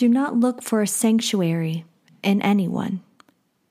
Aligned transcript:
Do 0.00 0.08
not 0.08 0.34
look 0.34 0.62
for 0.62 0.80
a 0.80 0.86
sanctuary 0.86 1.84
in 2.22 2.40
anyone 2.40 3.02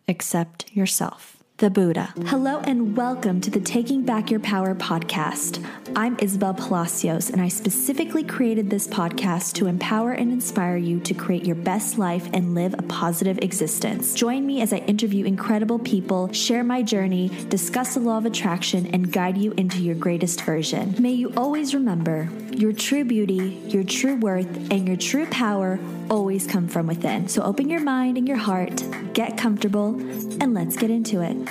except 0.08 0.72
yourself 0.76 1.39
the 1.60 1.70
Buddha. 1.70 2.14
Hello 2.28 2.60
and 2.60 2.96
welcome 2.96 3.42
to 3.42 3.52
the 3.52 3.60
Taking 3.60 4.04
Back 4.04 4.32
Your 4.32 4.40
Power 4.40 4.74
podcast. 4.74 5.62
I'm 5.94 6.16
Isabel 6.22 6.54
Palacios, 6.54 7.30
and 7.30 7.42
I 7.42 7.50
specifically 7.50 8.24
created 8.24 8.70
this 8.70 8.88
podcast 8.88 9.56
to 9.56 9.68
empower 9.68 10.14
and 10.14 10.32
inspire 10.32 10.78
you 10.78 11.02
to 11.02 11.14
create 11.14 11.44
your 11.44 11.58
best 11.58 11.98
life 11.98 12.30
and 12.32 12.56
live 12.56 12.76
a 12.76 12.84
positive 12.84 13.40
existence. 13.40 14.14
Join 14.14 14.46
me 14.46 14.62
as 14.62 14.72
I 14.72 14.78
interview 14.78 15.26
incredible 15.26 15.80
people, 15.80 16.32
share 16.32 16.64
my 16.64 16.82
journey, 16.82 17.28
discuss 17.50 17.96
the 17.96 18.00
law 18.00 18.20
of 18.20 18.26
attraction, 18.26 18.86
and 18.94 19.12
guide 19.12 19.38
you 19.38 19.52
into 19.58 19.80
your 19.84 19.96
greatest 19.96 20.40
version. 20.44 20.96
May 20.98 21.12
you 21.12 21.34
always 21.36 21.74
remember 21.74 22.30
your 22.54 22.72
true 22.72 23.04
beauty, 23.04 23.62
your 23.68 23.84
true 23.84 24.16
worth, 24.16 24.72
and 24.72 24.88
your 24.88 24.98
true 24.98 25.26
power 25.26 25.78
always 26.10 26.48
come 26.48 26.70
from 26.70 26.88
within. 26.88 27.28
So 27.28 27.44
open 27.44 27.70
your 27.70 27.82
mind 27.82 28.18
and 28.18 28.28
your 28.28 28.38
heart, 28.38 28.82
get 29.14 29.38
comfortable, 29.38 30.00
and 30.42 30.54
let's 30.54 30.78
get 30.78 30.90
into 30.90 31.22
it. 31.22 31.49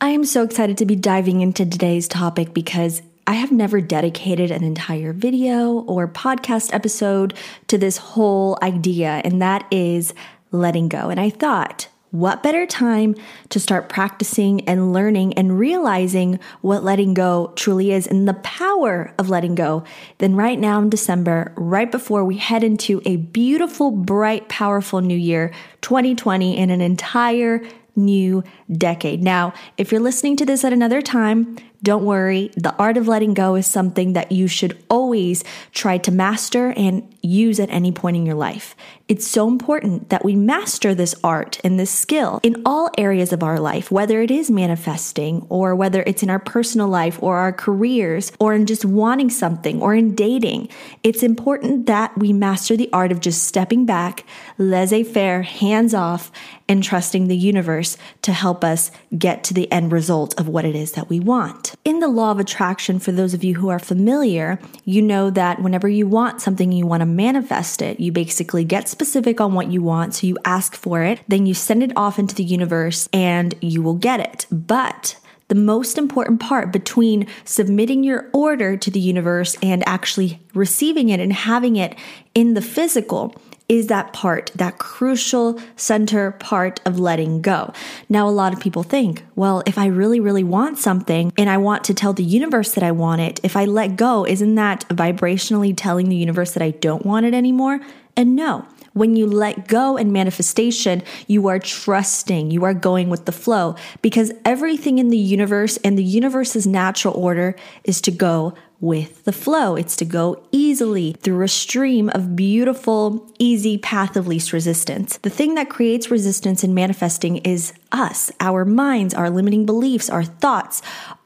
I 0.00 0.08
am 0.08 0.24
so 0.24 0.42
excited 0.42 0.78
to 0.78 0.86
be 0.86 0.96
diving 0.96 1.40
into 1.40 1.64
today's 1.64 2.08
topic 2.08 2.52
because 2.52 3.02
I 3.26 3.34
have 3.34 3.52
never 3.52 3.80
dedicated 3.80 4.50
an 4.50 4.64
entire 4.64 5.12
video 5.12 5.72
or 5.72 6.08
podcast 6.08 6.74
episode 6.74 7.34
to 7.68 7.78
this 7.78 7.96
whole 7.96 8.58
idea, 8.62 9.22
and 9.24 9.40
that 9.40 9.66
is 9.70 10.12
letting 10.50 10.88
go. 10.88 11.08
And 11.08 11.20
I 11.20 11.30
thought, 11.30 11.88
what 12.10 12.42
better 12.42 12.66
time 12.66 13.14
to 13.48 13.58
start 13.58 13.88
practicing 13.88 14.68
and 14.68 14.92
learning 14.92 15.32
and 15.34 15.58
realizing 15.58 16.38
what 16.60 16.84
letting 16.84 17.14
go 17.14 17.52
truly 17.56 17.90
is 17.90 18.06
and 18.06 18.28
the 18.28 18.34
power 18.34 19.14
of 19.18 19.30
letting 19.30 19.54
go 19.54 19.82
than 20.18 20.36
right 20.36 20.58
now 20.58 20.82
in 20.82 20.90
December, 20.90 21.54
right 21.56 21.90
before 21.90 22.22
we 22.22 22.36
head 22.36 22.62
into 22.62 23.00
a 23.06 23.16
beautiful, 23.16 23.90
bright, 23.90 24.48
powerful 24.50 25.00
new 25.00 25.16
year, 25.16 25.52
2020, 25.80 26.58
and 26.58 26.70
an 26.70 26.82
entire 26.82 27.62
new 27.96 28.42
decade. 28.70 29.22
Now, 29.22 29.52
if 29.76 29.92
you're 29.92 30.00
listening 30.00 30.36
to 30.36 30.46
this 30.46 30.64
at 30.64 30.72
another 30.72 31.02
time, 31.02 31.56
don't 31.82 32.04
worry. 32.04 32.50
The 32.56 32.74
art 32.76 32.96
of 32.96 33.08
letting 33.08 33.34
go 33.34 33.56
is 33.56 33.66
something 33.66 34.12
that 34.12 34.30
you 34.30 34.46
should 34.46 34.78
always 34.88 35.42
try 35.72 35.98
to 35.98 36.12
master 36.12 36.72
and 36.76 37.12
use 37.22 37.58
at 37.58 37.70
any 37.70 37.90
point 37.90 38.16
in 38.16 38.24
your 38.24 38.36
life. 38.36 38.76
It's 39.08 39.26
so 39.26 39.48
important 39.48 40.08
that 40.08 40.24
we 40.24 40.36
master 40.36 40.94
this 40.94 41.14
art 41.22 41.60
and 41.64 41.78
this 41.78 41.90
skill 41.90 42.40
in 42.42 42.62
all 42.64 42.88
areas 42.96 43.32
of 43.32 43.42
our 43.42 43.58
life, 43.58 43.90
whether 43.90 44.22
it 44.22 44.30
is 44.30 44.50
manifesting 44.50 45.44
or 45.48 45.74
whether 45.74 46.02
it's 46.06 46.22
in 46.22 46.30
our 46.30 46.38
personal 46.38 46.88
life 46.88 47.20
or 47.22 47.36
our 47.36 47.52
careers 47.52 48.32
or 48.38 48.54
in 48.54 48.64
just 48.64 48.84
wanting 48.84 49.28
something 49.28 49.82
or 49.82 49.94
in 49.94 50.14
dating. 50.14 50.68
It's 51.02 51.22
important 51.22 51.86
that 51.86 52.16
we 52.16 52.32
master 52.32 52.76
the 52.76 52.90
art 52.92 53.12
of 53.12 53.20
just 53.20 53.42
stepping 53.42 53.86
back, 53.86 54.24
laissez 54.56 55.02
faire, 55.02 55.42
hands 55.42 55.94
off, 55.94 56.30
and 56.68 56.82
trusting 56.82 57.28
the 57.28 57.36
universe 57.36 57.98
to 58.22 58.32
help 58.32 58.64
us 58.64 58.90
get 59.18 59.44
to 59.44 59.54
the 59.54 59.70
end 59.70 59.92
result 59.92 60.38
of 60.38 60.48
what 60.48 60.64
it 60.64 60.74
is 60.74 60.92
that 60.92 61.08
we 61.08 61.20
want. 61.20 61.71
In 61.84 62.00
the 62.00 62.08
law 62.08 62.30
of 62.30 62.38
attraction, 62.38 62.98
for 62.98 63.12
those 63.12 63.34
of 63.34 63.44
you 63.44 63.54
who 63.54 63.68
are 63.68 63.78
familiar, 63.78 64.58
you 64.84 65.02
know 65.02 65.30
that 65.30 65.62
whenever 65.62 65.88
you 65.88 66.06
want 66.06 66.40
something, 66.40 66.72
you 66.72 66.86
want 66.86 67.00
to 67.00 67.06
manifest 67.06 67.82
it. 67.82 67.98
You 67.98 68.12
basically 68.12 68.64
get 68.64 68.88
specific 68.88 69.40
on 69.40 69.54
what 69.54 69.70
you 69.70 69.82
want, 69.82 70.14
so 70.14 70.26
you 70.26 70.38
ask 70.44 70.74
for 70.74 71.02
it, 71.02 71.20
then 71.28 71.46
you 71.46 71.54
send 71.54 71.82
it 71.82 71.92
off 71.96 72.18
into 72.18 72.34
the 72.34 72.44
universe 72.44 73.08
and 73.12 73.54
you 73.60 73.82
will 73.82 73.94
get 73.94 74.20
it. 74.20 74.46
But 74.50 75.16
the 75.48 75.54
most 75.56 75.98
important 75.98 76.40
part 76.40 76.72
between 76.72 77.26
submitting 77.44 78.04
your 78.04 78.30
order 78.32 78.76
to 78.76 78.90
the 78.90 79.00
universe 79.00 79.54
and 79.62 79.86
actually 79.86 80.40
receiving 80.54 81.10
it 81.10 81.20
and 81.20 81.32
having 81.32 81.76
it 81.76 81.94
in 82.34 82.54
the 82.54 82.62
physical 82.62 83.34
is 83.68 83.86
that 83.88 84.12
part, 84.12 84.50
that 84.54 84.78
crucial 84.78 85.60
center 85.76 86.32
part 86.32 86.80
of 86.84 86.98
letting 86.98 87.40
go. 87.40 87.72
Now, 88.08 88.28
a 88.28 88.30
lot 88.30 88.52
of 88.52 88.60
people 88.60 88.82
think, 88.82 89.24
well, 89.34 89.62
if 89.66 89.78
I 89.78 89.86
really, 89.86 90.20
really 90.20 90.44
want 90.44 90.78
something 90.78 91.32
and 91.36 91.48
I 91.48 91.58
want 91.58 91.84
to 91.84 91.94
tell 91.94 92.12
the 92.12 92.22
universe 92.22 92.72
that 92.72 92.84
I 92.84 92.92
want 92.92 93.20
it, 93.20 93.40
if 93.42 93.56
I 93.56 93.64
let 93.64 93.96
go, 93.96 94.26
isn't 94.26 94.54
that 94.56 94.84
vibrationally 94.88 95.74
telling 95.76 96.08
the 96.08 96.16
universe 96.16 96.52
that 96.52 96.62
I 96.62 96.70
don't 96.70 97.06
want 97.06 97.26
it 97.26 97.34
anymore? 97.34 97.80
And 98.16 98.36
no, 98.36 98.66
when 98.92 99.16
you 99.16 99.26
let 99.26 99.68
go 99.68 99.96
in 99.96 100.12
manifestation, 100.12 101.02
you 101.26 101.48
are 101.48 101.58
trusting, 101.58 102.50
you 102.50 102.64
are 102.64 102.74
going 102.74 103.08
with 103.10 103.24
the 103.24 103.32
flow 103.32 103.76
because 104.00 104.32
everything 104.44 104.98
in 104.98 105.08
the 105.08 105.18
universe 105.18 105.76
and 105.78 105.98
the 105.98 106.04
universe's 106.04 106.66
natural 106.66 107.14
order 107.14 107.54
is 107.84 108.00
to 108.02 108.10
go 108.10 108.54
with 108.82 109.22
the 109.24 109.32
flow. 109.32 109.76
It's 109.76 109.94
to 109.96 110.04
go 110.04 110.42
easily 110.50 111.12
through 111.20 111.44
a 111.44 111.48
stream 111.48 112.10
of 112.10 112.34
beautiful, 112.34 113.32
easy 113.38 113.78
path 113.78 114.16
of 114.16 114.26
least 114.26 114.52
resistance. 114.52 115.18
The 115.18 115.30
thing 115.30 115.54
that 115.54 115.70
creates 115.70 116.10
resistance 116.10 116.64
in 116.64 116.74
manifesting 116.74 117.36
is 117.38 117.72
us, 117.92 118.32
our 118.40 118.64
minds, 118.64 119.14
our 119.14 119.30
limiting 119.30 119.66
beliefs, 119.66 120.10
our 120.10 120.24
thoughts, 120.24 120.82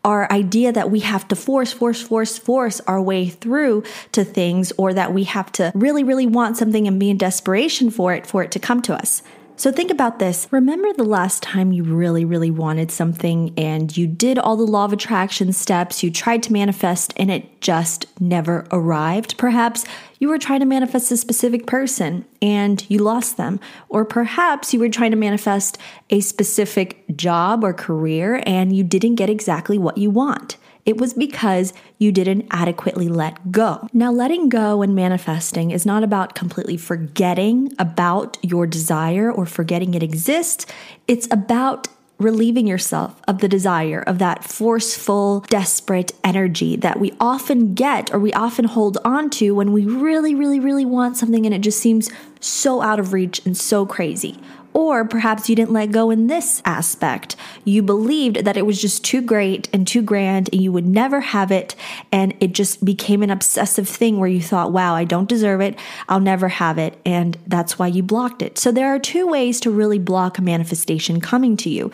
our 0.06 0.30
idea 0.32 0.70
that 0.72 0.90
we 0.90 1.00
have 1.00 1.26
to 1.28 1.36
force, 1.36 1.72
force, 1.72 2.00
force, 2.00 2.38
force 2.38 2.80
our 2.86 3.02
way 3.02 3.28
through 3.28 3.82
to 4.12 4.24
things, 4.24 4.72
or 4.78 4.94
that 4.94 5.12
we 5.12 5.24
have 5.24 5.50
to 5.50 5.72
really, 5.74 6.04
really 6.04 6.26
want 6.26 6.56
something 6.56 6.86
and 6.86 7.00
be 7.00 7.10
in 7.10 7.18
desperation 7.18 7.90
for 7.90 8.14
it 8.14 8.24
for 8.24 8.42
it 8.42 8.52
to 8.52 8.60
come 8.60 8.80
to 8.80 8.94
us. 8.94 9.20
So 9.58 9.72
think 9.72 9.90
about 9.90 10.18
this. 10.18 10.46
Remember 10.50 10.92
the 10.92 11.02
last 11.02 11.42
time 11.42 11.72
you 11.72 11.82
really, 11.82 12.26
really 12.26 12.50
wanted 12.50 12.90
something 12.90 13.54
and 13.56 13.96
you 13.96 14.06
did 14.06 14.38
all 14.38 14.54
the 14.54 14.64
law 14.64 14.84
of 14.84 14.92
attraction 14.92 15.50
steps, 15.54 16.02
you 16.02 16.10
tried 16.10 16.42
to 16.42 16.52
manifest 16.52 17.14
and 17.16 17.30
it 17.30 17.62
just 17.62 18.04
never 18.20 18.66
arrived? 18.70 19.38
Perhaps 19.38 19.86
you 20.18 20.28
were 20.28 20.36
trying 20.36 20.60
to 20.60 20.66
manifest 20.66 21.10
a 21.10 21.16
specific 21.16 21.66
person 21.66 22.26
and 22.42 22.84
you 22.90 22.98
lost 22.98 23.38
them. 23.38 23.58
Or 23.88 24.04
perhaps 24.04 24.74
you 24.74 24.80
were 24.80 24.90
trying 24.90 25.12
to 25.12 25.16
manifest 25.16 25.78
a 26.10 26.20
specific 26.20 27.04
job 27.16 27.64
or 27.64 27.72
career 27.72 28.42
and 28.44 28.76
you 28.76 28.84
didn't 28.84 29.14
get 29.14 29.30
exactly 29.30 29.78
what 29.78 29.96
you 29.96 30.10
want. 30.10 30.58
It 30.86 30.98
was 30.98 31.12
because 31.12 31.72
you 31.98 32.12
didn't 32.12 32.46
adequately 32.50 33.08
let 33.08 33.50
go. 33.50 33.88
Now, 33.92 34.12
letting 34.12 34.48
go 34.48 34.82
and 34.82 34.94
manifesting 34.94 35.72
is 35.72 35.84
not 35.84 36.04
about 36.04 36.36
completely 36.36 36.76
forgetting 36.76 37.72
about 37.78 38.38
your 38.40 38.68
desire 38.68 39.30
or 39.30 39.46
forgetting 39.46 39.94
it 39.94 40.02
exists. 40.04 40.64
It's 41.08 41.26
about 41.32 41.88
relieving 42.18 42.66
yourself 42.66 43.20
of 43.28 43.38
the 43.38 43.48
desire 43.48 44.02
of 44.06 44.18
that 44.18 44.42
forceful, 44.42 45.40
desperate 45.48 46.12
energy 46.24 46.76
that 46.76 46.98
we 46.98 47.12
often 47.20 47.74
get 47.74 48.12
or 48.14 48.18
we 48.18 48.32
often 48.32 48.64
hold 48.64 48.96
on 49.04 49.28
to 49.28 49.54
when 49.54 49.72
we 49.72 49.84
really, 49.84 50.34
really, 50.34 50.58
really 50.58 50.86
want 50.86 51.16
something 51.16 51.44
and 51.44 51.54
it 51.54 51.60
just 51.60 51.78
seems 51.78 52.10
so 52.40 52.80
out 52.80 52.98
of 52.98 53.12
reach 53.12 53.44
and 53.44 53.56
so 53.56 53.84
crazy. 53.84 54.38
Or 54.76 55.06
perhaps 55.06 55.48
you 55.48 55.56
didn't 55.56 55.72
let 55.72 55.90
go 55.90 56.10
in 56.10 56.26
this 56.26 56.60
aspect. 56.66 57.34
You 57.64 57.82
believed 57.82 58.44
that 58.44 58.58
it 58.58 58.66
was 58.66 58.78
just 58.78 59.02
too 59.02 59.22
great 59.22 59.70
and 59.72 59.86
too 59.86 60.02
grand 60.02 60.50
and 60.52 60.60
you 60.60 60.70
would 60.70 60.86
never 60.86 61.22
have 61.22 61.50
it. 61.50 61.74
And 62.12 62.34
it 62.40 62.52
just 62.52 62.84
became 62.84 63.22
an 63.22 63.30
obsessive 63.30 63.88
thing 63.88 64.18
where 64.18 64.28
you 64.28 64.42
thought, 64.42 64.72
wow, 64.72 64.94
I 64.94 65.04
don't 65.04 65.30
deserve 65.30 65.62
it. 65.62 65.78
I'll 66.10 66.20
never 66.20 66.48
have 66.48 66.76
it. 66.76 67.00
And 67.06 67.38
that's 67.46 67.78
why 67.78 67.86
you 67.86 68.02
blocked 68.02 68.42
it. 68.42 68.58
So 68.58 68.70
there 68.70 68.94
are 68.94 68.98
two 68.98 69.26
ways 69.26 69.60
to 69.60 69.70
really 69.70 69.98
block 69.98 70.36
a 70.36 70.42
manifestation 70.42 71.22
coming 71.22 71.56
to 71.56 71.70
you. 71.70 71.90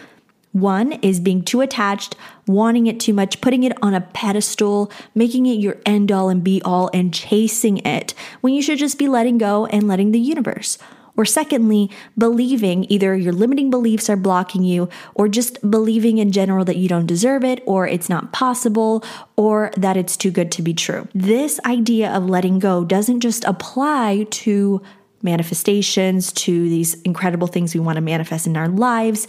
One 0.50 0.91
is 0.94 1.20
being 1.20 1.44
too 1.44 1.60
attached, 1.60 2.16
wanting 2.49 2.88
it 2.88 2.99
too 2.99 3.12
much, 3.12 3.41
putting 3.41 3.62
it 3.62 3.81
on 3.81 3.94
a 3.94 4.00
pedestal, 4.00 4.91
making 5.14 5.47
it 5.47 5.60
your 5.60 5.76
end 5.87 6.10
all 6.10 6.28
and 6.28 6.43
be 6.43 6.60
all, 6.62 6.91
and 6.93 7.14
chasing 7.14 7.78
it 7.87 8.12
when 8.41 8.54
you 8.54 8.60
should 8.60 8.81
just 8.81 8.99
be 8.99 9.06
letting 9.06 9.38
go 9.38 9.66
and 9.66 9.87
letting 9.87 10.10
the 10.10 10.19
universe. 10.19 10.78
Or 11.16 11.24
secondly, 11.24 11.90
believing 12.16 12.86
either 12.88 13.14
your 13.14 13.32
limiting 13.32 13.70
beliefs 13.70 14.08
are 14.08 14.16
blocking 14.16 14.64
you, 14.64 14.88
or 15.14 15.28
just 15.28 15.58
believing 15.70 16.18
in 16.18 16.32
general 16.32 16.64
that 16.64 16.76
you 16.76 16.88
don't 16.88 17.06
deserve 17.06 17.44
it, 17.44 17.62
or 17.66 17.86
it's 17.86 18.08
not 18.08 18.32
possible, 18.32 19.04
or 19.36 19.70
that 19.76 19.96
it's 19.96 20.16
too 20.16 20.30
good 20.30 20.50
to 20.52 20.62
be 20.62 20.72
true. 20.72 21.06
This 21.14 21.60
idea 21.66 22.10
of 22.10 22.24
letting 22.24 22.58
go 22.58 22.84
doesn't 22.84 23.20
just 23.20 23.44
apply 23.44 24.26
to 24.30 24.80
manifestations, 25.22 26.32
to 26.32 26.69
these 26.69 27.00
incredible 27.02 27.46
things 27.46 27.75
we 27.75 27.81
want 27.81 27.96
to 27.96 28.02
manifest 28.02 28.46
in 28.46 28.56
our 28.56 28.69
lives 28.69 29.26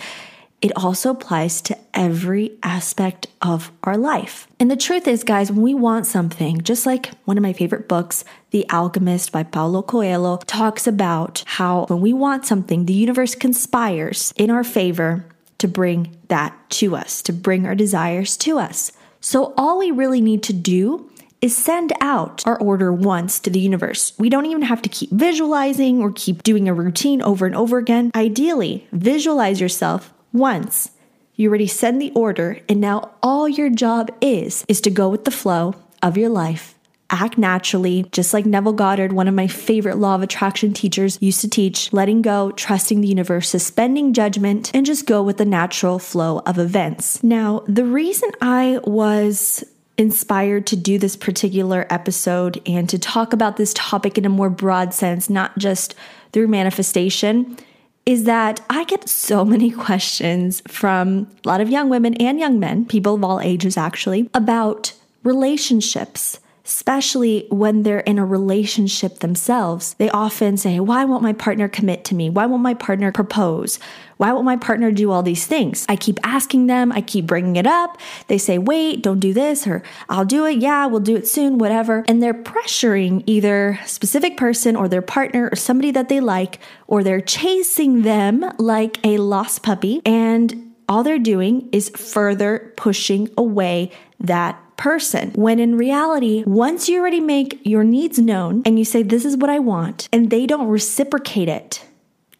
it 0.63 0.71
also 0.77 1.12
applies 1.12 1.62
to 1.62 1.77
every 1.94 2.57
aspect 2.63 3.27
of 3.42 3.69
our 3.83 3.98
life. 3.98 4.48
And 4.62 4.71
the 4.71 4.77
truth 4.77 5.10
is, 5.10 5.25
guys, 5.25 5.51
when 5.51 5.62
we 5.62 5.74
want 5.74 6.07
something, 6.07 6.62
just 6.62 6.86
like 6.86 7.12
one 7.25 7.38
of 7.38 7.44
my 7.44 7.51
favorite 7.51 7.89
books, 7.89 8.24
The 8.51 8.68
Alchemist 8.69 9.33
by 9.33 9.44
Paulo 9.44 9.81
Coelho, 9.81 10.38
talks 10.38 10.88
about 10.88 11.44
how 11.45 11.86
when 11.88 12.00
we 12.00 12.13
want 12.13 12.45
something, 12.45 12.86
the 12.86 12.94
universe 12.94 13.36
conspires 13.36 14.33
in 14.38 14.50
our 14.50 14.63
favor 14.63 15.25
to 15.57 15.68
bring 15.68 16.15
that 16.30 16.57
to 16.69 16.95
us, 16.95 17.21
to 17.24 17.33
bring 17.33 17.68
our 17.68 17.75
desires 17.75 18.38
to 18.38 18.57
us. 18.57 18.94
So 19.19 19.54
all 19.57 19.80
we 19.80 19.92
really 19.92 20.21
need 20.21 20.44
to 20.44 20.54
do 20.54 21.10
is 21.42 21.57
send 21.57 21.92
out 22.00 22.48
our 22.48 22.57
order 22.62 22.94
once 22.94 23.38
to 23.42 23.50
the 23.50 23.60
universe. 23.60 24.13
We 24.18 24.30
don't 24.30 24.45
even 24.45 24.62
have 24.62 24.81
to 24.83 24.89
keep 24.89 25.10
visualizing 25.12 26.01
or 26.01 26.13
keep 26.13 26.42
doing 26.44 26.69
a 26.69 26.74
routine 26.74 27.21
over 27.21 27.45
and 27.45 27.54
over 27.54 27.77
again. 27.77 28.12
Ideally, 28.15 28.88
visualize 28.94 29.60
yourself 29.60 30.13
once. 30.34 30.92
You 31.36 31.50
already 31.50 31.68
send 31.68 32.02
the 32.02 32.12
order, 32.12 32.60
and 32.68 32.82
now 32.82 33.12
all 33.24 33.48
your 33.48 33.70
job 33.70 34.12
is 34.22 34.66
is 34.68 34.82
to 34.82 34.92
go 34.92 35.10
with 35.10 35.26
the 35.26 35.32
flow 35.32 35.76
of 36.02 36.18
your 36.18 36.30
life 36.30 36.76
act 37.14 37.38
naturally, 37.38 38.06
just 38.12 38.34
like 38.34 38.46
Neville 38.46 38.74
Goddard, 38.74 39.14
one 39.14 39.28
of 39.28 39.36
my 39.36 39.48
favorite 39.48 39.98
law 39.98 40.16
of 40.16 40.24
attraction 40.24 40.74
teachers, 40.74 41.18
used 41.22 41.42
to 41.42 41.50
teach 41.50 41.94
letting 41.94 42.22
go, 42.22 42.52
trusting 42.52 43.02
the 43.02 43.08
universe, 43.08 43.50
suspending 43.50 44.14
judgment, 44.14 44.72
and 44.74 44.86
just 44.86 45.06
go 45.06 45.22
with 45.22 45.38
the 45.38 45.46
natural 45.46 46.00
flow 46.00 46.40
of 46.40 46.58
events. 46.58 47.24
Now, 47.24 47.64
the 47.68 47.86
reason 47.86 48.32
I 48.42 48.80
was 48.84 49.64
inspired 49.96 50.66
to 50.68 50.76
do 50.76 50.98
this 50.98 51.16
particular 51.16 51.86
episode 51.92 52.60
and 52.66 52.90
to 52.90 52.98
talk 52.98 53.32
about 53.32 53.58
this 53.58 53.74
topic 53.76 54.18
in 54.18 54.26
a 54.26 54.30
more 54.30 54.50
broad 54.50 54.92
sense, 54.92 55.30
not 55.30 55.56
just 55.60 55.94
through 56.32 56.48
manifestation, 56.48 57.58
is 58.06 58.26
that 58.26 58.62
I 58.70 58.84
get 58.84 59.08
so 59.08 59.46
many 59.46 59.72
questions 59.72 60.62
from 60.68 61.28
a 61.46 61.48
lot 61.48 61.62
of 61.62 61.70
young 61.70 61.90
women 61.90 62.14
and 62.16 62.40
young 62.40 62.60
men, 62.60 62.86
people 62.86 63.16
of 63.16 63.24
all 63.24 63.40
ages 63.40 63.78
actually, 63.78 64.30
about 64.34 64.94
relationships 65.24 66.40
especially 66.65 67.45
when 67.50 67.83
they're 67.83 68.00
in 68.00 68.18
a 68.18 68.25
relationship 68.25 69.19
themselves. 69.19 69.95
They 69.95 70.10
often 70.10 70.56
say, 70.57 70.80
Why 70.80 71.04
won't 71.06 71.24
my 71.24 71.33
partner 71.33 71.68
commit 71.68 72.06
to 72.06 72.15
me? 72.15 72.30
Why 72.30 72.45
won't 72.45 72.63
my 72.63 72.74
partner 72.74 73.12
propose? 73.12 73.80
Why 74.18 74.31
won't 74.31 74.45
my 74.45 74.56
partner 74.56 74.92
do 74.92 75.12
all 75.12 75.24
these 75.24 75.45
things? 75.45 75.86
I 75.89 75.95
keep 75.95 76.19
asking 76.24 76.68
them, 76.68 76.92
I 76.92 77.01
keep 77.01 77.25
bringing 77.27 77.57
it 77.57 77.68
up. 77.68 77.98
They 78.27 78.38
say, 78.38 78.57
Wait, 78.57 79.01
don't 79.01 79.19
do 79.19 79.33
this, 79.33 79.68
or 79.68 79.83
I'll 80.07 80.25
do 80.25 80.45
it. 80.45 80.60
Yeah, 80.60 80.86
we'll 80.86 81.01
do 81.01 81.18
it 81.18 81.27
soon, 81.27 81.57
whatever. 81.57 82.06
And 82.07 82.24
they're 82.24 82.33
pressuring 82.33 83.24
either 83.25 83.80
specific 83.86 84.38
person 84.38 84.75
or 84.75 84.88
their 84.88 85.01
partner 85.01 85.50
or 85.51 85.56
somebody 85.56 85.92
that 85.92 86.07
they 86.07 86.21
like, 86.21 86.60
or 86.88 87.04
they're 87.04 87.21
chasing 87.21 88.04
them 88.04 88.45
like 88.57 89.00
a 89.04 89.18
lost 89.18 89.63
puppy. 89.63 90.01
And 90.06 90.74
all 90.88 91.04
they're 91.04 91.19
doing 91.19 91.69
is 91.71 91.89
further 91.89 92.74
pushing 92.77 93.30
away 93.38 93.92
that 94.19 94.62
person. 94.78 95.31
When 95.34 95.60
in 95.60 95.78
reality, 95.78 96.44
once 96.46 96.90
you 96.90 97.00
already 97.00 97.20
make 97.20 97.60
your 97.64 97.84
needs 97.84 98.20
known 98.20 98.62
and 98.66 98.78
you 98.78 98.86
say, 98.86 99.04
This 99.04 99.25
is 99.25 99.38
what 99.38 99.50
I 99.50 99.60
want, 99.60 100.10
and 100.12 100.30
they 100.30 100.46
don't 100.46 100.68
reciprocate 100.68 101.50
it, 101.50 101.84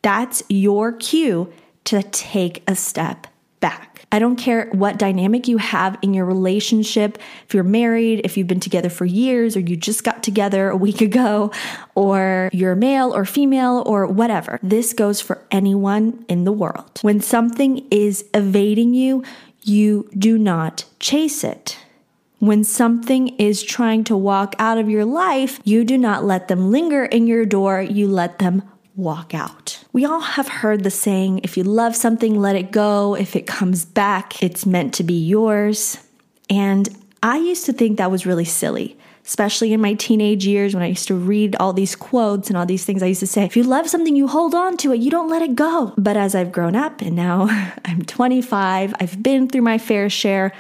that's 0.02 0.44
your 0.50 0.92
cue 0.92 1.52
to 1.86 2.04
take 2.04 2.64
a 2.68 2.76
step 2.76 3.28
back. 3.60 4.06
I 4.12 4.20
don't 4.20 4.36
care 4.36 4.70
what 4.74 5.00
dynamic 5.00 5.48
you 5.48 5.58
have 5.58 5.98
in 6.02 6.14
your 6.14 6.26
relationship, 6.26 7.18
if 7.48 7.54
you're 7.54 7.64
married, 7.64 8.22
if 8.24 8.38
you've 8.38 8.46
been 8.46 8.60
together 8.60 8.90
for 8.90 9.06
years, 9.06 9.56
or 9.56 9.62
you 9.62 9.76
just 9.76 10.04
got 10.04 10.22
together 10.22 10.70
a 10.70 10.78
week 10.78 11.02
ago, 11.10 11.52
or 11.96 12.50
you're 12.54 12.76
male 12.76 13.16
or 13.16 13.26
female, 13.26 13.82
or 13.86 14.06
whatever. 14.06 14.60
This 14.62 14.94
goes 14.94 15.20
for 15.20 15.44
anyone 15.50 16.26
in 16.30 16.44
the 16.44 16.52
world. 16.52 17.00
When 17.02 17.22
something 17.22 17.88
is 17.90 18.26
evading 18.34 18.94
you, 18.94 19.24
you 19.62 20.10
do 20.18 20.38
not 20.38 20.86
chase 21.00 21.44
it. 21.44 21.80
When 22.44 22.66
something 22.66 23.30
is 23.40 23.64
trying 23.64 24.04
to 24.04 24.18
walk 24.18 24.54
out 24.60 24.78
of 24.78 24.90
your 24.90 25.06
life, 25.06 25.62
you 25.64 25.86
do 25.86 25.98
not 25.98 26.26
let 26.26 26.50
them 26.50 26.72
linger 26.72 27.06
in 27.06 27.26
your 27.26 27.46
door, 27.46 27.82
you 27.82 28.06
let 28.06 28.40
them 28.40 28.70
walk 28.98 29.34
out. 29.34 29.82
We 29.94 30.04
all 30.04 30.20
have 30.20 30.50
heard 30.50 30.84
the 30.84 30.92
saying 30.92 31.40
if 31.46 31.56
you 31.56 31.64
love 31.64 31.96
something, 31.96 32.38
let 32.38 32.58
it 32.58 32.70
go. 32.70 33.16
If 33.16 33.38
it 33.38 33.48
comes 33.48 33.86
back, 33.86 34.44
it's 34.44 34.66
meant 34.66 34.94
to 34.96 35.06
be 35.06 35.14
yours. 35.14 35.98
And 36.50 36.90
I 37.24 37.38
used 37.38 37.66
to 37.68 37.72
think 37.72 37.98
that 37.98 38.12
was 38.12 38.26
really 38.26 38.44
silly 38.44 38.98
especially 39.26 39.72
in 39.72 39.80
my 39.80 39.94
teenage 39.94 40.46
years 40.46 40.74
when 40.74 40.84
I 40.84 40.88
used 40.88 41.08
to 41.08 41.16
read 41.16 41.56
all 41.56 41.72
these 41.72 41.96
quotes 41.96 42.50
and 42.50 42.58
all 42.58 42.66
these 42.66 42.84
things. 42.84 43.02
I 43.02 43.06
used 43.06 43.22
to 43.22 43.28
say, 43.28 43.46
if 43.46 43.56
you 43.56 43.64
love 43.64 43.90
something, 43.90 44.18
you 44.18 44.28
hold 44.28 44.54
on 44.54 44.76
to 44.76 44.92
it, 44.92 45.00
you 45.00 45.10
don't 45.10 45.30
let 45.30 45.42
it 45.42 45.56
go. 45.56 45.94
But 45.98 46.18
as 46.18 46.36
I've 46.36 46.52
grown 46.52 46.76
up 46.76 47.00
and 47.00 47.16
now 47.16 47.48
I'm 47.86 48.02
25, 48.02 48.94
I've 49.00 49.24
been 49.24 49.48
through 49.48 49.62
my 49.62 49.78
fair 49.78 50.10
share 50.10 50.52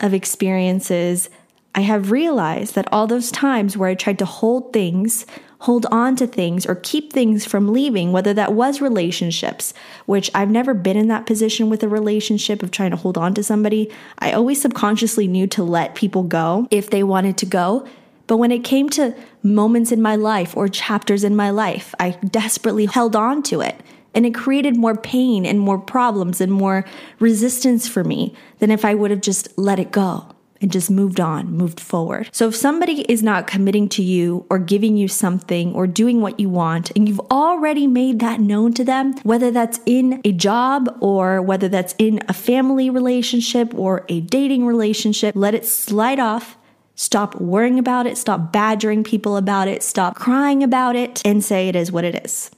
of 0.00 0.14
experiences, 0.14 1.30
I 1.74 1.80
have 1.80 2.10
realized 2.10 2.74
that 2.74 2.88
all 2.90 3.06
those 3.06 3.30
times 3.30 3.76
where 3.76 3.90
I 3.90 3.94
tried 3.94 4.18
to 4.20 4.24
hold 4.24 4.72
things, 4.72 5.26
hold 5.60 5.84
on 5.90 6.16
to 6.16 6.26
things, 6.26 6.64
or 6.64 6.74
keep 6.74 7.12
things 7.12 7.44
from 7.44 7.72
leaving, 7.72 8.12
whether 8.12 8.32
that 8.32 8.54
was 8.54 8.80
relationships, 8.80 9.74
which 10.06 10.30
I've 10.34 10.50
never 10.50 10.72
been 10.72 10.96
in 10.96 11.08
that 11.08 11.26
position 11.26 11.68
with 11.68 11.82
a 11.82 11.88
relationship 11.88 12.62
of 12.62 12.70
trying 12.70 12.92
to 12.92 12.96
hold 12.96 13.18
on 13.18 13.34
to 13.34 13.42
somebody. 13.42 13.90
I 14.18 14.32
always 14.32 14.60
subconsciously 14.60 15.28
knew 15.28 15.46
to 15.48 15.62
let 15.62 15.94
people 15.94 16.22
go 16.22 16.66
if 16.70 16.88
they 16.88 17.02
wanted 17.02 17.36
to 17.38 17.46
go. 17.46 17.86
But 18.26 18.38
when 18.38 18.52
it 18.52 18.64
came 18.64 18.88
to 18.90 19.14
moments 19.42 19.92
in 19.92 20.02
my 20.02 20.16
life 20.16 20.56
or 20.56 20.68
chapters 20.68 21.24
in 21.24 21.36
my 21.36 21.50
life, 21.50 21.94
I 22.00 22.10
desperately 22.10 22.86
held 22.86 23.14
on 23.14 23.42
to 23.44 23.60
it. 23.60 23.80
And 24.16 24.26
it 24.26 24.34
created 24.34 24.76
more 24.76 24.96
pain 24.96 25.46
and 25.46 25.60
more 25.60 25.78
problems 25.78 26.40
and 26.40 26.50
more 26.50 26.84
resistance 27.20 27.86
for 27.86 28.02
me 28.02 28.34
than 28.58 28.72
if 28.72 28.84
I 28.84 28.94
would 28.94 29.12
have 29.12 29.20
just 29.20 29.56
let 29.56 29.78
it 29.78 29.92
go 29.92 30.26
and 30.60 30.72
just 30.72 30.90
moved 30.90 31.20
on, 31.20 31.52
moved 31.52 31.78
forward. 31.78 32.30
So 32.32 32.48
if 32.48 32.56
somebody 32.56 33.02
is 33.02 33.22
not 33.22 33.46
committing 33.46 33.90
to 33.90 34.02
you 34.02 34.46
or 34.48 34.58
giving 34.58 34.96
you 34.96 35.06
something 35.06 35.74
or 35.74 35.86
doing 35.86 36.22
what 36.22 36.40
you 36.40 36.48
want, 36.48 36.90
and 36.96 37.06
you've 37.06 37.20
already 37.30 37.86
made 37.86 38.20
that 38.20 38.40
known 38.40 38.72
to 38.74 38.84
them, 38.84 39.12
whether 39.22 39.50
that's 39.50 39.80
in 39.84 40.20
a 40.24 40.32
job 40.32 40.96
or 41.00 41.42
whether 41.42 41.68
that's 41.68 41.94
in 41.98 42.20
a 42.26 42.32
family 42.32 42.88
relationship 42.88 43.74
or 43.74 44.06
a 44.08 44.20
dating 44.22 44.66
relationship, 44.66 45.34
let 45.36 45.54
it 45.54 45.66
slide 45.66 46.18
off. 46.18 46.56
Stop 46.94 47.38
worrying 47.38 47.78
about 47.78 48.06
it. 48.06 48.16
Stop 48.16 48.50
badgering 48.50 49.04
people 49.04 49.36
about 49.36 49.68
it. 49.68 49.82
Stop 49.82 50.16
crying 50.16 50.62
about 50.62 50.96
it 50.96 51.20
and 51.26 51.44
say 51.44 51.68
it 51.68 51.76
is 51.76 51.92
what 51.92 52.04
it 52.04 52.24
is. 52.24 52.50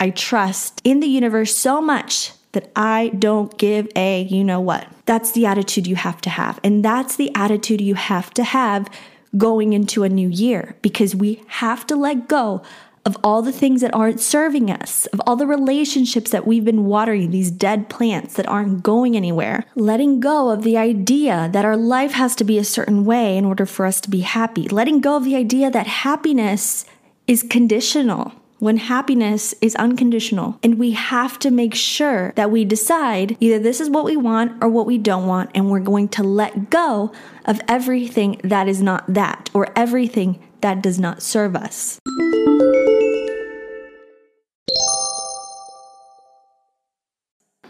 I 0.00 0.10
trust 0.10 0.80
in 0.84 1.00
the 1.00 1.06
universe 1.06 1.56
so 1.56 1.80
much 1.80 2.32
that 2.52 2.70
I 2.74 3.12
don't 3.18 3.56
give 3.58 3.88
a 3.96 4.22
you 4.22 4.44
know 4.44 4.60
what. 4.60 4.86
That's 5.06 5.32
the 5.32 5.46
attitude 5.46 5.86
you 5.86 5.96
have 5.96 6.20
to 6.22 6.30
have. 6.30 6.60
And 6.64 6.84
that's 6.84 7.16
the 7.16 7.30
attitude 7.34 7.80
you 7.80 7.94
have 7.94 8.32
to 8.34 8.44
have 8.44 8.88
going 9.36 9.72
into 9.72 10.04
a 10.04 10.08
new 10.08 10.28
year 10.28 10.76
because 10.82 11.14
we 11.14 11.42
have 11.48 11.86
to 11.86 11.96
let 11.96 12.28
go 12.28 12.62
of 13.04 13.16
all 13.24 13.40
the 13.40 13.52
things 13.52 13.80
that 13.80 13.94
aren't 13.94 14.20
serving 14.20 14.70
us, 14.70 15.06
of 15.06 15.20
all 15.26 15.34
the 15.34 15.46
relationships 15.46 16.30
that 16.30 16.46
we've 16.46 16.64
been 16.64 16.84
watering, 16.84 17.30
these 17.30 17.50
dead 17.50 17.88
plants 17.88 18.34
that 18.34 18.46
aren't 18.46 18.82
going 18.82 19.16
anywhere. 19.16 19.64
Letting 19.74 20.20
go 20.20 20.50
of 20.50 20.62
the 20.62 20.76
idea 20.76 21.48
that 21.52 21.64
our 21.64 21.76
life 21.76 22.12
has 22.12 22.34
to 22.36 22.44
be 22.44 22.58
a 22.58 22.64
certain 22.64 23.04
way 23.06 23.36
in 23.36 23.46
order 23.46 23.64
for 23.64 23.86
us 23.86 24.00
to 24.02 24.10
be 24.10 24.20
happy. 24.20 24.68
Letting 24.68 25.00
go 25.00 25.16
of 25.16 25.24
the 25.24 25.36
idea 25.36 25.70
that 25.70 25.86
happiness 25.86 26.84
is 27.26 27.42
conditional 27.42 28.32
when 28.58 28.76
happiness 28.76 29.54
is 29.60 29.74
unconditional. 29.76 30.58
And 30.62 30.78
we 30.78 30.92
have 30.92 31.38
to 31.40 31.50
make 31.50 31.74
sure 31.74 32.32
that 32.36 32.50
we 32.50 32.64
decide 32.64 33.36
either 33.40 33.58
this 33.58 33.80
is 33.80 33.90
what 33.90 34.04
we 34.04 34.16
want 34.16 34.62
or 34.62 34.68
what 34.68 34.86
we 34.86 34.98
don't 34.98 35.26
want, 35.26 35.50
and 35.54 35.70
we're 35.70 35.80
going 35.80 36.08
to 36.10 36.22
let 36.22 36.70
go 36.70 37.12
of 37.44 37.60
everything 37.68 38.40
that 38.44 38.68
is 38.68 38.82
not 38.82 39.04
that 39.12 39.50
or 39.54 39.68
everything 39.76 40.42
that 40.60 40.82
does 40.82 40.98
not 40.98 41.22
serve 41.22 41.54
us. 41.54 41.98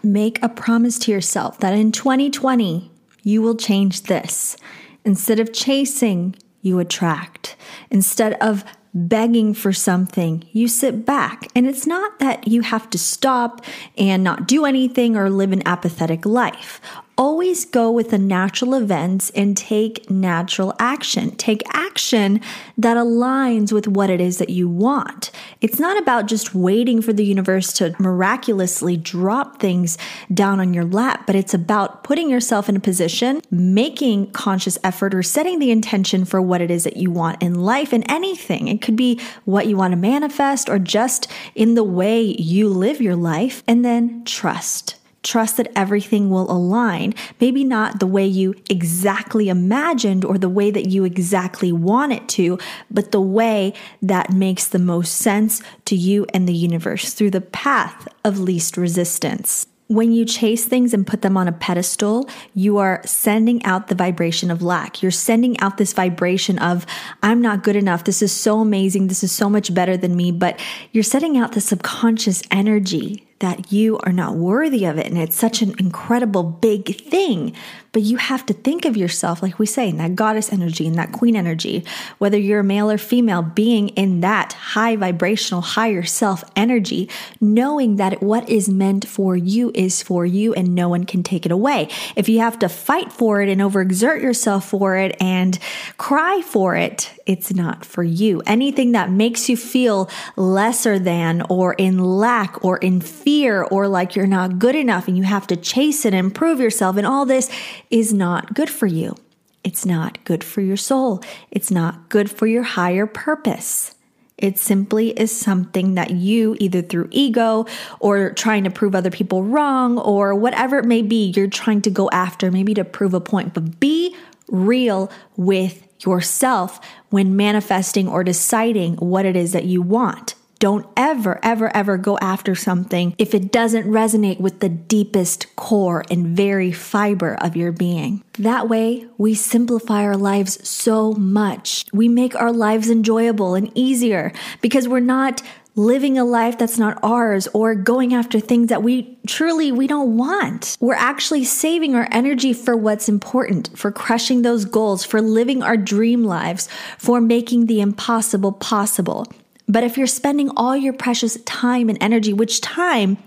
Make 0.03 0.43
a 0.43 0.49
promise 0.49 0.99
to 1.01 1.13
yourself 1.13 1.59
that 1.59 1.75
in 1.75 1.93
2020, 1.93 2.91
you 3.23 3.43
will 3.43 3.57
change 3.57 4.03
this. 4.05 4.57
Instead 5.05 5.39
of 5.39 5.53
chasing, 5.53 6.35
you 6.63 6.79
attract. 6.79 7.57
Instead 7.91 8.35
of 8.35 8.65
begging 9.07 9.55
for 9.55 9.73
something, 9.73 10.45
you 10.53 10.69
sit 10.69 11.07
back. 11.07 11.49
And 11.55 11.67
it's 11.67 11.87
not 11.87 12.19
that 12.19 12.49
you 12.49 12.63
have 12.63 12.91
to 12.91 12.99
stop 12.99 13.65
and 13.97 14.25
not 14.25 14.49
do 14.49 14.65
anything 14.65 15.17
or 15.17 15.31
live 15.31 15.53
an 15.53 15.63
apathetic 15.67 16.27
life 16.27 16.81
always 17.19 17.65
go 17.65 17.91
with 17.91 18.11
the 18.11 18.19
natural 18.19 18.75
events 18.75 19.31
and 19.31 19.57
take 19.57 20.09
natural 20.09 20.73
action. 20.79 21.33
Take 21.33 21.63
action 21.75 22.41
that 22.79 22.97
aligns 22.97 23.73
with 23.73 23.89
what 23.89 24.09
it 24.09 24.21
is 24.21 24.39
that 24.39 24.51
you 24.51 24.69
want. 24.69 25.33
It's 25.61 25.81
not 25.81 25.99
about 25.99 26.27
just 26.27 26.55
waiting 26.55 27.03
for 27.03 27.13
the 27.13 27.25
universe 27.25 27.73
to 27.75 27.95
miraculously 27.99 28.97
drop 28.97 29.59
things 29.59 29.99
down 30.33 30.61
on 30.61 30.73
your 30.73 30.85
lap, 30.85 31.27
but 31.27 31.35
it's 31.35 31.53
about 31.53 32.05
putting 32.05 32.31
yourself 32.31 32.69
in 32.69 32.77
a 32.77 32.81
position, 32.81 33.43
making 33.51 34.31
conscious 34.31 34.79
effort, 34.85 35.13
or 35.13 35.25
setting 35.25 35.59
the 35.59 35.73
intention 35.73 36.25
for 36.25 36.41
what 36.41 36.61
it 36.61 36.71
is 36.71 36.85
that 36.85 36.97
you 36.97 37.11
want 37.11 37.43
in 37.43 37.55
life 37.55 37.93
and 37.93 38.09
anything. 38.09 38.69
It 38.69 38.81
could 38.81 38.97
be 38.97 39.21
what 39.45 39.67
you 39.67 39.77
want 39.77 39.93
to 39.93 39.97
manifest 39.97 40.69
or 40.69 40.79
just 40.79 41.27
in 41.57 41.75
the 41.75 41.83
way 41.83 42.23
you 42.23 42.69
live 42.69 43.01
your 43.01 43.17
life, 43.17 43.65
and 43.67 43.85
then 43.85 44.25
trust 44.25 44.95
Trust 45.23 45.57
that 45.57 45.73
everything 45.75 46.31
will 46.31 46.51
align. 46.51 47.15
Maybe 47.41 47.65
not 47.65 47.99
the 47.99 48.07
way 48.07 48.27
you 48.27 48.55
exactly 48.71 49.49
imagined 49.49 50.25
or 50.25 50.39
the 50.39 50.49
way 50.49 50.71
that 50.71 50.89
you 50.89 51.05
exactly 51.05 51.73
want 51.73 52.13
it 52.13 52.29
to, 52.31 52.59
but 52.91 53.11
the 53.11 53.21
way 53.21 53.75
that 54.01 54.33
makes 54.33 54.69
the 54.69 54.79
most 54.79 55.17
sense 55.17 55.61
to 55.87 55.97
you 55.97 56.25
and 56.33 56.49
the 56.49 56.55
universe 56.55 57.13
through 57.13 57.31
the 57.31 57.41
path 57.41 58.07
of 58.25 58.39
least 58.39 58.77
resistance. 58.77 59.67
When 59.89 60.13
you 60.13 60.27
chase 60.27 60.67
things 60.67 60.93
and 60.93 61.07
put 61.07 61.23
them 61.23 61.39
on 61.39 61.49
a 61.49 61.53
pedestal, 61.53 62.29
you 62.55 62.77
are 62.77 63.01
sending 63.07 63.65
out 63.65 63.89
the 63.89 63.95
vibration 63.95 64.51
of 64.51 64.63
lack. 64.63 65.03
You're 65.03 65.11
sending 65.11 65.59
out 65.61 65.79
this 65.79 65.95
vibration 65.95 66.59
of, 66.59 66.85
I'm 67.23 67.41
not 67.41 67.63
good 67.63 67.75
enough. 67.75 68.05
This 68.05 68.21
is 68.21 68.31
so 68.31 68.61
amazing. 68.61 69.09
This 69.09 69.25
is 69.25 69.33
so 69.33 69.49
much 69.49 69.73
better 69.73 69.97
than 69.97 70.15
me. 70.15 70.31
But 70.31 70.61
you're 70.93 71.03
setting 71.03 71.39
out 71.39 71.53
the 71.53 71.63
subconscious 71.63 72.43
energy 72.51 73.28
that 73.41 73.73
you 73.73 73.99
are 73.99 74.13
not 74.13 74.35
worthy 74.35 74.85
of 74.85 74.99
it. 74.99 75.07
And 75.07 75.19
it's 75.19 75.37
such 75.37 75.63
an 75.63 75.75
incredible 75.79 76.43
big 76.43 77.01
thing. 77.01 77.55
But 77.93 78.03
you 78.03 78.19
have 78.19 78.45
to 78.47 78.53
think 78.53 78.85
of 78.85 78.97
yourself, 78.97 79.43
like 79.43 79.59
we 79.59 79.65
say, 79.65 79.89
in 79.89 79.97
that 79.97 80.15
goddess 80.15 80.53
energy 80.53 80.87
and 80.87 80.97
that 80.97 81.13
queen 81.13 81.35
energy, 81.35 81.85
whether 82.19 82.39
you're 82.39 82.61
a 82.61 82.65
male 82.65 82.91
or 82.91 82.99
female, 82.99 83.43
being 83.43 83.89
in 83.91 84.21
that 84.21 84.53
high 84.53 84.95
vibrational, 84.97 85.63
higher 85.63 86.03
self 86.03 86.45
energy, 86.55 87.09
knowing 87.41 87.97
that 87.97 88.23
what 88.23 88.49
is 88.49 88.69
meant 88.69 89.09
for 89.09 89.37
you 89.37 89.71
is 89.75 90.03
for 90.03 90.27
you 90.27 90.53
and 90.53 90.75
no 90.75 90.89
one 90.89 91.05
can 91.05 91.23
take 91.23 91.47
it 91.47 91.53
away. 91.53 91.89
If 92.15 92.29
you 92.29 92.41
have 92.41 92.59
to 92.59 92.69
fight 92.69 93.11
for 93.11 93.41
it 93.41 93.49
and 93.49 93.61
overexert 93.61 94.21
yourself 94.21 94.69
for 94.69 94.97
it 94.97 95.17
and 95.21 95.59
cry 95.97 96.43
for 96.43 96.77
it, 96.77 97.11
it's 97.25 97.55
not 97.55 97.85
for 97.85 98.03
you. 98.03 98.43
Anything 98.47 98.93
that 98.93 99.11
makes 99.11 99.49
you 99.49 99.57
feel 99.57 100.11
lesser 100.37 100.99
than 100.99 101.43
or 101.49 101.73
in 101.75 101.99
lack 101.99 102.65
or 102.65 102.77
in 102.79 103.01
fear 103.01 103.28
or 103.29 103.89
like 103.89 104.17
you're 104.17 104.27
not 104.27 104.59
good 104.59 104.75
enough 104.75 105.07
and 105.07 105.17
you 105.17 105.23
have 105.23 105.47
to 105.47 105.57
chase 105.57 106.05
it 106.05 106.15
and 106.15 106.35
prove 106.35 106.61
yourself 106.61 106.97
and 106.97 107.07
all 107.07 107.27
this 107.27 107.51
is 107.91 108.13
not 108.13 108.55
good 108.55 108.71
for 108.71 108.87
you. 108.87 109.15
It's 109.63 109.85
not 109.85 110.25
good 110.25 110.43
for 110.43 110.63
your 110.63 110.77
soul. 110.79 111.23
It's 111.51 111.71
not 111.71 112.09
good 112.09 112.31
for 112.31 112.47
your 112.47 112.63
higher 112.63 113.07
purpose. 113.07 113.95
It 114.39 114.57
simply 114.57 115.11
is 115.11 115.37
something 115.37 115.97
that 115.97 116.13
you, 116.13 116.57
either 116.59 116.81
through 116.81 117.09
ego 117.11 117.67
or 118.01 118.31
trying 118.31 118.65
to 118.65 118.71
prove 118.71 118.95
other 118.95 119.11
people 119.11 119.43
wrong 119.43 119.99
or 119.99 120.35
whatever 120.35 120.79
it 120.79 120.85
may 120.85 121.03
be, 121.03 121.33
you're 121.37 121.49
trying 121.49 121.83
to 121.83 121.91
go 121.91 122.09
after, 122.11 122.51
maybe 122.51 122.73
to 122.75 122.85
prove 122.85 123.15
a 123.15 123.21
point. 123.21 123.53
But 123.53 123.79
be 123.81 124.17
real 124.49 125.11
with 125.37 125.83
yourself 126.07 126.81
when 127.11 127.37
manifesting 127.37 128.09
or 128.09 128.23
deciding 128.23 128.95
what 128.97 129.27
it 129.27 129.37
is 129.37 129.53
that 129.53 129.65
you 129.65 129.83
want. 129.83 130.35
Don't 130.59 130.87
ever, 130.97 131.39
ever, 131.45 131.75
ever 131.77 131.97
go 131.97 132.19
after 132.19 132.57
something 132.57 133.15
if 133.17 133.33
it 133.33 133.53
doesn't 133.53 133.87
resonate 133.87 134.41
with 134.41 134.59
the 134.59 134.69
deepest 134.69 135.55
core 135.55 136.05
and 136.11 136.37
very 136.37 136.73
fiber 136.73 137.37
of 137.41 137.55
your 137.55 137.71
being. 137.71 138.25
That 138.41 138.69
way, 138.69 139.07
we 139.19 139.35
simplify 139.35 140.03
our 140.03 140.17
lives 140.17 140.67
so 140.69 141.13
much. 141.13 141.85
We 141.93 142.09
make 142.09 142.35
our 142.35 142.53
lives 142.53 142.91
enjoyable 142.91 143.55
and 143.55 143.71
easier 143.77 144.33
because 144.61 144.89
we're 144.89 144.99
not 144.99 145.43
living 145.77 146.19
a 146.19 146.25
life 146.25 146.59
that's 146.59 146.77
not 146.77 146.99
ours 147.05 147.47
or 147.55 147.77
going 147.77 148.13
after 148.13 148.41
things 148.41 148.67
that 148.69 148.83
we 148.83 149.17
truly 149.29 149.71
we 149.71 149.87
don't 149.87 150.17
want. 150.17 150.77
We're 150.81 150.95
actually 150.95 151.45
saving 151.45 151.95
our 151.95 152.09
energy 152.11 152.53
for 152.53 152.77
what's 152.77 153.09
important, 153.09 153.71
for 153.79 153.93
crushing 153.93 154.43
those 154.43 154.65
goals, 154.65 155.05
for 155.05 155.23
living 155.23 155.63
our 155.63 155.77
dream 155.77 156.25
lives, 156.25 156.69
for 156.99 157.21
making 157.21 157.67
the 157.67 157.81
impossible 157.81 158.51
possible. 158.51 159.29
But 159.69 159.85
if 159.85 159.99
you're 159.99 160.07
spending 160.07 160.51
all 160.57 160.77
your 160.77 160.95
precious 160.95 161.37
time 161.45 161.89
and 161.89 161.99
energy, 162.01 162.33
which 162.33 162.61
time 162.61 163.19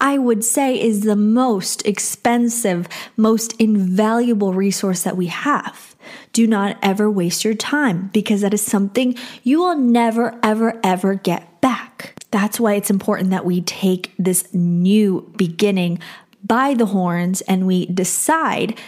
I 0.00 0.18
would 0.18 0.44
say 0.44 0.80
is 0.80 1.02
the 1.02 1.16
most 1.16 1.86
expensive, 1.86 2.88
most 3.16 3.54
invaluable 3.60 4.52
resource 4.52 5.02
that 5.04 5.16
we 5.16 5.28
have. 5.28 5.94
Do 6.32 6.46
not 6.46 6.76
ever 6.82 7.10
waste 7.10 7.44
your 7.44 7.54
time 7.54 8.10
because 8.12 8.40
that 8.40 8.52
is 8.52 8.60
something 8.60 9.16
you 9.42 9.60
will 9.60 9.78
never, 9.78 10.38
ever, 10.42 10.80
ever 10.82 11.14
get 11.14 11.60
back. 11.60 12.14
That's 12.30 12.58
why 12.58 12.74
it's 12.74 12.90
important 12.90 13.30
that 13.30 13.44
we 13.44 13.62
take 13.62 14.12
this 14.18 14.52
new 14.52 15.32
beginning 15.36 16.00
by 16.42 16.74
the 16.74 16.86
horns 16.86 17.40
and 17.42 17.66
we 17.66 17.86
decide 17.86 18.78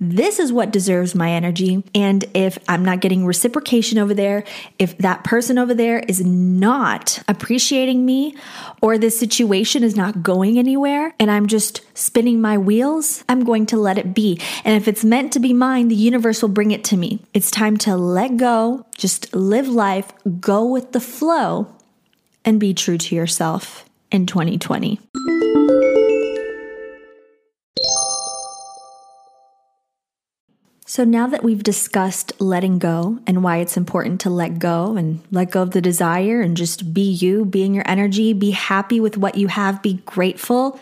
this 0.00 0.38
is 0.38 0.52
what 0.52 0.70
deserves 0.70 1.14
my 1.14 1.30
energy. 1.30 1.82
And 1.94 2.24
if 2.34 2.58
I'm 2.68 2.84
not 2.84 3.00
getting 3.00 3.24
reciprocation 3.24 3.98
over 3.98 4.14
there, 4.14 4.44
if 4.78 4.98
that 4.98 5.24
person 5.24 5.58
over 5.58 5.74
there 5.74 6.00
is 6.00 6.24
not 6.24 7.22
appreciating 7.28 8.04
me, 8.04 8.34
or 8.82 8.98
this 8.98 9.18
situation 9.18 9.82
is 9.82 9.96
not 9.96 10.22
going 10.22 10.58
anywhere, 10.58 11.14
and 11.18 11.30
I'm 11.30 11.46
just 11.46 11.80
spinning 11.96 12.40
my 12.40 12.58
wheels, 12.58 13.24
I'm 13.28 13.44
going 13.44 13.66
to 13.66 13.76
let 13.76 13.98
it 13.98 14.14
be. 14.14 14.40
And 14.64 14.76
if 14.76 14.88
it's 14.88 15.04
meant 15.04 15.32
to 15.34 15.40
be 15.40 15.52
mine, 15.52 15.88
the 15.88 15.94
universe 15.94 16.42
will 16.42 16.48
bring 16.48 16.70
it 16.70 16.84
to 16.84 16.96
me. 16.96 17.22
It's 17.32 17.50
time 17.50 17.76
to 17.78 17.96
let 17.96 18.36
go, 18.36 18.86
just 18.96 19.34
live 19.34 19.68
life, 19.68 20.12
go 20.40 20.64
with 20.64 20.92
the 20.92 21.00
flow, 21.00 21.74
and 22.44 22.60
be 22.60 22.74
true 22.74 22.98
to 22.98 23.14
yourself 23.14 23.84
in 24.10 24.26
2020. 24.26 25.00
So, 30.94 31.02
now 31.02 31.26
that 31.26 31.42
we've 31.42 31.64
discussed 31.64 32.40
letting 32.40 32.78
go 32.78 33.18
and 33.26 33.42
why 33.42 33.56
it's 33.56 33.76
important 33.76 34.20
to 34.20 34.30
let 34.30 34.60
go 34.60 34.96
and 34.96 35.20
let 35.32 35.50
go 35.50 35.60
of 35.62 35.72
the 35.72 35.80
desire 35.80 36.40
and 36.40 36.56
just 36.56 36.94
be 36.94 37.10
you, 37.10 37.44
be 37.44 37.64
in 37.64 37.74
your 37.74 37.82
energy, 37.84 38.32
be 38.32 38.52
happy 38.52 39.00
with 39.00 39.18
what 39.18 39.34
you 39.34 39.48
have, 39.48 39.82
be 39.82 39.94
grateful, 40.06 40.78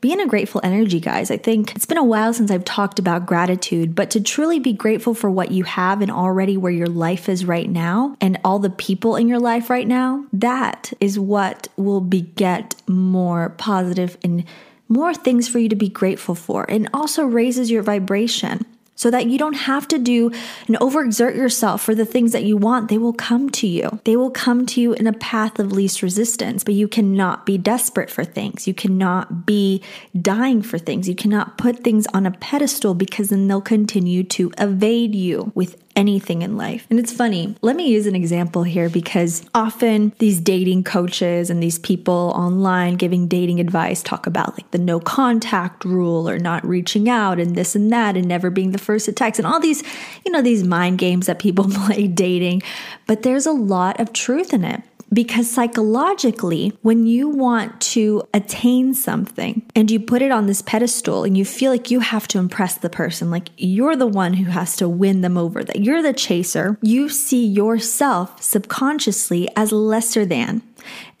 be 0.00 0.10
in 0.10 0.18
a 0.18 0.26
grateful 0.26 0.60
energy, 0.64 0.98
guys. 0.98 1.30
I 1.30 1.36
think 1.36 1.76
it's 1.76 1.86
been 1.86 1.96
a 1.96 2.02
while 2.02 2.34
since 2.34 2.50
I've 2.50 2.64
talked 2.64 2.98
about 2.98 3.24
gratitude, 3.24 3.94
but 3.94 4.10
to 4.10 4.20
truly 4.20 4.58
be 4.58 4.72
grateful 4.72 5.14
for 5.14 5.30
what 5.30 5.52
you 5.52 5.62
have 5.62 6.02
and 6.02 6.10
already 6.10 6.56
where 6.56 6.72
your 6.72 6.88
life 6.88 7.28
is 7.28 7.44
right 7.44 7.70
now 7.70 8.16
and 8.20 8.40
all 8.44 8.58
the 8.58 8.68
people 8.68 9.14
in 9.14 9.28
your 9.28 9.38
life 9.38 9.70
right 9.70 9.86
now, 9.86 10.24
that 10.32 10.92
is 10.98 11.20
what 11.20 11.68
will 11.76 12.00
beget 12.00 12.74
more 12.88 13.50
positive 13.58 14.18
and 14.24 14.42
more 14.88 15.14
things 15.14 15.48
for 15.48 15.60
you 15.60 15.68
to 15.68 15.76
be 15.76 15.88
grateful 15.88 16.34
for 16.34 16.68
and 16.68 16.88
also 16.92 17.24
raises 17.24 17.70
your 17.70 17.84
vibration 17.84 18.66
so 19.02 19.10
that 19.10 19.26
you 19.26 19.36
don't 19.36 19.54
have 19.54 19.88
to 19.88 19.98
do 19.98 20.30
and 20.68 20.76
overexert 20.76 21.34
yourself 21.34 21.82
for 21.82 21.92
the 21.92 22.04
things 22.04 22.30
that 22.30 22.44
you 22.44 22.56
want. 22.56 22.88
They 22.88 22.98
will 22.98 23.12
come 23.12 23.50
to 23.50 23.66
you. 23.66 23.98
They 24.04 24.16
will 24.16 24.30
come 24.30 24.64
to 24.66 24.80
you 24.80 24.92
in 24.92 25.08
a 25.08 25.12
path 25.12 25.58
of 25.58 25.72
least 25.72 26.02
resistance, 26.02 26.62
but 26.62 26.74
you 26.74 26.86
cannot 26.86 27.44
be 27.44 27.58
desperate 27.58 28.10
for 28.10 28.22
things. 28.22 28.68
You 28.68 28.74
cannot 28.74 29.44
be 29.44 29.82
dying 30.20 30.62
for 30.62 30.78
things. 30.78 31.08
You 31.08 31.16
cannot 31.16 31.58
put 31.58 31.82
things 31.82 32.06
on 32.14 32.26
a 32.26 32.30
pedestal 32.30 32.94
because 32.94 33.30
then 33.30 33.48
they'll 33.48 33.60
continue 33.60 34.22
to 34.22 34.52
evade 34.56 35.16
you 35.16 35.50
with 35.56 35.81
anything 35.96 36.42
in 36.42 36.56
life. 36.56 36.86
And 36.90 36.98
it's 36.98 37.12
funny. 37.12 37.54
Let 37.62 37.76
me 37.76 37.88
use 37.88 38.06
an 38.06 38.14
example 38.14 38.62
here 38.62 38.88
because 38.88 39.44
often 39.54 40.12
these 40.18 40.40
dating 40.40 40.84
coaches 40.84 41.50
and 41.50 41.62
these 41.62 41.78
people 41.78 42.32
online 42.36 42.94
giving 42.94 43.28
dating 43.28 43.60
advice 43.60 44.02
talk 44.02 44.26
about 44.26 44.54
like 44.54 44.70
the 44.70 44.78
no 44.78 45.00
contact 45.00 45.84
rule 45.84 46.28
or 46.28 46.38
not 46.38 46.64
reaching 46.66 47.08
out 47.08 47.38
and 47.38 47.54
this 47.54 47.74
and 47.74 47.92
that 47.92 48.16
and 48.16 48.26
never 48.26 48.50
being 48.50 48.72
the 48.72 48.78
first 48.78 49.06
to 49.06 49.12
text 49.12 49.38
and 49.38 49.46
all 49.46 49.60
these, 49.60 49.82
you 50.24 50.32
know, 50.32 50.42
these 50.42 50.64
mind 50.64 50.98
games 50.98 51.26
that 51.26 51.38
people 51.38 51.64
play 51.70 52.06
dating. 52.06 52.62
But 53.06 53.22
there's 53.22 53.46
a 53.46 53.52
lot 53.52 54.00
of 54.00 54.12
truth 54.12 54.52
in 54.52 54.64
it. 54.64 54.82
Because 55.12 55.50
psychologically, 55.50 56.72
when 56.82 57.06
you 57.06 57.28
want 57.28 57.80
to 57.92 58.22
attain 58.32 58.94
something 58.94 59.62
and 59.74 59.90
you 59.90 60.00
put 60.00 60.22
it 60.22 60.30
on 60.30 60.46
this 60.46 60.62
pedestal 60.62 61.24
and 61.24 61.36
you 61.36 61.44
feel 61.44 61.70
like 61.70 61.90
you 61.90 62.00
have 62.00 62.26
to 62.28 62.38
impress 62.38 62.76
the 62.76 62.88
person, 62.88 63.30
like 63.30 63.50
you're 63.56 63.96
the 63.96 64.06
one 64.06 64.34
who 64.34 64.50
has 64.50 64.76
to 64.76 64.88
win 64.88 65.20
them 65.20 65.36
over, 65.36 65.62
that 65.62 65.80
you're 65.80 66.02
the 66.02 66.12
chaser, 66.12 66.78
you 66.80 67.08
see 67.08 67.44
yourself 67.44 68.42
subconsciously 68.42 69.48
as 69.56 69.70
lesser 69.70 70.24
than. 70.24 70.62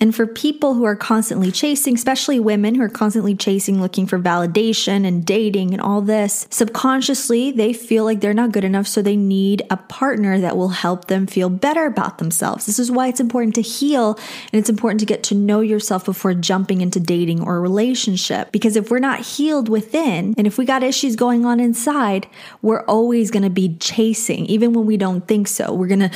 And 0.00 0.14
for 0.14 0.26
people 0.26 0.74
who 0.74 0.84
are 0.84 0.96
constantly 0.96 1.52
chasing, 1.52 1.94
especially 1.94 2.40
women 2.40 2.74
who 2.74 2.82
are 2.82 2.88
constantly 2.88 3.34
chasing, 3.34 3.80
looking 3.80 4.06
for 4.06 4.18
validation 4.18 5.06
and 5.06 5.24
dating 5.24 5.72
and 5.72 5.80
all 5.80 6.00
this, 6.00 6.46
subconsciously 6.50 7.52
they 7.52 7.72
feel 7.72 8.04
like 8.04 8.20
they're 8.20 8.34
not 8.34 8.52
good 8.52 8.64
enough. 8.64 8.86
So 8.86 9.02
they 9.02 9.16
need 9.16 9.62
a 9.70 9.76
partner 9.76 10.40
that 10.40 10.56
will 10.56 10.70
help 10.70 11.06
them 11.06 11.26
feel 11.26 11.48
better 11.48 11.86
about 11.86 12.18
themselves. 12.18 12.66
This 12.66 12.78
is 12.78 12.90
why 12.90 13.08
it's 13.08 13.20
important 13.20 13.54
to 13.56 13.62
heal 13.62 14.18
and 14.52 14.58
it's 14.58 14.70
important 14.70 15.00
to 15.00 15.06
get 15.06 15.22
to 15.24 15.34
know 15.34 15.60
yourself 15.60 16.04
before 16.04 16.34
jumping 16.34 16.80
into 16.80 16.98
dating 17.00 17.40
or 17.40 17.60
relationship. 17.60 18.50
Because 18.52 18.76
if 18.76 18.90
we're 18.90 18.98
not 18.98 19.20
healed 19.20 19.68
within 19.68 20.34
and 20.36 20.46
if 20.46 20.58
we 20.58 20.64
got 20.64 20.82
issues 20.82 21.16
going 21.16 21.44
on 21.44 21.60
inside, 21.60 22.26
we're 22.60 22.84
always 22.86 23.30
going 23.30 23.42
to 23.44 23.50
be 23.50 23.76
chasing, 23.78 24.46
even 24.46 24.72
when 24.72 24.86
we 24.86 24.96
don't 24.96 25.26
think 25.28 25.48
so. 25.48 25.72
We're 25.72 25.86
going 25.86 26.00
to 26.00 26.10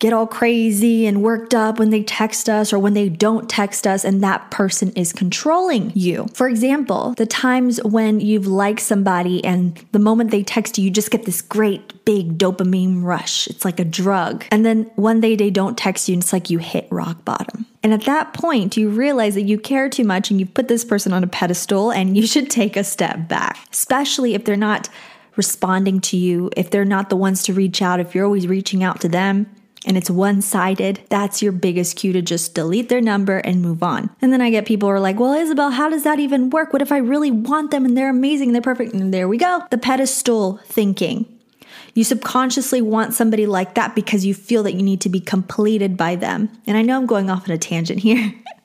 get 0.00 0.14
all 0.14 0.26
crazy 0.26 1.06
and 1.06 1.22
worked 1.22 1.54
up 1.54 1.78
when 1.78 1.90
they 1.90 2.02
text 2.02 2.48
us 2.48 2.72
or 2.72 2.78
when 2.78 2.94
they 2.94 3.08
don't 3.08 3.50
text 3.50 3.86
us 3.86 4.02
and 4.02 4.22
that 4.22 4.50
person 4.50 4.90
is 4.92 5.12
controlling 5.12 5.92
you. 5.94 6.26
For 6.32 6.48
example, 6.48 7.14
the 7.18 7.26
times 7.26 7.78
when 7.84 8.18
you've 8.18 8.46
liked 8.46 8.80
somebody 8.80 9.44
and 9.44 9.76
the 9.92 9.98
moment 9.98 10.30
they 10.30 10.42
text 10.42 10.78
you, 10.78 10.84
you 10.84 10.90
just 10.90 11.10
get 11.10 11.26
this 11.26 11.42
great 11.42 12.04
big 12.06 12.38
dopamine 12.38 13.04
rush. 13.04 13.46
It's 13.48 13.64
like 13.64 13.78
a 13.78 13.84
drug. 13.84 14.46
And 14.50 14.64
then 14.64 14.90
one 14.96 15.20
day 15.20 15.36
they 15.36 15.50
don't 15.50 15.76
text 15.76 16.08
you 16.08 16.14
and 16.14 16.22
it's 16.22 16.32
like 16.32 16.48
you 16.48 16.58
hit 16.58 16.88
rock 16.90 17.22
bottom. 17.26 17.66
And 17.82 17.92
at 17.92 18.04
that 18.04 18.32
point, 18.32 18.78
you 18.78 18.88
realize 18.88 19.34
that 19.34 19.42
you 19.42 19.58
care 19.58 19.90
too 19.90 20.04
much 20.04 20.30
and 20.30 20.40
you 20.40 20.46
put 20.46 20.68
this 20.68 20.84
person 20.84 21.12
on 21.12 21.22
a 21.22 21.26
pedestal 21.26 21.92
and 21.92 22.16
you 22.16 22.26
should 22.26 22.48
take 22.48 22.76
a 22.76 22.84
step 22.84 23.28
back, 23.28 23.58
especially 23.70 24.34
if 24.34 24.46
they're 24.46 24.56
not 24.56 24.88
responding 25.36 26.00
to 26.00 26.16
you, 26.16 26.50
if 26.56 26.70
they're 26.70 26.84
not 26.86 27.10
the 27.10 27.16
ones 27.16 27.42
to 27.44 27.52
reach 27.52 27.82
out, 27.82 28.00
if 28.00 28.14
you're 28.14 28.24
always 28.24 28.46
reaching 28.46 28.82
out 28.82 29.00
to 29.02 29.08
them 29.08 29.46
and 29.86 29.96
it's 29.96 30.10
one 30.10 30.42
sided, 30.42 31.00
that's 31.08 31.42
your 31.42 31.52
biggest 31.52 31.96
cue 31.96 32.12
to 32.12 32.22
just 32.22 32.54
delete 32.54 32.88
their 32.88 33.00
number 33.00 33.38
and 33.38 33.62
move 33.62 33.82
on. 33.82 34.10
And 34.20 34.32
then 34.32 34.40
I 34.40 34.50
get 34.50 34.66
people 34.66 34.88
who 34.88 34.94
are 34.94 35.00
like, 35.00 35.18
well, 35.18 35.32
Isabel, 35.32 35.70
how 35.70 35.88
does 35.88 36.04
that 36.04 36.18
even 36.18 36.50
work? 36.50 36.72
What 36.72 36.82
if 36.82 36.92
I 36.92 36.98
really 36.98 37.30
want 37.30 37.70
them 37.70 37.84
and 37.84 37.96
they're 37.96 38.10
amazing 38.10 38.48
and 38.48 38.54
they're 38.54 38.62
perfect? 38.62 38.92
And 38.92 39.12
there 39.12 39.28
we 39.28 39.38
go. 39.38 39.62
The 39.70 39.78
pedestal 39.78 40.60
thinking. 40.64 41.36
You 41.94 42.04
subconsciously 42.04 42.82
want 42.82 43.14
somebody 43.14 43.46
like 43.46 43.74
that 43.74 43.94
because 43.94 44.24
you 44.24 44.34
feel 44.34 44.62
that 44.62 44.74
you 44.74 44.82
need 44.82 45.00
to 45.00 45.08
be 45.08 45.18
completed 45.18 45.96
by 45.96 46.14
them. 46.14 46.48
And 46.66 46.76
I 46.76 46.82
know 46.82 46.96
I'm 46.96 47.06
going 47.06 47.30
off 47.30 47.48
on 47.48 47.54
a 47.54 47.58
tangent 47.58 48.00
here, 48.00 48.32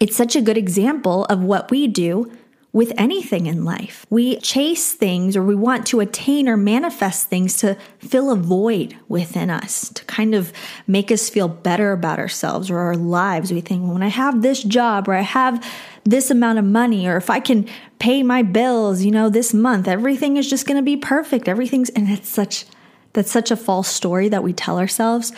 It's 0.00 0.16
such 0.16 0.36
a 0.36 0.40
good 0.40 0.56
example 0.56 1.24
of 1.26 1.42
what 1.42 1.70
we 1.70 1.86
do 1.86 2.30
with 2.72 2.92
anything 2.96 3.46
in 3.46 3.64
life. 3.64 4.06
We 4.10 4.36
chase 4.36 4.92
things 4.92 5.36
or 5.36 5.42
we 5.42 5.56
want 5.56 5.86
to 5.88 6.00
attain 6.00 6.48
or 6.48 6.56
manifest 6.56 7.28
things 7.28 7.56
to 7.58 7.76
fill 7.98 8.30
a 8.30 8.36
void 8.36 8.96
within 9.08 9.50
us, 9.50 9.88
to 9.90 10.04
kind 10.04 10.34
of 10.34 10.52
make 10.86 11.10
us 11.10 11.28
feel 11.28 11.48
better 11.48 11.92
about 11.92 12.20
ourselves 12.20 12.70
or 12.70 12.78
our 12.78 12.96
lives. 12.96 13.52
We 13.52 13.60
think, 13.60 13.82
well, 13.82 13.94
when 13.94 14.04
I 14.04 14.08
have 14.08 14.42
this 14.42 14.62
job 14.62 15.08
or 15.08 15.14
I 15.14 15.22
have 15.22 15.64
this 16.04 16.30
amount 16.30 16.60
of 16.60 16.64
money 16.64 17.08
or 17.08 17.16
if 17.16 17.28
I 17.28 17.40
can 17.40 17.68
pay 17.98 18.22
my 18.22 18.42
bills, 18.42 19.02
you 19.02 19.10
know, 19.10 19.28
this 19.28 19.52
month, 19.52 19.88
everything 19.88 20.36
is 20.36 20.48
just 20.48 20.66
going 20.66 20.78
to 20.78 20.82
be 20.82 20.96
perfect. 20.96 21.48
Everything's, 21.48 21.90
and 21.90 22.08
it's 22.08 22.28
such, 22.28 22.66
that's 23.14 23.32
such 23.32 23.50
a 23.50 23.56
false 23.56 23.88
story 23.88 24.28
that 24.28 24.44
we 24.44 24.52
tell 24.52 24.78
ourselves. 24.78 25.32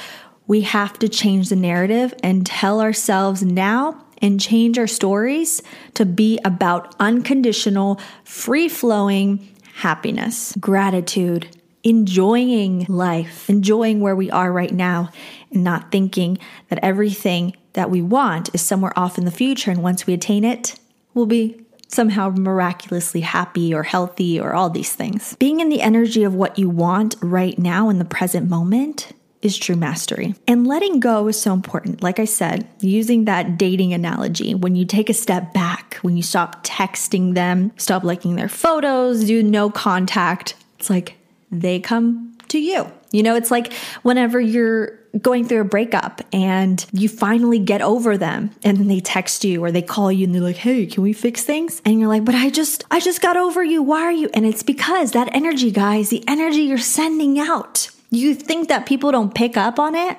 We 0.46 0.62
have 0.62 0.98
to 0.98 1.08
change 1.08 1.48
the 1.48 1.56
narrative 1.56 2.12
and 2.22 2.44
tell 2.44 2.82
ourselves 2.82 3.42
now 3.42 4.01
and 4.22 4.40
change 4.40 4.78
our 4.78 4.86
stories 4.86 5.62
to 5.94 6.06
be 6.06 6.38
about 6.44 6.94
unconditional, 6.98 8.00
free 8.24 8.68
flowing 8.68 9.46
happiness, 9.74 10.54
gratitude, 10.60 11.48
enjoying 11.82 12.86
life, 12.88 13.50
enjoying 13.50 14.00
where 14.00 14.14
we 14.14 14.30
are 14.30 14.52
right 14.52 14.72
now, 14.72 15.10
and 15.50 15.64
not 15.64 15.90
thinking 15.90 16.38
that 16.68 16.78
everything 16.82 17.54
that 17.72 17.90
we 17.90 18.00
want 18.00 18.54
is 18.54 18.62
somewhere 18.62 18.96
off 18.96 19.18
in 19.18 19.24
the 19.24 19.30
future. 19.30 19.70
And 19.70 19.82
once 19.82 20.06
we 20.06 20.14
attain 20.14 20.44
it, 20.44 20.78
we'll 21.14 21.26
be 21.26 21.62
somehow 21.88 22.30
miraculously 22.30 23.20
happy 23.20 23.74
or 23.74 23.82
healthy 23.82 24.40
or 24.40 24.54
all 24.54 24.70
these 24.70 24.94
things. 24.94 25.36
Being 25.36 25.60
in 25.60 25.68
the 25.68 25.82
energy 25.82 26.24
of 26.24 26.34
what 26.34 26.58
you 26.58 26.68
want 26.70 27.16
right 27.20 27.58
now 27.58 27.88
in 27.88 27.98
the 27.98 28.04
present 28.04 28.48
moment 28.48 29.12
is 29.42 29.58
true 29.58 29.76
mastery. 29.76 30.34
And 30.46 30.66
letting 30.66 31.00
go 31.00 31.28
is 31.28 31.40
so 31.40 31.52
important. 31.52 32.02
Like 32.02 32.18
I 32.18 32.25
said, 32.25 32.66
using 32.80 33.25
that 33.26 33.58
dating 33.58 33.92
analogy, 33.92 34.54
when 34.54 34.76
you 34.76 34.84
take 34.84 35.11
a 35.11 35.14
step 35.14 35.52
back, 35.52 35.96
when 36.02 36.16
you 36.16 36.22
stop 36.22 36.64
texting 36.64 37.34
them, 37.34 37.72
stop 37.76 38.04
liking 38.04 38.37
their 38.37 38.49
photos, 38.49 39.25
do 39.25 39.42
no 39.42 39.68
contact, 39.68 40.54
it's 40.78 40.88
like 40.88 41.16
they 41.50 41.80
come 41.80 42.37
to 42.49 42.58
you. 42.58 42.90
You 43.12 43.22
know, 43.22 43.37
it's 43.37 43.50
like 43.50 43.72
whenever 44.02 44.40
you're 44.40 44.99
going 45.20 45.46
through 45.46 45.61
a 45.61 45.64
breakup 45.64 46.22
and 46.32 46.84
you 46.92 47.08
finally 47.08 47.58
get 47.58 47.82
over 47.82 48.16
them 48.16 48.50
and 48.64 48.78
then 48.78 48.88
they 48.88 49.00
text 49.00 49.44
you 49.44 49.62
or 49.62 49.70
they 49.70 49.82
call 49.82 50.11
you 50.11 50.25
and 50.25 50.34
they're 50.34 50.42
like, 50.42 50.56
"Hey, 50.56 50.87
can 50.87 51.02
we 51.02 51.12
fix 51.12 51.44
things?" 51.44 51.82
And 51.84 52.00
you're 52.00 52.08
like, 52.08 52.25
"But 52.25 52.34
I 52.34 52.49
just 52.49 52.84
I 52.90 53.00
just 53.00 53.20
got 53.20 53.37
over 53.37 53.62
you. 53.62 53.82
Why 53.82 54.02
are 54.02 54.12
you?" 54.12 54.30
And 54.32 54.46
it's 54.46 54.62
because 54.62 55.12
that 55.12 55.28
energy, 55.34 55.70
guys, 55.70 56.08
the 56.08 56.25
energy 56.26 56.62
you're 56.62 56.78
sending 56.78 57.38
out 57.38 57.90
you 58.19 58.35
think 58.35 58.69
that 58.69 58.87
people 58.87 59.11
don't 59.11 59.35
pick 59.35 59.57
up 59.57 59.78
on 59.78 59.95
it? 59.95 60.16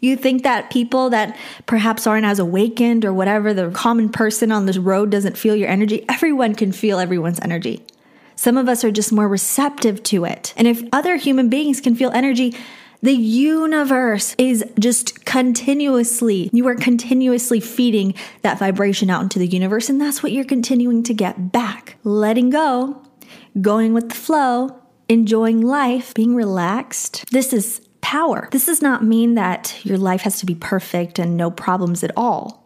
You 0.00 0.16
think 0.16 0.42
that 0.42 0.70
people 0.70 1.10
that 1.10 1.36
perhaps 1.66 2.06
aren't 2.06 2.26
as 2.26 2.38
awakened 2.38 3.04
or 3.04 3.12
whatever, 3.12 3.54
the 3.54 3.70
common 3.70 4.10
person 4.10 4.52
on 4.52 4.66
this 4.66 4.76
road 4.76 5.10
doesn't 5.10 5.38
feel 5.38 5.56
your 5.56 5.68
energy? 5.68 6.04
Everyone 6.08 6.54
can 6.54 6.72
feel 6.72 6.98
everyone's 6.98 7.40
energy. 7.40 7.84
Some 8.36 8.58
of 8.58 8.68
us 8.68 8.84
are 8.84 8.90
just 8.90 9.12
more 9.12 9.28
receptive 9.28 10.02
to 10.04 10.24
it. 10.24 10.52
And 10.56 10.68
if 10.68 10.82
other 10.92 11.16
human 11.16 11.48
beings 11.48 11.80
can 11.80 11.94
feel 11.94 12.10
energy, 12.10 12.54
the 13.02 13.12
universe 13.12 14.34
is 14.38 14.64
just 14.78 15.24
continuously, 15.24 16.50
you 16.52 16.66
are 16.68 16.74
continuously 16.74 17.60
feeding 17.60 18.14
that 18.42 18.58
vibration 18.58 19.10
out 19.10 19.22
into 19.22 19.38
the 19.38 19.46
universe. 19.46 19.88
And 19.88 20.00
that's 20.00 20.22
what 20.22 20.32
you're 20.32 20.44
continuing 20.44 21.02
to 21.04 21.14
get 21.14 21.52
back. 21.52 21.96
Letting 22.02 22.50
go, 22.50 23.02
going 23.60 23.94
with 23.94 24.08
the 24.08 24.14
flow, 24.14 24.80
enjoying 25.08 25.60
life, 25.60 26.14
being 26.14 26.34
relaxed. 26.34 27.24
This 27.30 27.52
is 27.52 27.80
power. 28.00 28.48
This 28.52 28.66
does 28.66 28.82
not 28.82 29.02
mean 29.02 29.34
that 29.34 29.78
your 29.84 29.98
life 29.98 30.22
has 30.22 30.38
to 30.40 30.46
be 30.46 30.54
perfect 30.54 31.18
and 31.18 31.36
no 31.36 31.50
problems 31.50 32.04
at 32.04 32.12
all. 32.16 32.64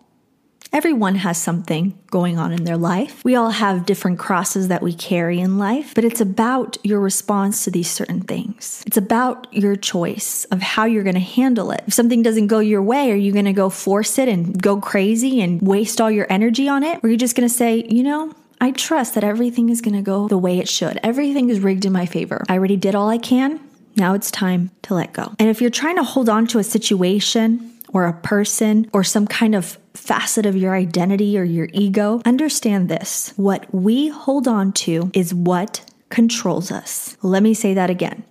Everyone 0.70 1.14
has 1.14 1.40
something 1.40 1.98
going 2.10 2.36
on 2.36 2.52
in 2.52 2.64
their 2.64 2.76
life. 2.76 3.24
We 3.24 3.36
all 3.36 3.50
have 3.50 3.86
different 3.86 4.18
crosses 4.18 4.68
that 4.68 4.82
we 4.82 4.92
carry 4.92 5.40
in 5.40 5.56
life, 5.56 5.94
but 5.94 6.04
it's 6.04 6.20
about 6.20 6.76
your 6.82 7.00
response 7.00 7.64
to 7.64 7.70
these 7.70 7.90
certain 7.90 8.20
things. 8.20 8.82
It's 8.86 8.98
about 8.98 9.46
your 9.50 9.76
choice 9.76 10.44
of 10.46 10.60
how 10.60 10.84
you're 10.84 11.04
going 11.04 11.14
to 11.14 11.20
handle 11.20 11.70
it. 11.70 11.84
If 11.86 11.94
something 11.94 12.22
doesn't 12.22 12.48
go 12.48 12.58
your 12.58 12.82
way, 12.82 13.10
are 13.10 13.16
you 13.16 13.32
going 13.32 13.46
to 13.46 13.54
go 13.54 13.70
force 13.70 14.18
it 14.18 14.28
and 14.28 14.60
go 14.60 14.78
crazy 14.78 15.40
and 15.40 15.62
waste 15.62 16.02
all 16.02 16.10
your 16.10 16.26
energy 16.28 16.68
on 16.68 16.82
it? 16.84 16.98
Or 17.02 17.06
are 17.06 17.10
you 17.10 17.16
just 17.16 17.34
going 17.34 17.48
to 17.48 17.54
say, 17.54 17.86
you 17.88 18.02
know, 18.02 18.34
I 18.60 18.72
trust 18.72 19.14
that 19.14 19.24
everything 19.24 19.68
is 19.68 19.80
going 19.80 19.94
to 19.94 20.02
go 20.02 20.28
the 20.28 20.38
way 20.38 20.58
it 20.58 20.68
should. 20.68 20.98
Everything 21.02 21.48
is 21.50 21.60
rigged 21.60 21.84
in 21.84 21.92
my 21.92 22.06
favor. 22.06 22.44
I 22.48 22.54
already 22.54 22.76
did 22.76 22.94
all 22.94 23.08
I 23.08 23.18
can. 23.18 23.60
Now 23.96 24.14
it's 24.14 24.30
time 24.30 24.70
to 24.82 24.94
let 24.94 25.12
go. 25.12 25.32
And 25.38 25.48
if 25.48 25.60
you're 25.60 25.70
trying 25.70 25.96
to 25.96 26.04
hold 26.04 26.28
on 26.28 26.46
to 26.48 26.58
a 26.58 26.64
situation 26.64 27.72
or 27.88 28.06
a 28.06 28.12
person 28.12 28.88
or 28.92 29.02
some 29.02 29.26
kind 29.26 29.54
of 29.54 29.78
facet 29.94 30.46
of 30.46 30.56
your 30.56 30.74
identity 30.74 31.38
or 31.38 31.44
your 31.44 31.68
ego, 31.72 32.20
understand 32.24 32.88
this. 32.88 33.32
What 33.36 33.66
we 33.74 34.08
hold 34.08 34.46
on 34.46 34.72
to 34.72 35.10
is 35.14 35.34
what 35.34 35.84
controls 36.08 36.70
us. 36.70 37.16
Let 37.22 37.42
me 37.42 37.54
say 37.54 37.74
that 37.74 37.90
again. 37.90 38.24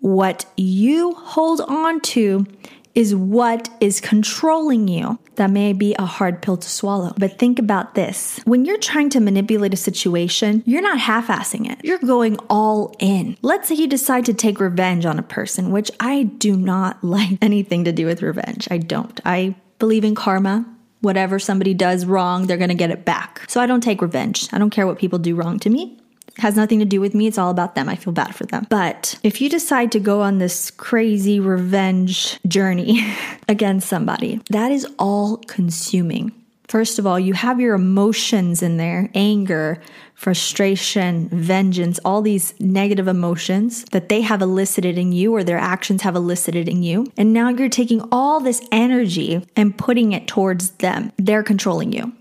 What 0.00 0.46
you 0.56 1.14
hold 1.14 1.60
on 1.62 2.00
to 2.00 2.46
is 2.94 3.14
what 3.14 3.68
is 3.80 4.00
controlling 4.00 4.88
you. 4.88 5.18
That 5.38 5.50
may 5.50 5.72
be 5.72 5.94
a 5.98 6.04
hard 6.04 6.42
pill 6.42 6.56
to 6.56 6.68
swallow. 6.68 7.14
But 7.16 7.38
think 7.38 7.60
about 7.60 7.94
this 7.94 8.40
when 8.44 8.64
you're 8.64 8.78
trying 8.78 9.08
to 9.10 9.20
manipulate 9.20 9.72
a 9.72 9.76
situation, 9.76 10.64
you're 10.66 10.82
not 10.82 10.98
half 10.98 11.28
assing 11.28 11.70
it, 11.70 11.84
you're 11.84 11.98
going 11.98 12.38
all 12.50 12.94
in. 12.98 13.36
Let's 13.40 13.68
say 13.68 13.76
you 13.76 13.86
decide 13.86 14.24
to 14.26 14.34
take 14.34 14.58
revenge 14.58 15.06
on 15.06 15.16
a 15.18 15.22
person, 15.22 15.70
which 15.70 15.92
I 16.00 16.24
do 16.24 16.56
not 16.56 17.02
like 17.16 17.38
anything 17.40 17.84
to 17.84 17.92
do 17.92 18.04
with 18.04 18.20
revenge. 18.20 18.66
I 18.70 18.78
don't. 18.78 19.20
I 19.24 19.54
believe 19.78 20.04
in 20.04 20.16
karma. 20.16 20.66
Whatever 21.00 21.38
somebody 21.38 21.74
does 21.74 22.04
wrong, 22.04 22.48
they're 22.48 22.56
gonna 22.56 22.74
get 22.74 22.90
it 22.90 23.04
back. 23.04 23.44
So 23.48 23.60
I 23.60 23.66
don't 23.66 23.80
take 23.80 24.02
revenge. 24.02 24.48
I 24.52 24.58
don't 24.58 24.70
care 24.70 24.88
what 24.88 24.98
people 24.98 25.20
do 25.20 25.36
wrong 25.36 25.60
to 25.60 25.70
me 25.70 26.00
has 26.38 26.56
nothing 26.56 26.78
to 26.78 26.84
do 26.84 27.00
with 27.00 27.14
me. 27.14 27.26
It's 27.26 27.38
all 27.38 27.50
about 27.50 27.74
them. 27.74 27.88
I 27.88 27.96
feel 27.96 28.12
bad 28.12 28.34
for 28.34 28.46
them. 28.46 28.66
But 28.70 29.18
if 29.22 29.40
you 29.40 29.48
decide 29.48 29.92
to 29.92 30.00
go 30.00 30.22
on 30.22 30.38
this 30.38 30.70
crazy 30.70 31.40
revenge 31.40 32.38
journey 32.46 33.04
against 33.48 33.88
somebody, 33.88 34.40
that 34.50 34.70
is 34.70 34.86
all 34.98 35.38
consuming. 35.38 36.32
First 36.68 36.98
of 36.98 37.06
all, 37.06 37.18
you 37.18 37.32
have 37.32 37.60
your 37.60 37.74
emotions 37.74 38.62
in 38.62 38.76
there 38.76 39.10
anger, 39.14 39.80
frustration, 40.14 41.28
vengeance, 41.30 41.98
all 42.04 42.20
these 42.20 42.52
negative 42.60 43.08
emotions 43.08 43.84
that 43.92 44.10
they 44.10 44.20
have 44.20 44.42
elicited 44.42 44.98
in 44.98 45.12
you 45.12 45.34
or 45.34 45.42
their 45.42 45.58
actions 45.58 46.02
have 46.02 46.14
elicited 46.14 46.68
in 46.68 46.82
you. 46.82 47.10
And 47.16 47.32
now 47.32 47.48
you're 47.48 47.70
taking 47.70 48.06
all 48.12 48.40
this 48.40 48.60
energy 48.70 49.46
and 49.56 49.78
putting 49.78 50.12
it 50.12 50.28
towards 50.28 50.72
them. 50.72 51.10
They're 51.16 51.42
controlling 51.42 51.92
you. 51.92 52.12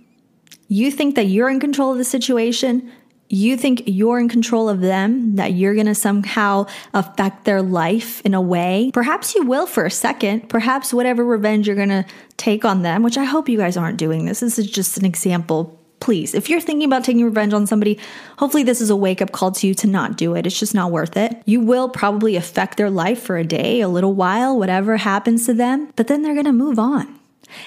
You 0.69 0.91
think 0.91 1.15
that 1.15 1.25
you're 1.25 1.49
in 1.49 1.59
control 1.59 1.91
of 1.91 1.97
the 1.97 2.05
situation 2.05 2.89
you 3.29 3.57
think 3.57 3.83
you're 3.85 4.19
in 4.19 4.29
control 4.29 4.69
of 4.69 4.81
them, 4.81 5.35
that 5.35 5.53
you're 5.53 5.73
going 5.73 5.87
to 5.87 5.95
somehow 5.95 6.65
affect 6.93 7.45
their 7.45 7.61
life 7.61 8.21
in 8.25 8.33
a 8.33 8.41
way. 8.41 8.91
Perhaps 8.93 9.35
you 9.35 9.45
will 9.45 9.67
for 9.67 9.85
a 9.85 9.91
second. 9.91 10.49
Perhaps 10.49 10.93
whatever 10.93 11.25
revenge 11.25 11.67
you're 11.67 11.75
going 11.75 11.89
to 11.89 12.05
take 12.37 12.63
on 12.63 12.83
them, 12.83 13.03
which 13.03 13.17
I 13.17 13.25
hope 13.25 13.49
you 13.49 13.57
guys 13.57 13.75
aren't 13.77 13.97
doing 13.97 14.25
this. 14.25 14.39
This 14.39 14.57
is 14.57 14.69
just 14.69 14.97
an 14.97 15.05
example. 15.05 15.77
Please, 15.99 16.35
if 16.35 16.47
you're 16.47 16.61
thinking 16.61 16.87
about 16.87 17.03
taking 17.03 17.25
revenge 17.25 17.53
on 17.53 17.65
somebody, 17.65 17.99
hopefully 18.37 18.61
this 18.63 18.81
is 18.81 18.91
a 18.91 18.95
wake 18.95 19.21
up 19.21 19.31
call 19.31 19.51
to 19.53 19.67
you 19.67 19.73
to 19.73 19.87
not 19.87 20.15
do 20.15 20.35
it. 20.35 20.45
It's 20.45 20.59
just 20.59 20.75
not 20.75 20.91
worth 20.91 21.17
it. 21.17 21.41
You 21.45 21.59
will 21.59 21.89
probably 21.89 22.35
affect 22.35 22.77
their 22.77 22.91
life 22.91 23.21
for 23.21 23.37
a 23.37 23.43
day, 23.43 23.81
a 23.81 23.87
little 23.87 24.13
while, 24.13 24.57
whatever 24.57 24.97
happens 24.97 25.47
to 25.47 25.55
them, 25.55 25.91
but 25.95 26.07
then 26.07 26.21
they're 26.21 26.35
going 26.35 26.45
to 26.45 26.53
move 26.53 26.77
on. 26.77 27.19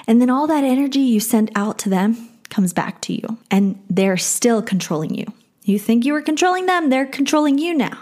And 0.06 0.20
then 0.20 0.30
all 0.30 0.46
that 0.46 0.62
energy 0.62 1.00
you 1.00 1.18
sent 1.18 1.50
out 1.56 1.76
to 1.80 1.88
them 1.88 2.28
comes 2.50 2.72
back 2.72 3.00
to 3.02 3.12
you, 3.12 3.36
and 3.50 3.82
they're 3.90 4.16
still 4.16 4.62
controlling 4.62 5.14
you. 5.14 5.26
You 5.62 5.78
think 5.78 6.04
you 6.04 6.12
were 6.12 6.22
controlling 6.22 6.66
them, 6.66 6.90
they're 6.90 7.06
controlling 7.06 7.58
you 7.58 7.74
now. 7.74 7.98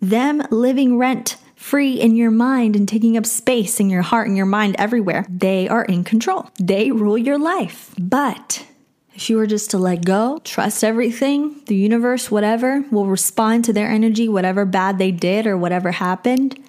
Them 0.00 0.42
living 0.50 0.98
rent 0.98 1.36
free 1.56 1.94
in 1.94 2.14
your 2.14 2.30
mind 2.30 2.76
and 2.76 2.86
taking 2.86 3.16
up 3.16 3.24
space 3.24 3.80
in 3.80 3.88
your 3.88 4.02
heart 4.02 4.28
and 4.28 4.36
your 4.36 4.46
mind 4.46 4.76
everywhere, 4.78 5.24
they 5.28 5.66
are 5.68 5.84
in 5.84 6.04
control. 6.04 6.50
They 6.60 6.90
rule 6.90 7.16
your 7.16 7.38
life. 7.38 7.94
But 7.98 8.66
if 9.14 9.30
you 9.30 9.36
were 9.36 9.46
just 9.46 9.70
to 9.70 9.78
let 9.78 10.04
go, 10.04 10.40
trust 10.44 10.84
everything, 10.84 11.62
the 11.66 11.74
universe, 11.74 12.30
whatever, 12.30 12.84
will 12.90 13.06
respond 13.06 13.64
to 13.64 13.72
their 13.72 13.88
energy, 13.88 14.28
whatever 14.28 14.64
bad 14.64 14.98
they 14.98 15.10
did 15.10 15.46
or 15.46 15.56
whatever 15.56 15.92
happened, 15.92 16.62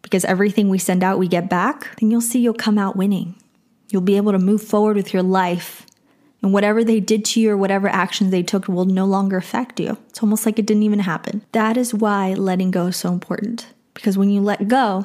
because 0.00 0.24
everything 0.24 0.68
we 0.68 0.78
send 0.78 1.04
out, 1.04 1.18
we 1.18 1.28
get 1.28 1.50
back, 1.50 1.96
then 2.00 2.10
you'll 2.10 2.20
see 2.20 2.40
you'll 2.40 2.54
come 2.54 2.78
out 2.78 2.96
winning. 2.96 3.34
You'll 3.90 4.02
be 4.02 4.16
able 4.16 4.32
to 4.32 4.38
move 4.38 4.62
forward 4.62 4.96
with 4.96 5.12
your 5.12 5.22
life 5.22 5.84
and 6.42 6.52
whatever 6.52 6.82
they 6.82 7.00
did 7.00 7.24
to 7.26 7.40
you 7.40 7.50
or 7.50 7.56
whatever 7.56 7.88
actions 7.88 8.30
they 8.30 8.42
took 8.42 8.68
will 8.68 8.84
no 8.84 9.04
longer 9.04 9.36
affect 9.36 9.80
you. 9.80 9.98
It's 10.08 10.22
almost 10.22 10.46
like 10.46 10.58
it 10.58 10.66
didn't 10.66 10.84
even 10.84 11.00
happen. 11.00 11.42
That 11.52 11.76
is 11.76 11.92
why 11.94 12.34
letting 12.34 12.70
go 12.70 12.86
is 12.86 12.96
so 12.96 13.12
important. 13.12 13.66
Because 13.94 14.16
when 14.16 14.30
you 14.30 14.40
let 14.40 14.68
go, 14.68 15.04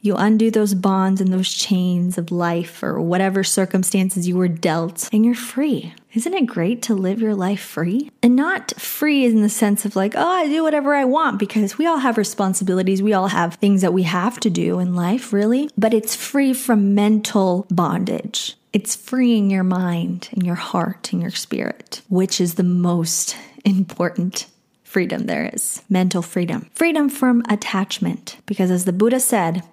you 0.00 0.14
undo 0.14 0.50
those 0.50 0.74
bonds 0.74 1.20
and 1.20 1.32
those 1.32 1.52
chains 1.52 2.16
of 2.16 2.30
life 2.30 2.82
or 2.84 3.00
whatever 3.00 3.42
circumstances 3.42 4.28
you 4.28 4.36
were 4.36 4.48
dealt, 4.48 5.08
and 5.12 5.24
you're 5.24 5.34
free. 5.34 5.92
Isn't 6.14 6.34
it 6.34 6.46
great 6.46 6.82
to 6.82 6.94
live 6.94 7.20
your 7.20 7.34
life 7.34 7.60
free? 7.60 8.10
And 8.22 8.36
not 8.36 8.72
free 8.80 9.26
in 9.26 9.42
the 9.42 9.48
sense 9.48 9.84
of 9.84 9.96
like, 9.96 10.14
oh, 10.16 10.26
I 10.26 10.46
do 10.46 10.62
whatever 10.62 10.94
I 10.94 11.04
want, 11.04 11.40
because 11.40 11.76
we 11.76 11.86
all 11.86 11.98
have 11.98 12.16
responsibilities. 12.16 13.02
We 13.02 13.12
all 13.12 13.26
have 13.26 13.54
things 13.54 13.82
that 13.82 13.92
we 13.92 14.04
have 14.04 14.38
to 14.40 14.50
do 14.50 14.78
in 14.78 14.94
life, 14.94 15.32
really. 15.32 15.68
But 15.76 15.92
it's 15.92 16.14
free 16.14 16.54
from 16.54 16.94
mental 16.94 17.66
bondage. 17.68 18.56
It's 18.78 18.94
freeing 18.94 19.50
your 19.50 19.64
mind 19.64 20.28
and 20.30 20.46
your 20.46 20.54
heart 20.54 21.12
and 21.12 21.20
your 21.20 21.32
spirit, 21.32 22.00
which 22.08 22.40
is 22.40 22.54
the 22.54 22.62
most 22.62 23.36
important 23.64 24.46
freedom 24.84 25.26
there 25.26 25.50
is 25.52 25.82
mental 25.90 26.22
freedom. 26.22 26.70
Freedom 26.76 27.08
from 27.08 27.42
attachment, 27.48 28.36
because 28.46 28.70
as 28.70 28.84
the 28.84 28.92
Buddha 28.92 29.18
said, 29.18 29.64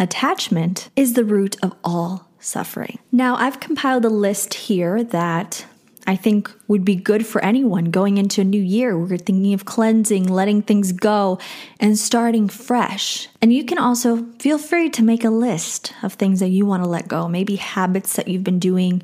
attachment 0.00 0.90
is 0.96 1.12
the 1.12 1.22
root 1.22 1.58
of 1.62 1.76
all 1.84 2.26
suffering. 2.40 2.98
Now, 3.12 3.36
I've 3.36 3.60
compiled 3.60 4.04
a 4.04 4.08
list 4.08 4.54
here 4.54 5.04
that 5.04 5.64
I 6.10 6.16
think 6.16 6.50
would 6.66 6.84
be 6.84 6.96
good 6.96 7.24
for 7.24 7.40
anyone 7.44 7.92
going 7.92 8.18
into 8.18 8.40
a 8.40 8.44
new 8.44 8.60
year. 8.60 8.98
We're 8.98 9.16
thinking 9.16 9.54
of 9.54 9.64
cleansing, 9.64 10.26
letting 10.26 10.60
things 10.60 10.90
go, 10.90 11.38
and 11.78 11.96
starting 11.96 12.48
fresh. 12.48 13.28
And 13.40 13.52
you 13.52 13.64
can 13.64 13.78
also 13.78 14.26
feel 14.40 14.58
free 14.58 14.90
to 14.90 15.04
make 15.04 15.22
a 15.22 15.30
list 15.30 15.92
of 16.02 16.14
things 16.14 16.40
that 16.40 16.48
you 16.48 16.66
want 16.66 16.82
to 16.82 16.88
let 16.88 17.06
go, 17.06 17.28
maybe 17.28 17.54
habits 17.54 18.16
that 18.16 18.26
you've 18.26 18.42
been 18.42 18.58
doing, 18.58 19.02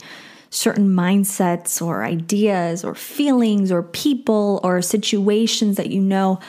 certain 0.51 0.89
mindsets 0.89 1.81
or 1.81 2.03
ideas 2.03 2.83
or 2.83 2.97
feelings 2.97 3.71
or 3.71 3.85
people 3.85 4.59
or 4.65 4.83
situations 4.83 5.77
that 5.77 5.91
you 5.91 6.01
know 6.01 6.41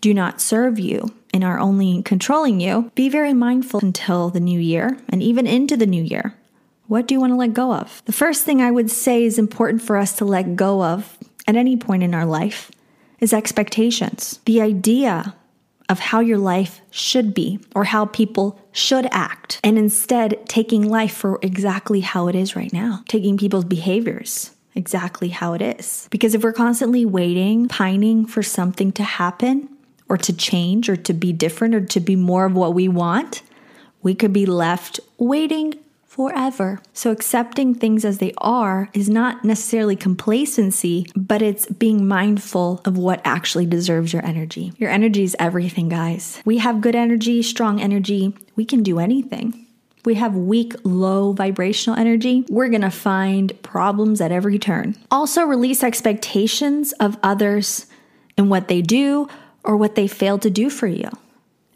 do 0.00 0.14
not 0.14 0.40
serve 0.40 0.78
you 0.78 1.12
and 1.32 1.42
are 1.42 1.58
only 1.58 2.02
controlling 2.02 2.60
you. 2.60 2.92
Be 2.94 3.08
very 3.08 3.32
mindful 3.32 3.80
until 3.80 4.30
the 4.30 4.38
new 4.38 4.60
year 4.60 4.96
and 5.08 5.24
even 5.24 5.48
into 5.48 5.76
the 5.76 5.88
new 5.88 6.04
year. 6.04 6.36
What 6.86 7.06
do 7.06 7.14
you 7.14 7.20
want 7.20 7.32
to 7.32 7.36
let 7.36 7.54
go 7.54 7.72
of? 7.72 8.02
The 8.04 8.12
first 8.12 8.44
thing 8.44 8.60
I 8.60 8.70
would 8.70 8.90
say 8.90 9.24
is 9.24 9.38
important 9.38 9.82
for 9.82 9.96
us 9.96 10.16
to 10.16 10.24
let 10.24 10.56
go 10.56 10.82
of 10.82 11.16
at 11.46 11.56
any 11.56 11.76
point 11.76 12.02
in 12.02 12.14
our 12.14 12.26
life 12.26 12.70
is 13.20 13.32
expectations. 13.32 14.40
The 14.44 14.60
idea 14.60 15.34
of 15.88 15.98
how 15.98 16.20
your 16.20 16.38
life 16.38 16.80
should 16.90 17.34
be 17.34 17.60
or 17.74 17.84
how 17.84 18.06
people 18.06 18.58
should 18.72 19.06
act, 19.12 19.60
and 19.62 19.78
instead 19.78 20.46
taking 20.48 20.88
life 20.88 21.14
for 21.14 21.38
exactly 21.42 22.00
how 22.00 22.28
it 22.28 22.34
is 22.34 22.56
right 22.56 22.72
now, 22.72 23.02
taking 23.06 23.36
people's 23.36 23.64
behaviors 23.64 24.50
exactly 24.74 25.28
how 25.28 25.52
it 25.52 25.62
is. 25.62 26.08
Because 26.10 26.34
if 26.34 26.42
we're 26.42 26.52
constantly 26.52 27.04
waiting, 27.04 27.68
pining 27.68 28.26
for 28.26 28.42
something 28.42 28.92
to 28.92 29.04
happen 29.04 29.68
or 30.08 30.16
to 30.18 30.32
change 30.32 30.88
or 30.88 30.96
to 30.96 31.12
be 31.12 31.32
different 31.32 31.74
or 31.74 31.80
to 31.80 32.00
be 32.00 32.16
more 32.16 32.44
of 32.44 32.54
what 32.54 32.74
we 32.74 32.88
want, 32.88 33.42
we 34.02 34.14
could 34.14 34.32
be 34.32 34.46
left 34.46 35.00
waiting 35.18 35.74
forever. 36.14 36.80
So 36.92 37.10
accepting 37.10 37.74
things 37.74 38.04
as 38.04 38.18
they 38.18 38.32
are 38.38 38.88
is 38.94 39.10
not 39.10 39.44
necessarily 39.44 39.96
complacency, 39.96 41.08
but 41.16 41.42
it's 41.42 41.66
being 41.66 42.06
mindful 42.06 42.80
of 42.84 42.96
what 42.96 43.20
actually 43.24 43.66
deserves 43.66 44.12
your 44.12 44.24
energy. 44.24 44.72
Your 44.78 44.90
energy 44.90 45.24
is 45.24 45.34
everything, 45.40 45.88
guys. 45.88 46.40
We 46.44 46.58
have 46.58 46.80
good 46.80 46.94
energy, 46.94 47.42
strong 47.42 47.80
energy. 47.80 48.32
We 48.54 48.64
can 48.64 48.84
do 48.84 49.00
anything. 49.00 49.66
We 50.04 50.14
have 50.14 50.36
weak, 50.36 50.74
low 50.84 51.32
vibrational 51.32 51.98
energy. 51.98 52.44
We're 52.48 52.68
gonna 52.68 52.92
find 52.92 53.60
problems 53.62 54.20
at 54.20 54.30
every 54.30 54.60
turn. 54.60 54.94
Also, 55.10 55.42
release 55.42 55.82
expectations 55.82 56.92
of 57.00 57.18
others 57.24 57.86
and 58.38 58.48
what 58.48 58.68
they 58.68 58.82
do 58.82 59.26
or 59.64 59.76
what 59.76 59.96
they 59.96 60.06
fail 60.06 60.38
to 60.38 60.50
do 60.50 60.70
for 60.70 60.86
you. 60.86 61.10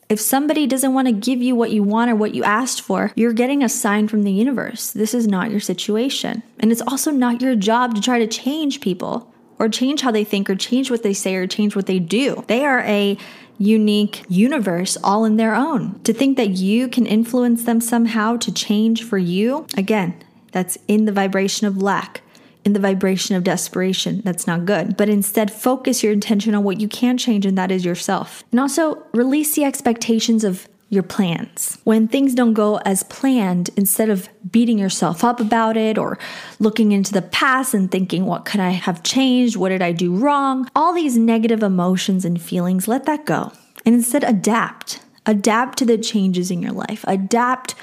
If 0.09 0.21
somebody 0.21 0.67
doesn't 0.67 0.95
want 0.95 1.07
to 1.07 1.13
give 1.13 1.43
you 1.43 1.55
what 1.55 1.71
you 1.71 1.83
want 1.83 2.11
or 2.11 2.17
what 2.17 2.35
you 2.35 2.43
asked 2.43 2.81
for, 2.81 3.13
you're 3.15 3.35
getting 3.35 3.63
a 3.63 3.69
sign 3.69 4.09
from 4.09 4.23
the 4.23 4.33
universe. 4.33 4.91
This 4.91 5.13
is 5.13 5.27
not 5.27 5.51
your 5.51 5.61
situation. 5.61 6.43
And 6.59 6.73
it's 6.73 6.81
also 6.81 7.11
not 7.11 7.43
your 7.43 7.55
job 7.55 7.95
to 7.95 8.01
try 8.01 8.19
to 8.19 8.27
change 8.27 8.81
people 8.81 9.31
or 9.59 9.69
change 9.69 10.01
how 10.01 10.11
they 10.11 10.25
think 10.25 10.49
or 10.49 10.55
change 10.55 10.91
what 10.91 11.03
they 11.03 11.13
say 11.13 11.35
or 11.35 11.47
change 11.47 11.77
what 11.77 11.87
they 11.87 11.99
do. 11.99 12.43
They 12.47 12.65
are 12.65 12.81
a 12.81 13.19
unique 13.59 14.25
universe 14.31 14.97
all 15.05 15.27
in 15.27 15.37
their 15.37 15.55
own. 15.55 16.01
To 16.05 16.15
think 16.15 16.39
that 16.39 16.51
you 16.51 16.89
can 16.89 17.05
influence 17.05 17.65
them 17.65 17.81
somehow 17.81 18.39
to 18.39 18.53
change 18.53 19.03
for 19.05 19.19
you, 19.19 19.67
again, 19.77 20.15
that's 20.53 20.79
in 20.89 21.05
the 21.05 21.13
vibration 21.13 21.67
of 21.67 21.83
lack 21.83 22.23
in 22.69 22.75
the 22.75 22.81
vibration 22.81 23.35
of 23.35 23.45
desperation. 23.45 24.21
That's 24.27 24.47
not 24.47 24.67
good. 24.67 24.95
But 24.95 25.09
instead, 25.09 25.51
focus 25.51 26.03
your 26.03 26.13
intention 26.13 26.55
on 26.55 26.65
what 26.65 26.81
you 26.81 26.87
can 26.87 27.17
change, 27.17 27.47
and 27.47 27.57
that 27.57 27.71
is 27.71 27.83
yourself. 27.83 28.45
And 28.53 28.61
also 28.61 29.03
release 29.15 29.55
the 29.55 29.65
expectations 29.65 30.45
of 30.45 30.69
your 30.91 31.03
plans. 31.03 31.79
When 31.85 32.09
things 32.09 32.35
don't 32.35 32.53
go 32.53 32.77
as 32.85 33.05
planned, 33.05 33.71
instead 33.75 34.11
of 34.11 34.29
beating 34.51 34.79
yourself 34.79 35.25
up 35.25 35.41
about 35.41 35.79
it 35.79 35.97
or 35.97 36.19
looking 36.59 36.93
into 36.93 37.13
the 37.15 37.23
past 37.23 37.73
and 37.73 37.91
thinking, 37.91 38.27
what 38.27 38.45
could 38.45 38.61
I 38.61 38.71
have 38.71 39.03
changed? 39.03 39.57
What 39.57 39.71
did 39.71 39.81
I 39.81 39.93
do 39.93 40.15
wrong? 40.15 40.69
All 40.77 40.93
these 40.93 41.17
negative 41.17 41.63
emotions 41.63 42.27
and 42.27 42.41
feelings, 42.41 42.87
let 42.87 43.07
that 43.07 43.25
go. 43.25 43.51
And 43.87 43.95
instead, 43.95 44.25
adapt. 44.25 45.01
Adapt 45.25 45.79
to 45.79 45.87
the 45.87 45.97
changes 45.97 46.51
in 46.51 46.61
your 46.61 46.73
life. 46.73 47.03
Adapt 47.09 47.75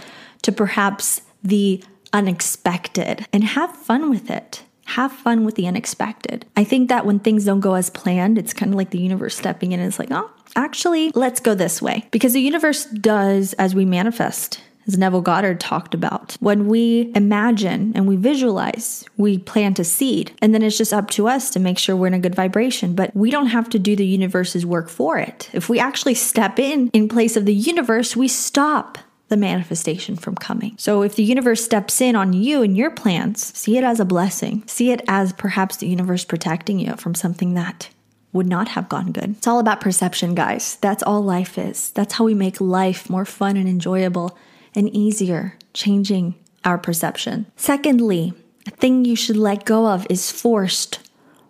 to 0.44 0.52
perhaps 0.52 1.22
the 1.44 1.84
unexpected 2.14 3.26
and 3.34 3.44
have 3.44 3.76
fun 3.76 4.12
with 4.12 4.30
it. 4.30 4.64
Have 4.86 5.12
fun 5.12 5.46
with 5.46 5.56
the 5.56 5.68
unexpected. 5.68 6.46
I 6.56 6.64
think 6.64 6.90
that 6.90 7.06
when 7.06 7.20
things 7.20 7.46
don't 7.46 7.60
go 7.60 7.74
as 7.74 7.90
planned, 7.90 8.38
it's 8.38 8.54
kind 8.54 8.72
of 8.72 8.78
like 8.78 8.92
the 8.92 9.00
universe 9.00 9.36
stepping 9.36 9.72
in 9.72 9.80
and 9.80 9.88
it's 9.88 10.00
like, 10.00 10.12
oh, 10.12 10.32
actually, 10.56 11.12
let's 11.12 11.40
go 11.40 11.54
this 11.54 11.82
way. 11.82 12.08
Because 12.12 12.34
the 12.34 12.42
universe 12.42 12.86
does 12.86 13.54
as 13.54 13.76
we 13.76 13.86
manifest 13.86 14.62
as 14.88 14.98
Neville 14.98 15.22
Goddard 15.22 15.60
talked 15.60 15.94
about. 15.94 16.38
When 16.40 16.68
we 16.68 17.12
imagine 17.16 17.94
and 17.96 18.08
we 18.08 18.16
visualize, 18.16 19.06
we 19.18 19.38
plant 19.40 19.80
a 19.80 19.84
seed, 19.84 20.32
and 20.42 20.54
then 20.54 20.62
it's 20.62 20.78
just 20.78 20.94
up 20.94 21.10
to 21.12 21.28
us 21.28 21.50
to 21.52 21.60
make 21.60 21.78
sure 21.78 21.96
we're 21.96 22.08
in 22.08 22.14
a 22.14 22.20
good 22.20 22.36
vibration. 22.36 22.96
But 22.96 23.16
we 23.16 23.32
don't 23.32 23.48
have 23.48 23.70
to 23.72 23.80
do 23.80 23.96
the 23.96 24.06
universe's 24.06 24.66
work 24.66 24.90
for 24.90 25.18
it. 25.18 25.50
If 25.54 25.70
we 25.70 25.80
actually 25.80 26.16
step 26.16 26.60
in 26.60 26.90
in 26.90 27.10
place 27.10 27.36
of 27.36 27.46
the 27.46 27.54
universe, 27.54 28.16
we 28.16 28.28
stop 28.28 28.98
the 29.28 29.38
manifestation 29.38 30.16
from 30.16 30.36
coming. 30.36 30.76
So 30.78 31.02
if 31.02 31.16
the 31.16 31.24
universe 31.24 31.64
steps 31.64 32.00
in 32.00 32.16
on 32.16 32.34
you 32.34 32.62
and 32.62 32.78
your 32.78 32.92
plans, 32.92 33.58
see 33.58 33.78
it 33.78 33.84
as 33.84 34.00
a 34.00 34.06
blessing. 34.06 34.64
See 34.68 34.92
it 34.92 35.02
as 35.08 35.34
perhaps 35.34 35.78
the 35.78 35.88
universe 35.88 36.24
protecting 36.24 36.80
you 36.80 36.96
from 36.96 37.16
something 37.16 37.56
that 37.56 37.90
would 38.34 38.48
not 38.48 38.68
have 38.70 38.90
gone 38.90 39.12
good. 39.12 39.32
It's 39.32 39.48
all 39.48 39.60
about 39.60 39.82
perception, 39.82 40.36
guys. 40.36 40.76
That's 40.82 41.02
all 41.04 41.24
life 41.24 41.58
is. 41.58 41.92
That's 41.92 42.14
how 42.14 42.26
we 42.26 42.34
make 42.34 42.60
life 42.60 43.10
more 43.10 43.26
fun 43.26 43.58
and 43.58 43.68
enjoyable 43.68 44.38
and 44.76 44.90
easier, 44.90 45.58
changing 45.74 46.36
our 46.66 46.78
perception. 46.78 47.46
Secondly, 47.56 48.34
a 48.68 48.72
thing 48.72 49.06
you 49.06 49.16
should 49.16 49.38
let 49.38 49.66
go 49.66 49.88
of 49.88 50.06
is 50.10 50.32
forced 50.32 51.00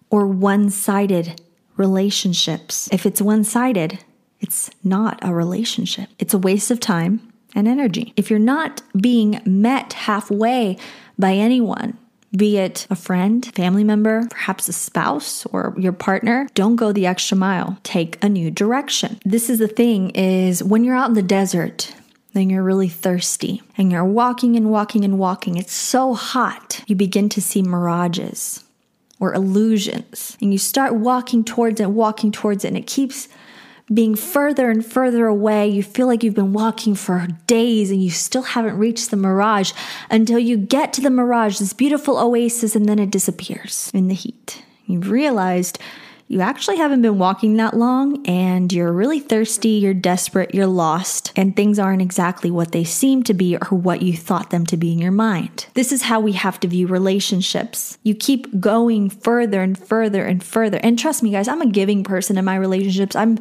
or 0.09 0.27
one 0.27 0.69
sided 0.69 1.41
relationships. 1.75 2.87
If 2.91 3.05
it's 3.05 3.21
one 3.21 3.43
sided, 3.43 3.99
it's 4.39 4.69
not 4.83 5.19
a 5.21 5.33
relationship. 5.33 6.09
It's 6.19 6.33
a 6.33 6.37
waste 6.37 6.69
of 6.69 6.79
time 6.79 7.33
and 7.55 7.67
energy. 7.67 8.13
If 8.15 8.29
you're 8.29 8.39
not 8.39 8.81
being 8.99 9.41
met 9.45 9.93
halfway 9.93 10.77
by 11.17 11.33
anyone, 11.33 11.97
be 12.35 12.57
it 12.57 12.85
a 12.89 12.95
friend, 12.95 13.45
family 13.55 13.83
member, 13.83 14.27
perhaps 14.29 14.67
a 14.67 14.73
spouse 14.73 15.45
or 15.47 15.73
your 15.77 15.93
partner, 15.93 16.47
don't 16.53 16.75
go 16.75 16.91
the 16.91 17.05
extra 17.05 17.37
mile. 17.37 17.79
Take 17.83 18.21
a 18.23 18.29
new 18.29 18.51
direction. 18.51 19.19
This 19.25 19.49
is 19.49 19.59
the 19.59 19.67
thing 19.67 20.09
is 20.11 20.61
when 20.63 20.83
you're 20.83 20.95
out 20.95 21.09
in 21.09 21.15
the 21.15 21.23
desert, 21.23 21.95
then 22.33 22.49
you're 22.49 22.63
really 22.63 22.89
thirsty 22.89 23.61
and 23.77 23.91
you're 23.91 24.03
walking 24.03 24.57
and 24.57 24.69
walking 24.69 25.05
and 25.05 25.17
walking. 25.17 25.55
It's 25.55 25.73
so 25.73 26.13
hot. 26.13 26.83
You 26.87 26.95
begin 26.95 27.29
to 27.29 27.41
see 27.41 27.61
mirages 27.61 28.63
or 29.19 29.33
illusions 29.33 30.37
and 30.41 30.51
you 30.51 30.59
start 30.59 30.95
walking 30.95 31.45
towards 31.45 31.79
it, 31.79 31.91
walking 31.91 32.33
towards 32.33 32.65
it, 32.65 32.69
and 32.69 32.77
it 32.77 32.87
keeps 32.87 33.29
being 33.93 34.15
further 34.15 34.69
and 34.69 34.85
further 34.85 35.27
away. 35.27 35.67
You 35.67 35.83
feel 35.83 36.07
like 36.07 36.23
you've 36.23 36.33
been 36.33 36.53
walking 36.53 36.95
for 36.95 37.27
days 37.47 37.91
and 37.91 38.03
you 38.03 38.09
still 38.09 38.41
haven't 38.41 38.77
reached 38.77 39.11
the 39.11 39.17
mirage 39.17 39.71
until 40.09 40.39
you 40.39 40.57
get 40.57 40.93
to 40.93 41.01
the 41.01 41.09
mirage, 41.09 41.59
this 41.59 41.73
beautiful 41.73 42.17
oasis, 42.17 42.75
and 42.75 42.87
then 42.87 42.99
it 42.99 43.11
disappears 43.11 43.91
in 43.93 44.07
the 44.07 44.15
heat. 44.15 44.63
You've 44.87 45.09
realized 45.09 45.79
you 46.27 46.41
actually 46.41 46.77
haven't 46.77 47.03
been 47.03 47.19
walking 47.19 47.57
that 47.57 47.75
long 47.75 48.25
and 48.25 48.73
you're 48.73 48.91
really 48.91 49.19
thirsty, 49.19 49.69
you're 49.69 49.93
desperate, 49.93 50.55
you're 50.55 50.65
lost, 50.65 51.31
and 51.35 51.55
things 51.55 51.77
aren't 51.77 52.01
exactly 52.01 52.49
what 52.49 52.71
they 52.71 52.83
seem 52.83 53.21
to 53.23 53.33
be 53.35 53.55
or 53.55 53.77
what 53.77 54.01
you 54.01 54.17
thought 54.17 54.49
them 54.49 54.65
to 54.65 54.77
be 54.77 54.91
in 54.91 54.97
your 54.97 55.11
mind. 55.11 55.67
This 55.75 55.91
is 55.91 56.01
how 56.01 56.19
we 56.19 56.31
have 56.31 56.59
to 56.61 56.67
view 56.67 56.87
relationships. 56.87 57.99
You 58.01 58.15
keep 58.15 58.59
going 58.59 59.11
further 59.11 59.61
and 59.61 59.77
further 59.77 60.25
and 60.25 60.43
further. 60.43 60.77
And 60.77 60.97
trust 60.97 61.21
me, 61.21 61.29
guys, 61.29 61.47
I'm 61.47 61.61
a 61.61 61.67
giving 61.67 62.03
person 62.03 62.39
in 62.39 62.45
my 62.45 62.55
relationships. 62.55 63.15
I'm 63.15 63.37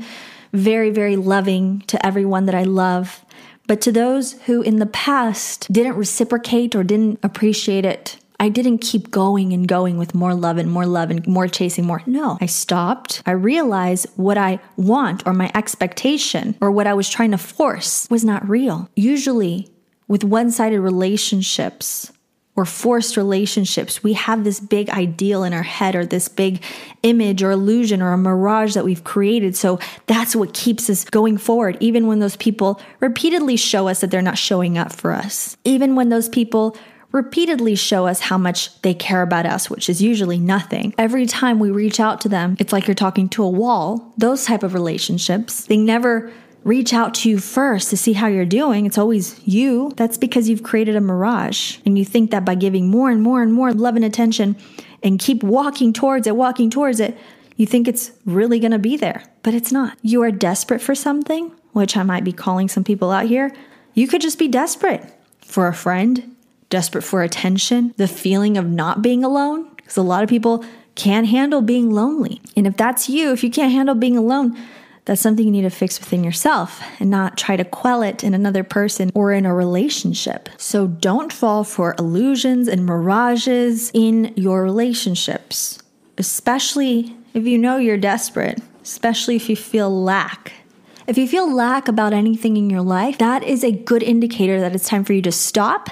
very, 0.55 0.91
very 0.91 1.17
loving 1.17 1.81
to 1.89 2.05
everyone 2.07 2.47
that 2.47 2.55
I 2.55 2.63
love. 2.63 3.25
But 3.67 3.81
to 3.83 3.93
those 3.93 4.33
who 4.45 4.63
in 4.63 4.79
the 4.79 4.87
past 4.87 5.71
didn't 5.73 5.97
reciprocate 5.97 6.75
or 6.75 6.85
didn't 6.85 7.19
appreciate 7.23 7.85
it, 7.85 8.19
I 8.39 8.49
didn't 8.49 8.79
keep 8.79 9.11
going 9.11 9.53
and 9.53 9.67
going 9.67 9.97
with 9.97 10.15
more 10.15 10.35
love 10.35 10.59
and 10.59 10.71
more 10.71 10.87
love 10.87 11.11
and 11.11 11.27
more 11.27 11.49
chasing 11.49 11.87
more. 11.87 12.03
No, 12.07 12.37
I 12.41 12.47
stopped. 12.47 13.23
I 13.27 13.31
realized 13.31 14.07
what 14.17 14.37
I 14.37 14.59
want 14.77 15.27
or 15.27 15.33
my 15.33 15.51
expectation 15.55 16.57
or 16.61 16.71
what 16.71 16.87
I 16.87 16.95
was 16.95 17.09
trying 17.09 17.31
to 17.31 17.39
force 17.39 18.07
was 18.11 18.25
not 18.25 18.49
real. 18.49 18.91
Usually, 18.97 19.69
with 20.09 20.25
one 20.25 20.51
sided 20.51 20.81
relationships, 20.81 22.13
or 22.57 22.65
forced 22.65 23.17
relationships, 23.17 24.03
we 24.03 24.13
have 24.13 24.45
this 24.45 24.61
big 24.61 24.89
ideal 24.91 25.43
in 25.43 25.53
our 25.53 25.63
head 25.63 25.97
or 25.97 26.07
this 26.07 26.29
big 26.29 26.63
image 27.03 27.43
or 27.43 27.51
illusion 27.51 28.01
or 28.01 28.13
a 28.13 28.19
mirage 28.19 28.75
that 28.75 28.85
we've 28.85 29.03
created. 29.03 29.57
So 29.57 29.81
that's 30.07 30.37
what 30.37 30.55
keeps 30.55 30.89
us 30.89 31.05
going 31.05 31.37
forward, 31.37 31.77
even 31.81 32.07
when 32.07 32.21
those 32.21 32.37
people 32.37 32.81
repeatedly 33.01 33.57
show 33.57 33.89
us 33.89 34.01
that 34.01 34.11
they're 34.11 34.23
not 34.23 34.39
showing 34.39 34.79
up 34.79 34.93
for 34.93 35.13
us. 35.13 35.57
Even 35.65 35.97
when 35.97 36.11
those 36.11 36.29
people 36.29 36.77
repeatedly 37.11 37.77
show 37.77 38.07
us 38.09 38.19
how 38.19 38.37
much 38.37 38.81
they 38.83 38.93
care 38.93 39.23
about 39.23 39.47
us, 39.47 39.71
which 39.71 39.89
is 39.89 40.03
usually 40.03 40.39
nothing. 40.39 40.93
Every 40.99 41.27
time 41.27 41.61
we 41.61 41.71
reach 41.71 42.01
out 42.01 42.21
to 42.23 42.29
them, 42.29 42.57
it's 42.59 42.73
like 42.73 42.89
you're 42.89 42.95
talking 42.95 43.29
to 43.31 43.45
a 43.45 43.49
wall. 43.49 44.13
Those 44.19 44.45
type 44.45 44.65
of 44.65 44.75
relationships, 44.75 45.67
they 45.67 45.77
never 45.77 46.33
reach 46.65 46.95
out 46.95 47.15
to 47.15 47.29
you 47.29 47.39
first 47.39 47.91
to 47.91 47.97
see 47.97 48.15
how 48.15 48.27
you're 48.27 48.45
doing. 48.45 48.87
It's 48.87 48.99
always 48.99 49.39
you. 49.47 49.93
That's 49.97 50.19
because 50.19 50.49
you've 50.49 50.63
created 50.63 50.97
a 50.97 51.01
mirage. 51.01 51.79
And 51.85 51.99
you 51.99 52.05
think 52.05 52.31
that 52.31 52.45
by 52.45 52.55
giving 52.55 52.91
more 52.91 53.11
and 53.11 53.23
more 53.23 53.43
and 53.43 53.53
more 53.53 53.73
love 53.73 53.97
and 53.97 54.05
attention 54.05 54.57
and 55.03 55.19
keep 55.19 55.43
walking 55.43 55.93
towards 55.93 56.27
it, 56.27 56.37
walking 56.37 56.71
towards 56.71 57.01
it, 57.01 57.17
you 57.57 57.67
think 57.67 57.87
it's 57.87 58.11
really 58.25 58.59
going 58.59 58.73
to 58.73 58.79
be 58.79 58.97
there. 58.97 59.23
But 59.43 59.55
it's 59.55 59.71
not. 59.71 59.97
You 60.03 60.23
are 60.23 60.31
desperate 60.31 60.81
for 60.81 60.95
something, 60.95 61.53
which 61.73 61.97
I 61.97 62.03
might 62.03 62.25
be 62.25 62.33
calling 62.33 62.69
some 62.69 62.83
people 62.83 63.11
out 63.11 63.27
here. 63.27 63.55
You 63.93 64.09
could 64.09 64.23
just 64.23 64.39
be 64.39 64.49
desperate 64.49 65.05
for 65.43 65.69
a 65.69 65.75
friend, 65.75 66.35
desperate 66.71 67.03
for 67.03 67.23
attention, 67.23 67.95
the 67.97 68.09
feeling 68.09 68.57
of 68.57 68.67
not 68.67 69.03
being 69.03 69.23
alone. 69.23 69.69
Because 69.77 69.99
a 69.99 70.03
lot 70.03 70.23
of 70.23 70.31
people 70.31 70.65
can't 70.95 71.29
handle 71.29 71.61
being 71.61 71.91
lonely. 71.91 72.41
And 72.57 72.67
if 72.67 72.77
that's 72.77 73.09
you, 73.09 73.33
if 73.33 73.45
you 73.45 73.51
can't 73.51 73.73
handle 73.73 73.95
being 73.95 74.17
alone, 74.17 74.57
that's 75.05 75.21
something 75.21 75.45
you 75.45 75.53
need 75.53 75.63
to 75.63 75.71
fix 75.71 76.01
within 76.01 76.25
yourself 76.25 76.83
and 76.99 77.11
not 77.11 77.37
try 77.37 77.57
to 77.57 77.65
quell 77.65 78.03
it 78.03 78.25
in 78.25 78.33
another 78.33 78.65
person 78.65 79.11
or 79.15 79.33
in 79.33 79.45
a 79.45 79.55
relationship. 79.55 80.49
So 80.57 80.87
don't 80.87 81.33
fall 81.33 81.65
for 81.65 81.95
illusions 81.99 82.69
and 82.69 82.87
mirages 82.87 83.91
in 83.93 84.33
your 84.37 84.63
relationships, 84.63 85.79
especially 86.17 87.15
if 87.35 87.47
you 87.47 87.59
know 87.59 87.77
you're 87.77 87.99
desperate, 87.99 88.61
especially 88.83 89.37
if 89.37 89.51
you 89.51 89.57
feel 89.57 89.91
lack. 90.03 90.53
If 91.07 91.19
you 91.19 91.29
feel 91.29 91.55
lack 91.55 91.87
about 91.87 92.15
anything 92.15 92.57
in 92.57 92.71
your 92.71 92.81
life, 92.81 93.19
that 93.19 93.43
is 93.43 93.63
a 93.63 93.73
good 93.73 94.03
indicator 94.03 94.59
that 94.61 94.75
it's 94.75 94.89
time 94.89 95.05
for 95.05 95.13
you 95.13 95.23
to 95.23 95.33
stop 95.33 95.91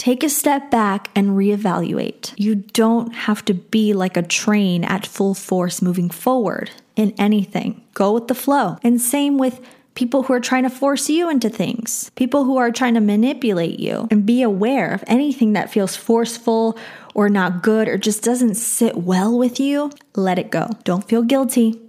Take 0.00 0.24
a 0.24 0.30
step 0.30 0.70
back 0.70 1.10
and 1.14 1.36
reevaluate. 1.36 2.32
You 2.38 2.54
don't 2.54 3.12
have 3.14 3.44
to 3.44 3.52
be 3.52 3.92
like 3.92 4.16
a 4.16 4.22
train 4.22 4.82
at 4.82 5.06
full 5.06 5.34
force 5.34 5.82
moving 5.82 6.08
forward 6.08 6.70
in 7.00 7.14
anything. 7.16 7.82
Go 7.94 8.12
with 8.12 8.28
the 8.28 8.34
flow. 8.34 8.76
And 8.82 9.00
same 9.00 9.38
with 9.38 9.60
people 9.94 10.24
who 10.24 10.34
are 10.34 10.40
trying 10.40 10.64
to 10.64 10.70
force 10.70 11.08
you 11.08 11.30
into 11.30 11.48
things, 11.48 12.10
people 12.14 12.44
who 12.44 12.58
are 12.58 12.70
trying 12.70 12.94
to 12.94 13.00
manipulate 13.00 13.80
you, 13.80 14.06
and 14.10 14.26
be 14.26 14.42
aware 14.42 14.92
of 14.92 15.02
anything 15.06 15.54
that 15.54 15.70
feels 15.70 15.96
forceful 15.96 16.78
or 17.14 17.30
not 17.30 17.62
good 17.62 17.88
or 17.88 17.96
just 17.96 18.22
doesn't 18.22 18.54
sit 18.54 18.98
well 18.98 19.36
with 19.36 19.58
you. 19.58 19.90
Let 20.14 20.38
it 20.38 20.50
go. 20.50 20.68
Don't 20.84 21.08
feel 21.08 21.22
guilty. 21.22 21.80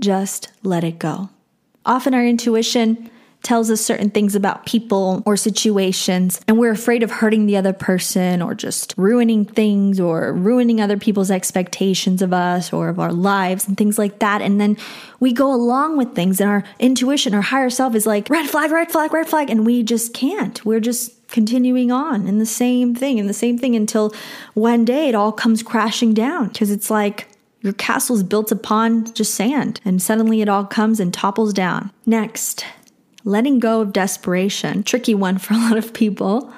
Just 0.00 0.50
let 0.64 0.82
it 0.82 0.98
go. 0.98 1.30
Often 1.86 2.14
our 2.14 2.26
intuition 2.26 3.08
tells 3.42 3.70
us 3.70 3.80
certain 3.80 4.10
things 4.10 4.34
about 4.34 4.66
people 4.66 5.22
or 5.24 5.36
situations, 5.36 6.40
and 6.46 6.58
we're 6.58 6.70
afraid 6.70 7.02
of 7.02 7.10
hurting 7.10 7.46
the 7.46 7.56
other 7.56 7.72
person 7.72 8.42
or 8.42 8.54
just 8.54 8.94
ruining 8.96 9.44
things 9.44 9.98
or 9.98 10.32
ruining 10.32 10.80
other 10.80 10.98
people's 10.98 11.30
expectations 11.30 12.20
of 12.22 12.32
us 12.32 12.72
or 12.72 12.88
of 12.88 13.00
our 13.00 13.12
lives 13.12 13.66
and 13.66 13.76
things 13.76 13.98
like 13.98 14.18
that. 14.18 14.42
And 14.42 14.60
then 14.60 14.76
we 15.20 15.32
go 15.32 15.52
along 15.54 15.96
with 15.96 16.14
things, 16.14 16.40
and 16.40 16.50
our 16.50 16.64
intuition, 16.78 17.34
our 17.34 17.40
higher 17.40 17.70
self 17.70 17.94
is 17.94 18.06
like, 18.06 18.28
red 18.28 18.48
flag, 18.48 18.70
red 18.70 18.90
flag, 18.90 19.12
red 19.12 19.28
flag, 19.28 19.50
and 19.50 19.64
we 19.64 19.82
just 19.82 20.12
can't. 20.12 20.64
We're 20.64 20.80
just 20.80 21.28
continuing 21.28 21.90
on 21.90 22.26
in 22.26 22.38
the 22.38 22.46
same 22.46 22.94
thing, 22.94 23.18
in 23.18 23.26
the 23.26 23.32
same 23.32 23.56
thing 23.56 23.76
until 23.76 24.12
one 24.54 24.84
day 24.84 25.08
it 25.08 25.14
all 25.14 25.32
comes 25.32 25.62
crashing 25.62 26.12
down 26.12 26.48
because 26.48 26.70
it's 26.70 26.90
like, 26.90 27.26
your 27.62 27.74
castle 27.74 28.16
is 28.16 28.22
built 28.22 28.50
upon 28.50 29.12
just 29.12 29.34
sand, 29.34 29.80
and 29.84 30.00
suddenly 30.00 30.40
it 30.40 30.48
all 30.48 30.64
comes 30.64 30.98
and 30.98 31.12
topples 31.12 31.52
down. 31.52 31.90
Next, 32.06 32.64
letting 33.24 33.58
go 33.58 33.80
of 33.80 33.92
desperation. 33.92 34.82
Tricky 34.82 35.14
one 35.14 35.38
for 35.38 35.54
a 35.54 35.58
lot 35.58 35.76
of 35.76 35.92
people 35.92 36.52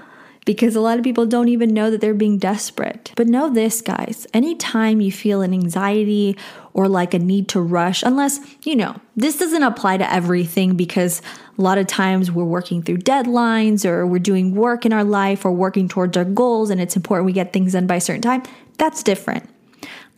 because 0.45 0.75
a 0.75 0.81
lot 0.81 0.99
of 0.99 1.05
people 1.05 1.27
don't 1.27 1.49
even 1.49 1.73
know 1.73 1.91
that 1.91 2.01
they're 2.01 2.15
being 2.15 2.39
desperate. 2.39 3.13
But 3.17 3.29
know 3.29 3.49
this, 3.51 3.81
guys 3.81 4.27
anytime 4.35 5.01
you 5.01 5.13
feel 5.13 5.43
an 5.43 5.53
anxiety 5.53 6.37
or 6.75 6.89
like 6.89 7.15
a 7.15 7.19
need 7.19 7.49
to 7.49 7.61
rush, 7.61 8.03
unless, 8.03 8.41
you 8.65 8.75
know, 8.75 8.97
this 9.15 9.39
doesn't 9.39 9.63
apply 9.63 9.99
to 9.99 10.13
everything 10.13 10.75
because 10.75 11.21
a 11.59 11.63
lot 11.63 11.79
of 11.79 11.87
times 11.87 12.31
we're 12.31 12.45
working 12.45 12.83
through 12.83 12.99
deadlines 12.99 13.85
or 13.85 14.07
we're 14.07 14.19
doing 14.19 14.55
work 14.55 14.87
in 14.87 14.93
our 14.93 15.05
life 15.05 15.45
or 15.45 15.53
working 15.53 15.89
towards 15.89 16.17
our 16.17 16.25
goals 16.25 16.71
and 16.71 16.81
it's 16.81 16.97
important 16.97 17.27
we 17.27 17.33
get 17.33 17.53
things 17.53 17.73
done 17.73 17.87
by 17.87 17.97
a 17.97 18.01
certain 18.01 18.23
time. 18.23 18.43
That's 18.79 19.03
different. 19.03 19.49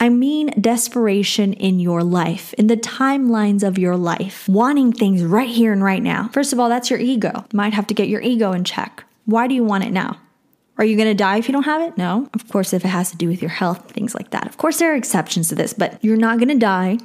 I 0.00 0.08
mean 0.08 0.48
desperation 0.60 1.52
in 1.52 1.80
your 1.80 2.02
life, 2.02 2.52
in 2.54 2.66
the 2.66 2.76
timelines 2.76 3.62
of 3.62 3.78
your 3.78 3.96
life, 3.96 4.48
wanting 4.48 4.92
things 4.92 5.22
right 5.22 5.48
here 5.48 5.72
and 5.72 5.82
right 5.82 6.02
now. 6.02 6.28
First 6.32 6.52
of 6.52 6.60
all, 6.60 6.68
that's 6.68 6.90
your 6.90 6.98
ego. 6.98 7.32
You 7.34 7.56
might 7.56 7.74
have 7.74 7.86
to 7.86 7.94
get 7.94 8.08
your 8.08 8.20
ego 8.20 8.52
in 8.52 8.64
check. 8.64 9.04
Why 9.24 9.46
do 9.46 9.54
you 9.54 9.64
want 9.64 9.84
it 9.84 9.92
now? 9.92 10.18
Are 10.76 10.84
you 10.84 10.96
going 10.96 11.08
to 11.08 11.14
die 11.14 11.38
if 11.38 11.48
you 11.48 11.52
don't 11.52 11.64
have 11.64 11.82
it? 11.82 11.96
No. 11.96 12.28
Of 12.34 12.48
course, 12.48 12.72
if 12.72 12.84
it 12.84 12.88
has 12.88 13.10
to 13.12 13.16
do 13.16 13.28
with 13.28 13.40
your 13.40 13.50
health, 13.50 13.92
things 13.92 14.14
like 14.14 14.30
that. 14.30 14.46
Of 14.46 14.56
course, 14.56 14.78
there 14.78 14.92
are 14.92 14.96
exceptions 14.96 15.48
to 15.48 15.54
this, 15.54 15.72
but 15.72 16.02
you're 16.02 16.16
not 16.16 16.38
going 16.38 16.48
to 16.48 16.58
die 16.58 16.98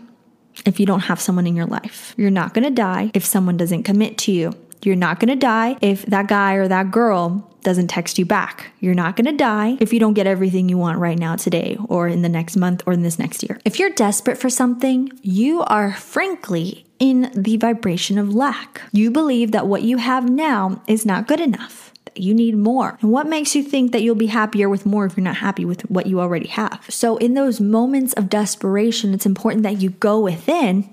if 0.65 0.80
you 0.80 0.86
don't 0.86 1.02
have 1.02 1.21
someone 1.21 1.45
in 1.45 1.56
your 1.56 1.67
life. 1.67 2.15
You're 2.17 2.32
not 2.32 2.54
going 2.54 2.63
to 2.63 2.71
die 2.71 3.12
if 3.13 3.23
someone 3.23 3.58
doesn't 3.58 3.84
commit 3.84 4.17
to 4.19 4.32
you. 4.32 4.54
You're 4.84 4.96
not 4.96 5.20
to 5.20 5.36
die 5.36 5.78
if 5.82 6.06
that 6.06 6.28
guy 6.28 6.54
or 6.54 6.68
that 6.68 6.92
girl 6.92 7.46
doesn't 7.62 7.88
text 7.88 8.18
you 8.18 8.26
back. 8.26 8.72
You're 8.80 8.94
not 8.94 9.18
to 9.18 9.32
die 9.32 9.78
if 9.80 9.92
you 9.92 10.00
don't 10.00 10.13
get 10.13 10.28
everything 10.28 10.70
you 10.70 10.78
want 10.78 11.00
right 11.00 11.20
now 11.20 11.36
today 11.36 11.78
or 11.88 12.08
in 12.08 12.22
the 12.22 12.30
next 12.30 12.56
month 12.56 12.84
or 12.86 12.94
in 12.94 13.04
this 13.04 13.20
next 13.20 13.44
year. 13.44 13.60
If 13.65 13.80
you're 13.80 13.89
desperate 13.89 14.38
for 14.38 14.50
something, 14.50 15.12
you 15.22 15.62
are 15.63 15.94
frankly 15.94 16.86
in 17.00 17.32
the 17.36 17.58
vibration 17.58 18.18
of 18.18 18.34
lack. 18.34 18.82
You 18.92 19.12
believe 19.12 19.52
that 19.52 19.68
what 19.68 19.84
you 19.84 19.98
have 19.98 20.30
now 20.30 20.82
is 20.88 21.06
not 21.06 21.28
good 21.28 21.39
enough. 21.39 21.94
That 22.06 22.18
You 22.18 22.34
need 22.34 22.58
more. 22.58 22.98
And 23.02 23.12
what 23.12 23.28
makes 23.28 23.56
you 23.56 23.63
think 23.63 23.92
that 23.92 24.02
you'll 24.02 24.15
be 24.15 24.28
happier 24.28 24.70
with 24.70 24.86
more 24.86 25.06
if 25.06 25.15
you're 25.15 25.24
not 25.24 25.38
happy 25.38 25.65
with 25.65 25.82
what 25.89 26.08
you 26.08 26.20
already 26.20 26.48
have? 26.48 26.86
So, 26.89 27.18
in 27.18 27.34
those 27.34 27.60
moments 27.60 28.13
of 28.13 28.30
desperation, 28.30 29.13
it's 29.13 29.26
important 29.26 29.63
that 29.63 29.82
you 29.82 29.92
go 29.92 30.20
within 30.20 30.89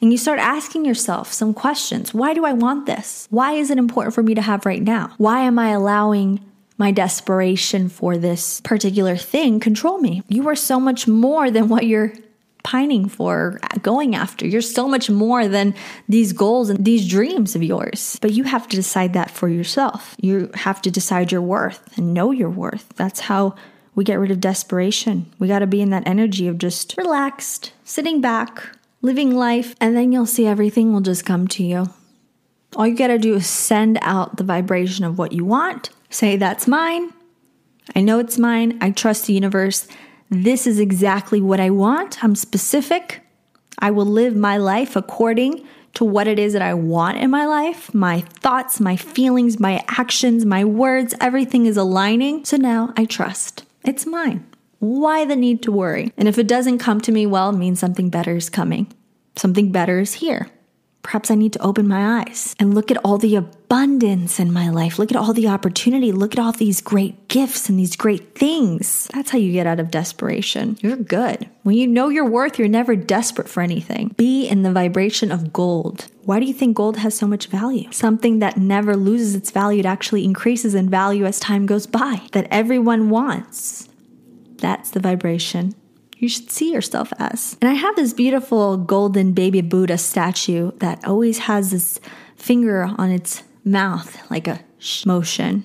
and 0.00 0.12
you 0.12 0.18
start 0.18 0.38
asking 0.38 0.84
yourself 0.84 1.32
some 1.32 1.52
questions. 1.52 2.14
Why 2.14 2.34
do 2.34 2.44
I 2.44 2.52
want 2.52 2.86
this? 2.86 3.26
Why 3.30 3.52
is 3.52 3.70
it 3.70 3.78
important 3.78 4.14
for 4.14 4.22
me 4.22 4.34
to 4.34 4.42
have 4.42 4.66
right 4.66 4.82
now? 4.82 5.12
Why 5.18 5.40
am 5.40 5.58
I 5.58 5.70
allowing 5.70 6.40
my 6.78 6.90
desperation 6.90 7.88
for 7.88 8.16
this 8.16 8.60
particular 8.62 9.16
thing 9.16 9.60
control 9.60 9.98
me? 9.98 10.22
You 10.28 10.48
are 10.48 10.56
so 10.56 10.80
much 10.80 11.06
more 11.06 11.50
than 11.50 11.68
what 11.68 11.86
you're 11.86 12.12
pining 12.62 13.08
for, 13.08 13.58
going 13.82 14.14
after. 14.14 14.46
You're 14.46 14.60
so 14.60 14.86
much 14.86 15.08
more 15.10 15.48
than 15.48 15.74
these 16.08 16.32
goals 16.32 16.68
and 16.70 16.84
these 16.84 17.08
dreams 17.08 17.56
of 17.56 17.62
yours. 17.62 18.18
But 18.20 18.32
you 18.32 18.44
have 18.44 18.68
to 18.68 18.76
decide 18.76 19.14
that 19.14 19.30
for 19.30 19.48
yourself. 19.48 20.14
You 20.20 20.50
have 20.54 20.82
to 20.82 20.90
decide 20.90 21.32
your 21.32 21.42
worth 21.42 21.96
and 21.96 22.14
know 22.14 22.30
your 22.32 22.50
worth. 22.50 22.88
That's 22.96 23.20
how 23.20 23.54
we 23.94 24.04
get 24.04 24.18
rid 24.18 24.30
of 24.30 24.40
desperation. 24.40 25.30
We 25.38 25.48
got 25.48 25.60
to 25.60 25.66
be 25.66 25.80
in 25.80 25.90
that 25.90 26.06
energy 26.06 26.48
of 26.48 26.58
just 26.58 26.96
relaxed, 26.96 27.72
sitting 27.84 28.20
back, 28.20 28.76
living 29.02 29.34
life, 29.34 29.74
and 29.80 29.96
then 29.96 30.12
you'll 30.12 30.26
see 30.26 30.46
everything 30.46 30.92
will 30.92 31.00
just 31.00 31.24
come 31.24 31.48
to 31.48 31.62
you. 31.62 31.86
All 32.76 32.86
you 32.86 32.96
gotta 32.96 33.18
do 33.18 33.34
is 33.34 33.46
send 33.46 33.98
out 34.02 34.36
the 34.36 34.44
vibration 34.44 35.04
of 35.04 35.18
what 35.18 35.32
you 35.32 35.44
want, 35.44 35.90
say, 36.10 36.36
That's 36.36 36.68
mine. 36.68 37.12
I 37.96 38.00
know 38.00 38.18
it's 38.18 38.38
mine. 38.38 38.78
I 38.80 38.90
trust 38.90 39.26
the 39.26 39.32
universe. 39.32 39.88
This 40.28 40.66
is 40.66 40.78
exactly 40.78 41.40
what 41.40 41.58
I 41.58 41.70
want. 41.70 42.22
I'm 42.22 42.36
specific. 42.36 43.22
I 43.78 43.90
will 43.90 44.06
live 44.06 44.36
my 44.36 44.58
life 44.58 44.94
according 44.94 45.66
to 45.94 46.04
what 46.04 46.28
it 46.28 46.38
is 46.38 46.52
that 46.52 46.62
I 46.62 46.74
want 46.74 47.18
in 47.18 47.30
my 47.30 47.46
life. 47.46 47.92
My 47.92 48.20
thoughts, 48.20 48.78
my 48.78 48.94
feelings, 48.94 49.58
my 49.58 49.84
actions, 49.88 50.44
my 50.44 50.64
words, 50.64 51.14
everything 51.20 51.66
is 51.66 51.76
aligning. 51.76 52.44
So 52.44 52.56
now 52.56 52.92
I 52.96 53.06
trust. 53.06 53.64
It's 53.84 54.06
mine. 54.06 54.46
Why 54.80 55.26
the 55.26 55.36
need 55.36 55.62
to 55.62 55.72
worry? 55.72 56.12
And 56.16 56.26
if 56.26 56.38
it 56.38 56.48
doesn't 56.48 56.78
come 56.78 57.00
to 57.02 57.12
me, 57.12 57.26
well, 57.26 57.50
it 57.50 57.56
means 57.56 57.78
something 57.78 58.08
better 58.08 58.36
is 58.36 58.48
coming. 58.48 58.92
Something 59.36 59.70
better 59.70 60.00
is 60.00 60.14
here. 60.14 60.48
Perhaps 61.02 61.30
I 61.30 61.34
need 61.34 61.52
to 61.54 61.62
open 61.62 61.88
my 61.88 62.20
eyes 62.20 62.54
and 62.58 62.74
look 62.74 62.90
at 62.90 62.98
all 63.04 63.16
the 63.16 63.36
abundance 63.36 64.38
in 64.38 64.52
my 64.52 64.68
life. 64.68 64.98
Look 64.98 65.10
at 65.10 65.16
all 65.16 65.32
the 65.32 65.48
opportunity. 65.48 66.12
Look 66.12 66.34
at 66.34 66.38
all 66.38 66.52
these 66.52 66.80
great 66.80 67.28
gifts 67.28 67.68
and 67.68 67.78
these 67.78 67.96
great 67.96 68.34
things. 68.34 69.08
That's 69.14 69.30
how 69.30 69.38
you 69.38 69.52
get 69.52 69.66
out 69.66 69.80
of 69.80 69.90
desperation. 69.90 70.78
You're 70.80 70.96
good. 70.96 71.48
When 71.62 71.76
you 71.76 71.86
know 71.86 72.08
your 72.08 72.26
worth, 72.26 72.58
you're 72.58 72.68
never 72.68 72.96
desperate 72.96 73.48
for 73.48 73.62
anything. 73.62 74.14
Be 74.16 74.46
in 74.46 74.62
the 74.62 74.72
vibration 74.72 75.30
of 75.30 75.52
gold. 75.52 76.06
Why 76.24 76.40
do 76.40 76.46
you 76.46 76.54
think 76.54 76.76
gold 76.76 76.98
has 76.98 77.14
so 77.14 77.26
much 77.26 77.46
value? 77.46 77.90
Something 77.92 78.38
that 78.38 78.56
never 78.56 78.94
loses 78.94 79.34
its 79.34 79.50
value, 79.50 79.80
it 79.80 79.86
actually 79.86 80.24
increases 80.24 80.74
in 80.74 80.90
value 80.90 81.24
as 81.24 81.40
time 81.40 81.66
goes 81.66 81.86
by, 81.86 82.22
that 82.32 82.46
everyone 82.50 83.08
wants. 83.10 83.88
That's 84.60 84.90
the 84.90 85.00
vibration 85.00 85.74
you 86.20 86.28
should 86.28 86.50
see 86.50 86.72
yourself 86.72 87.12
as. 87.18 87.56
And 87.62 87.70
I 87.70 87.74
have 87.74 87.96
this 87.96 88.12
beautiful 88.12 88.76
golden 88.76 89.32
baby 89.32 89.62
Buddha 89.62 89.96
statue 89.98 90.70
that 90.76 91.04
always 91.06 91.38
has 91.38 91.70
this 91.70 91.98
finger 92.36 92.90
on 92.98 93.10
its 93.10 93.42
mouth, 93.64 94.30
like 94.30 94.46
a 94.46 94.60
motion. 95.06 95.64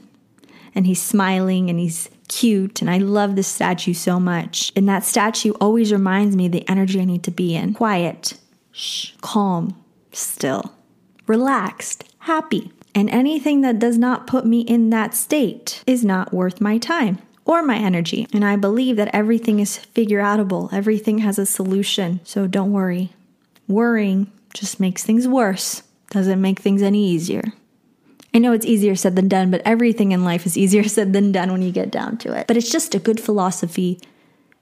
And 0.73 0.87
he's 0.87 1.01
smiling 1.01 1.69
and 1.69 1.77
he's 1.77 2.09
cute. 2.29 2.81
And 2.81 2.89
I 2.89 2.97
love 2.97 3.35
this 3.35 3.47
statue 3.47 3.93
so 3.93 4.19
much. 4.19 4.71
And 4.75 4.87
that 4.87 5.03
statue 5.03 5.51
always 5.59 5.91
reminds 5.91 6.35
me 6.35 6.47
the 6.47 6.67
energy 6.69 7.01
I 7.01 7.05
need 7.05 7.23
to 7.23 7.31
be 7.31 7.55
in 7.55 7.73
quiet, 7.73 8.37
shh, 8.71 9.11
calm, 9.21 9.81
still, 10.13 10.73
relaxed, 11.27 12.05
happy. 12.19 12.71
And 12.93 13.09
anything 13.09 13.59
that 13.61 13.77
does 13.77 13.97
not 13.97 14.25
put 14.25 14.45
me 14.45 14.61
in 14.61 14.89
that 14.91 15.13
state 15.13 15.83
is 15.85 16.05
not 16.05 16.33
worth 16.33 16.61
my 16.61 16.77
time 16.77 17.19
or 17.45 17.61
my 17.61 17.77
energy. 17.77 18.27
And 18.33 18.43
I 18.43 18.55
believe 18.55 18.97
that 18.97 19.13
everything 19.13 19.59
is 19.59 19.77
figure 19.77 20.21
outable, 20.21 20.73
everything 20.73 21.19
has 21.19 21.39
a 21.39 21.45
solution. 21.45 22.19
So 22.23 22.47
don't 22.47 22.73
worry. 22.73 23.11
Worrying 23.67 24.31
just 24.53 24.79
makes 24.79 25.03
things 25.03 25.27
worse, 25.27 25.83
doesn't 26.09 26.41
make 26.41 26.59
things 26.59 26.81
any 26.81 27.07
easier. 27.07 27.43
I 28.33 28.39
know 28.39 28.51
it's 28.51 28.65
easier 28.65 28.95
said 28.95 29.15
than 29.15 29.29
done, 29.29 29.49
but 29.49 29.61
everything 29.63 30.11
in 30.11 30.25
life 30.25 30.45
is 30.45 30.57
easier 30.63 30.83
said 30.83 31.13
than 31.13 31.31
done 31.31 31.51
when 31.51 31.61
you 31.61 31.71
get 31.71 31.91
down 31.91 32.17
to 32.19 32.37
it. 32.37 32.47
But 32.47 32.57
it's 32.57 32.71
just 32.71 32.93
a 32.93 32.99
good 32.99 33.19
philosophy 33.19 33.99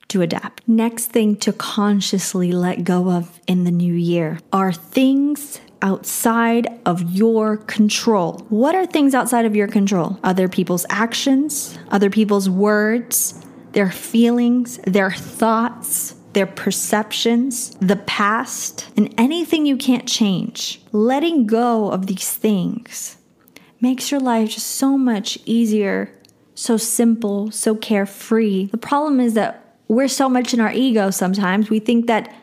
to 0.09 0.21
adapt. 0.21 0.67
Next 0.67 1.07
thing 1.07 1.35
to 1.37 1.51
consciously 1.51 2.51
let 2.51 2.83
go 2.83 3.09
of 3.09 3.39
in 3.47 3.63
the 3.63 3.71
new 3.71 3.93
year 3.93 4.39
are 4.51 4.71
things 4.71 5.59
outside 5.83 6.67
of 6.85 7.11
your 7.11 7.57
control. 7.57 8.45
What 8.49 8.73
are 8.73 8.85
things 8.85 9.13
outside 9.13 9.45
of 9.45 9.55
your 9.55 9.67
control? 9.67 10.17
Other 10.23 10.47
people's 10.47 10.85
actions, 10.89 11.77
other 11.89 12.09
people's 12.09 12.49
words, 12.49 13.45
their 13.73 13.91
feelings, 13.91 14.77
their 14.87 15.11
thoughts, 15.11 16.15
their 16.31 16.47
perceptions, 16.47 17.75
the 17.75 17.97
past, 17.97 18.89
and 18.97 19.13
anything 19.17 19.65
you 19.65 19.77
can't 19.77 20.07
change. 20.07 20.81
Letting 20.91 21.45
go 21.45 21.91
of 21.91 22.07
these 22.07 22.31
things 22.31 23.17
makes 23.81 24.09
your 24.09 24.21
life 24.21 24.51
just 24.51 24.67
so 24.67 24.97
much 24.97 25.37
easier, 25.45 26.09
so 26.55 26.77
simple, 26.77 27.51
so 27.51 27.75
carefree. 27.75 28.67
The 28.67 28.77
problem 28.77 29.19
is 29.19 29.33
that 29.33 29.77
we're 29.89 30.07
so 30.07 30.29
much 30.29 30.53
in 30.53 30.61
our 30.61 30.71
ego 30.71 31.11
sometimes, 31.11 31.69
we 31.69 31.79
think 31.79 32.07
that 32.07 32.33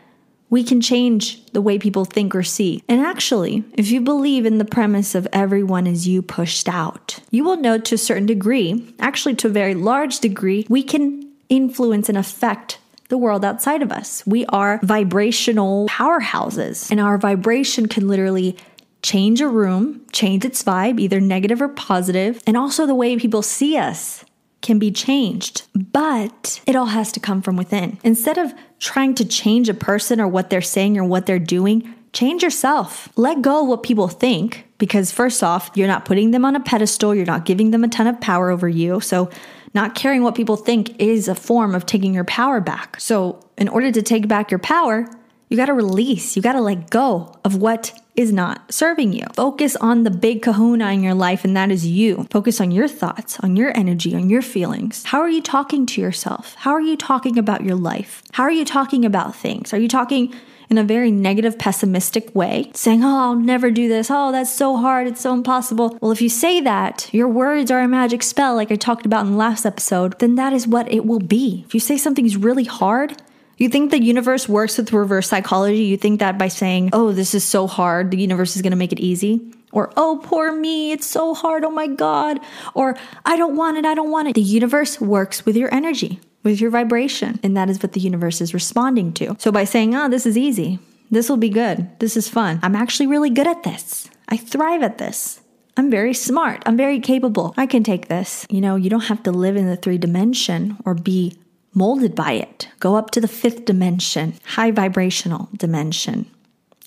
we 0.51 0.65
can 0.65 0.81
change 0.81 1.45
the 1.53 1.63
way 1.63 1.79
people 1.79 2.05
think 2.05 2.35
or 2.35 2.43
see. 2.43 2.83
And 2.89 3.01
actually, 3.01 3.65
if 3.75 3.91
you 3.91 4.01
believe 4.01 4.45
in 4.45 4.59
the 4.59 4.65
premise 4.65 5.15
of 5.15 5.29
everyone 5.33 5.87
is 5.87 6.07
you 6.07 6.21
pushed 6.21 6.69
out, 6.69 7.21
you 7.31 7.45
will 7.45 7.57
know 7.57 7.79
to 7.79 7.95
a 7.95 7.99
certain 7.99 8.27
degree, 8.27 8.95
actually 8.99 9.37
to 9.37 9.47
a 9.47 9.51
very 9.51 9.75
large 9.75 10.19
degree, 10.19 10.67
we 10.69 10.83
can 10.83 11.31
influence 11.49 12.09
and 12.09 12.19
affect 12.19 12.79
the 13.09 13.19
world 13.19 13.45
outside 13.45 13.83
of 13.83 13.91
us. 13.91 14.25
We 14.27 14.45
are 14.47 14.81
vibrational 14.83 15.89
powerhouses, 15.89 16.91
and 16.91 17.01
our 17.01 17.19
vibration 17.19 17.87
can 17.87 18.09
literally 18.09 18.57
change 19.03 19.41
a 19.41 19.49
room, 19.49 20.03
change 20.13 20.45
its 20.45 20.63
vibe, 20.63 21.01
either 21.01 21.21
negative 21.21 21.63
or 21.63 21.69
positive, 21.69 22.43
and 22.47 22.57
also 22.57 22.87
the 22.87 22.95
way 22.95 23.17
people 23.17 23.43
see 23.43 23.77
us 23.77 24.25
can 24.63 24.79
be 24.79 24.91
changed, 24.91 25.63
but 25.75 26.61
it 26.67 26.77
all 26.77 26.87
has 26.87 27.13
to 27.13 27.21
come 27.21 27.43
from 27.43 27.57
within. 27.57 27.99
Instead 28.05 28.39
of 28.39 28.53
trying 28.79 29.15
to 29.15 29.25
change 29.25 29.69
a 29.69 29.75
person 29.75 30.21
or 30.21 30.29
what 30.29 30.51
they're 30.51 30.61
saying 30.61 30.99
or 30.99 31.05
what 31.05 31.27
they're 31.27 31.39
doing, 31.39 31.95
change 32.13 32.43
yourself. 32.43 33.09
Let 33.17 33.43
go 33.43 33.63
of 33.63 33.69
what 33.69 33.83
people 33.83 34.09
think 34.09 34.67
because, 34.79 35.13
first 35.13 35.43
off, 35.43 35.71
you're 35.75 35.87
not 35.87 36.05
putting 36.05 36.31
them 36.31 36.45
on 36.45 36.57
a 36.57 36.61
pedestal, 36.61 37.15
you're 37.15 37.27
not 37.27 37.45
giving 37.45 37.71
them 37.71 37.85
a 37.85 37.89
ton 37.89 38.07
of 38.07 38.21
power 38.21 38.51
over 38.51 38.69
you. 38.69 39.01
So, 39.01 39.31
not 39.73 39.95
caring 39.95 40.25
what 40.25 40.35
people 40.35 40.57
think 40.57 40.99
is 41.01 41.29
a 41.29 41.35
form 41.35 41.77
of 41.77 41.87
taking 41.87 42.13
your 42.13 42.25
power 42.25 42.61
back. 42.61 42.99
So, 42.99 43.41
in 43.57 43.69
order 43.69 43.93
to 43.93 44.03
take 44.03 44.27
back 44.27 44.51
your 44.51 44.59
power, 44.59 45.07
you 45.51 45.57
got 45.57 45.67
to 45.67 45.75
release, 45.75 46.37
you 46.37 46.43
got 46.43 46.53
to 46.53 46.61
let 46.61 46.91
go 46.91 47.35
of 47.45 47.57
what 47.57 47.93
is 48.15 48.33
not 48.33 48.73
serving 48.73 49.13
you. 49.13 49.27
Focus 49.35 49.75
on 49.77 50.05
the 50.05 50.11
big 50.11 50.43
kahuna 50.43 50.93
in 50.93 51.03
your 51.03 51.15
life, 51.15 51.45
and 51.45 51.57
that 51.57 51.71
is 51.71 51.87
you. 51.87 52.27
Focus 52.31 52.61
on 52.61 52.71
your 52.71 52.87
thoughts, 52.87 53.39
on 53.41 53.57
your 53.57 53.77
energy, 53.77 54.15
on 54.15 54.31
your 54.31 54.43
feelings. 54.43 55.05
How 55.05 55.21
are 55.21 55.29
you 55.29 55.43
talking 55.43 55.87
to 55.87 56.01
yourself? 56.01 56.55
How 56.55 56.71
are 56.71 56.81
you 56.81 56.97
talking 56.97 57.37
about 57.37 57.65
your 57.65 57.75
life? 57.75 58.23
How 58.33 58.45
are 58.45 58.51
you 58.51 58.65
talking 58.65 59.05
about 59.05 59.35
things? 59.35 59.73
Are 59.75 59.79
you 59.79 59.89
talking 59.89 60.33
in 60.69 60.79
a 60.79 60.85
very 60.85 61.11
negative, 61.11 61.59
pessimistic 61.59 62.33
way, 62.33 62.71
saying, 62.75 63.03
Oh, 63.03 63.19
I'll 63.19 63.35
never 63.35 63.73
do 63.73 63.89
this. 63.89 64.09
Oh, 64.09 64.31
that's 64.31 64.55
so 64.55 64.77
hard. 64.77 65.09
It's 65.09 65.21
so 65.21 65.35
impossible. 65.35 65.99
Well, 66.01 66.13
if 66.13 66.23
you 66.23 66.29
say 66.29 66.61
that, 66.61 67.13
your 67.13 67.27
words 67.27 67.73
are 67.73 67.81
a 67.81 67.89
magic 67.89 68.23
spell, 68.23 68.55
like 68.55 68.71
I 68.71 68.77
talked 68.77 69.05
about 69.05 69.27
in 69.27 69.33
the 69.33 69.37
last 69.37 69.67
episode, 69.67 70.17
then 70.21 70.37
that 70.37 70.53
is 70.53 70.69
what 70.69 70.91
it 70.91 71.05
will 71.05 71.19
be. 71.19 71.65
If 71.67 71.75
you 71.75 71.81
say 71.81 71.97
something's 71.97 72.37
really 72.37 72.65
hard, 72.65 73.21
you 73.65 73.69
think 73.69 73.91
the 73.91 74.03
universe 74.03 74.49
works 74.49 74.79
with 74.79 74.93
reverse 74.93 75.29
psychology? 75.29 75.85
You 75.85 75.97
think 75.97 76.21
that 76.21 76.39
by 76.39 76.49
saying, 76.49 76.91
oh, 76.93 77.13
this 77.13 77.35
is 77.35 77.45
so 77.45 77.67
hard, 77.67 78.11
the 78.11 78.17
universe 78.17 78.57
is 78.57 78.63
going 78.63 78.73
to 78.73 78.77
make 78.77 78.93
it 78.93 79.01
easy? 79.01 79.53
Or, 79.73 79.93
oh, 79.97 80.21
poor 80.23 80.53
me, 80.53 80.93
it's 80.93 81.07
so 81.07 81.35
hard, 81.35 81.65
oh 81.65 81.71
my 81.71 81.87
God. 81.87 82.41
Or, 82.75 82.97
I 83.25 83.37
don't 83.37 83.57
want 83.57 83.77
it, 83.77 83.85
I 83.85 83.95
don't 83.95 84.11
want 84.11 84.29
it. 84.29 84.35
The 84.35 84.41
universe 84.41 85.01
works 85.01 85.47
with 85.47 85.57
your 85.57 85.73
energy, 85.73 86.21
with 86.43 86.61
your 86.61 86.71
vibration. 86.71 87.39
And 87.43 87.57
that 87.57 87.71
is 87.71 87.83
what 87.83 87.93
the 87.93 88.01
universe 88.01 88.41
is 88.41 88.55
responding 88.55 89.13
to. 89.15 89.37
So 89.39 89.53
by 89.53 89.65
saying, 89.65 89.95
oh, 89.95 90.09
this 90.09 90.27
is 90.27 90.37
easy, 90.37 90.81
this 91.11 91.29
will 91.29 91.37
be 91.37 91.51
good, 91.51 91.89
this 92.01 92.17
is 92.17 92.29
fun, 92.29 92.61
I'm 92.63 92.75
actually 92.75 93.07
really 93.07 93.31
good 93.31 93.47
at 93.47 93.63
this, 93.63 94.09
I 94.29 94.37
thrive 94.37 94.83
at 94.83 94.99
this. 94.99 95.41
I'm 95.77 95.91
very 95.91 96.13
smart. 96.13 96.63
I'm 96.67 96.77
very 96.77 97.01
capable. 97.01 97.55
I 97.57 97.65
can 97.65 97.83
take 97.83 98.09
this. 98.09 98.45
You 98.51 98.61
know, 98.61 98.77
you 98.77 98.91
don't 98.91 99.03
have 99.03 99.23
to 99.23 99.31
live 99.31 99.57
in 99.57 99.67
the 99.67 99.77
three 99.77 99.97
dimension 99.97 100.77
or 100.85 100.95
be 100.95 101.39
molded 101.75 102.15
by 102.15 102.33
it. 102.33 102.69
Go 102.81 102.97
up 102.97 103.11
to 103.11 103.21
the 103.21 103.29
fifth 103.29 103.65
dimension, 103.65 104.35
high 104.45 104.71
vibrational 104.71 105.49
dimension, 105.57 106.27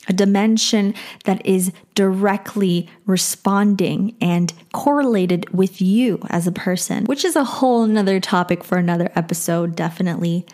a 0.08 0.14
dimension 0.14 0.94
that 1.26 1.46
is 1.46 1.72
directly 1.96 2.90
responding 3.06 4.16
and 4.20 4.54
correlated 4.74 5.50
with 5.54 5.82
you 5.82 6.20
as 6.30 6.48
a 6.48 6.52
person, 6.52 7.06
which 7.06 7.24
is 7.24 7.36
a 7.36 7.44
whole 7.44 7.86
nother 7.86 8.20
topic 8.20 8.64
for 8.64 8.78
another 8.78 9.12
episode, 9.16 9.76
definitely. 9.76 10.46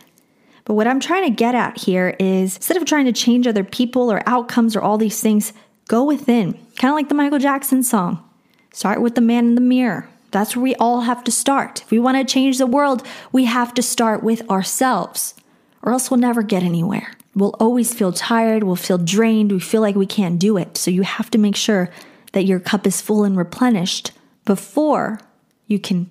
But 0.65 0.75
what 0.75 0.87
I'm 0.87 0.99
trying 0.99 1.23
to 1.23 1.31
get 1.31 1.55
at 1.55 1.79
here 1.79 2.15
is 2.19 2.57
instead 2.57 2.77
of 2.77 2.85
trying 2.85 3.05
to 3.05 3.11
change 3.11 3.47
other 3.47 3.63
people 3.63 4.11
or 4.11 4.21
outcomes 4.27 4.75
or 4.75 4.81
all 4.81 4.99
these 4.99 5.19
things, 5.19 5.51
go 5.87 6.03
within. 6.03 6.53
Kind 6.77 6.91
of 6.91 6.95
like 6.95 7.09
the 7.09 7.15
Michael 7.15 7.39
Jackson 7.39 7.81
song. 7.81 8.23
Start 8.71 9.01
with 9.01 9.15
the 9.15 9.21
man 9.21 9.47
in 9.47 9.55
the 9.55 9.61
mirror. 9.61 10.07
That's 10.31 10.55
where 10.55 10.63
we 10.63 10.75
all 10.75 11.01
have 11.01 11.23
to 11.25 11.31
start. 11.31 11.81
If 11.81 11.91
we 11.91 11.99
want 11.99 12.17
to 12.17 12.33
change 12.33 12.57
the 12.57 12.67
world, 12.67 13.05
we 13.31 13.45
have 13.45 13.73
to 13.75 13.81
start 13.81 14.23
with 14.23 14.47
ourselves, 14.49 15.33
or 15.81 15.91
else 15.91 16.09
we'll 16.09 16.19
never 16.19 16.43
get 16.43 16.63
anywhere. 16.63 17.13
We'll 17.35 17.55
always 17.59 17.93
feel 17.93 18.11
tired, 18.11 18.63
we'll 18.63 18.75
feel 18.75 18.97
drained, 18.97 19.51
we 19.51 19.59
feel 19.59 19.81
like 19.81 19.95
we 19.95 20.05
can't 20.05 20.39
do 20.39 20.57
it. 20.57 20.77
So 20.77 20.91
you 20.91 21.03
have 21.03 21.31
to 21.31 21.37
make 21.37 21.55
sure 21.55 21.89
that 22.33 22.45
your 22.45 22.59
cup 22.59 22.85
is 22.85 23.01
full 23.01 23.23
and 23.23 23.37
replenished 23.37 24.11
before 24.45 25.19
you 25.67 25.79
can 25.79 26.09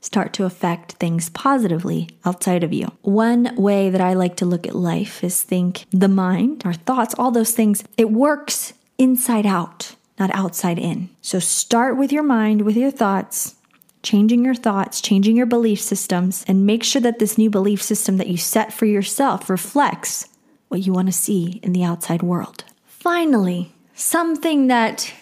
start 0.00 0.32
to 0.32 0.44
affect 0.44 0.92
things 0.92 1.30
positively 1.30 2.08
outside 2.24 2.64
of 2.64 2.72
you. 2.72 2.90
One 3.02 3.54
way 3.56 3.90
that 3.90 4.00
I 4.00 4.14
like 4.14 4.36
to 4.36 4.46
look 4.46 4.66
at 4.66 4.74
life 4.74 5.22
is 5.22 5.42
think 5.42 5.86
the 5.90 6.08
mind, 6.08 6.62
our 6.64 6.72
thoughts, 6.72 7.14
all 7.18 7.30
those 7.30 7.52
things, 7.52 7.84
it 7.96 8.10
works 8.10 8.72
inside 8.98 9.46
out 9.46 9.94
not 10.22 10.34
outside 10.34 10.78
in. 10.78 11.08
So 11.20 11.40
start 11.40 11.96
with 11.96 12.12
your 12.12 12.22
mind, 12.22 12.62
with 12.62 12.76
your 12.76 12.92
thoughts, 12.92 13.56
changing 14.04 14.44
your 14.44 14.54
thoughts, 14.54 15.00
changing 15.00 15.36
your 15.36 15.46
belief 15.46 15.80
systems, 15.80 16.44
and 16.46 16.64
make 16.64 16.84
sure 16.84 17.02
that 17.02 17.18
this 17.18 17.36
new 17.36 17.50
belief 17.50 17.82
system 17.82 18.18
that 18.18 18.28
you 18.28 18.36
set 18.36 18.72
for 18.72 18.86
yourself 18.86 19.50
reflects 19.50 20.28
what 20.68 20.86
you 20.86 20.92
want 20.92 21.08
to 21.08 21.12
see 21.12 21.58
in 21.64 21.72
the 21.72 21.82
outside 21.82 22.22
world. 22.22 22.64
Finally, 22.86 23.72
something 23.94 24.68
that 24.68 25.12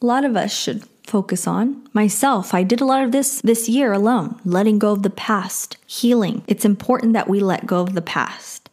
a 0.00 0.06
lot 0.06 0.24
of 0.24 0.36
us 0.36 0.54
should 0.56 0.84
focus 1.04 1.48
on. 1.48 1.88
Myself, 1.92 2.54
I 2.54 2.62
did 2.62 2.80
a 2.80 2.84
lot 2.84 3.02
of 3.02 3.10
this 3.10 3.40
this 3.40 3.68
year 3.68 3.92
alone, 3.92 4.38
letting 4.44 4.78
go 4.78 4.92
of 4.92 5.02
the 5.02 5.10
past, 5.10 5.78
healing. 5.86 6.42
It's 6.46 6.64
important 6.64 7.14
that 7.14 7.28
we 7.28 7.40
let 7.40 7.66
go 7.66 7.80
of 7.80 7.94
the 7.94 8.02
past 8.02 8.67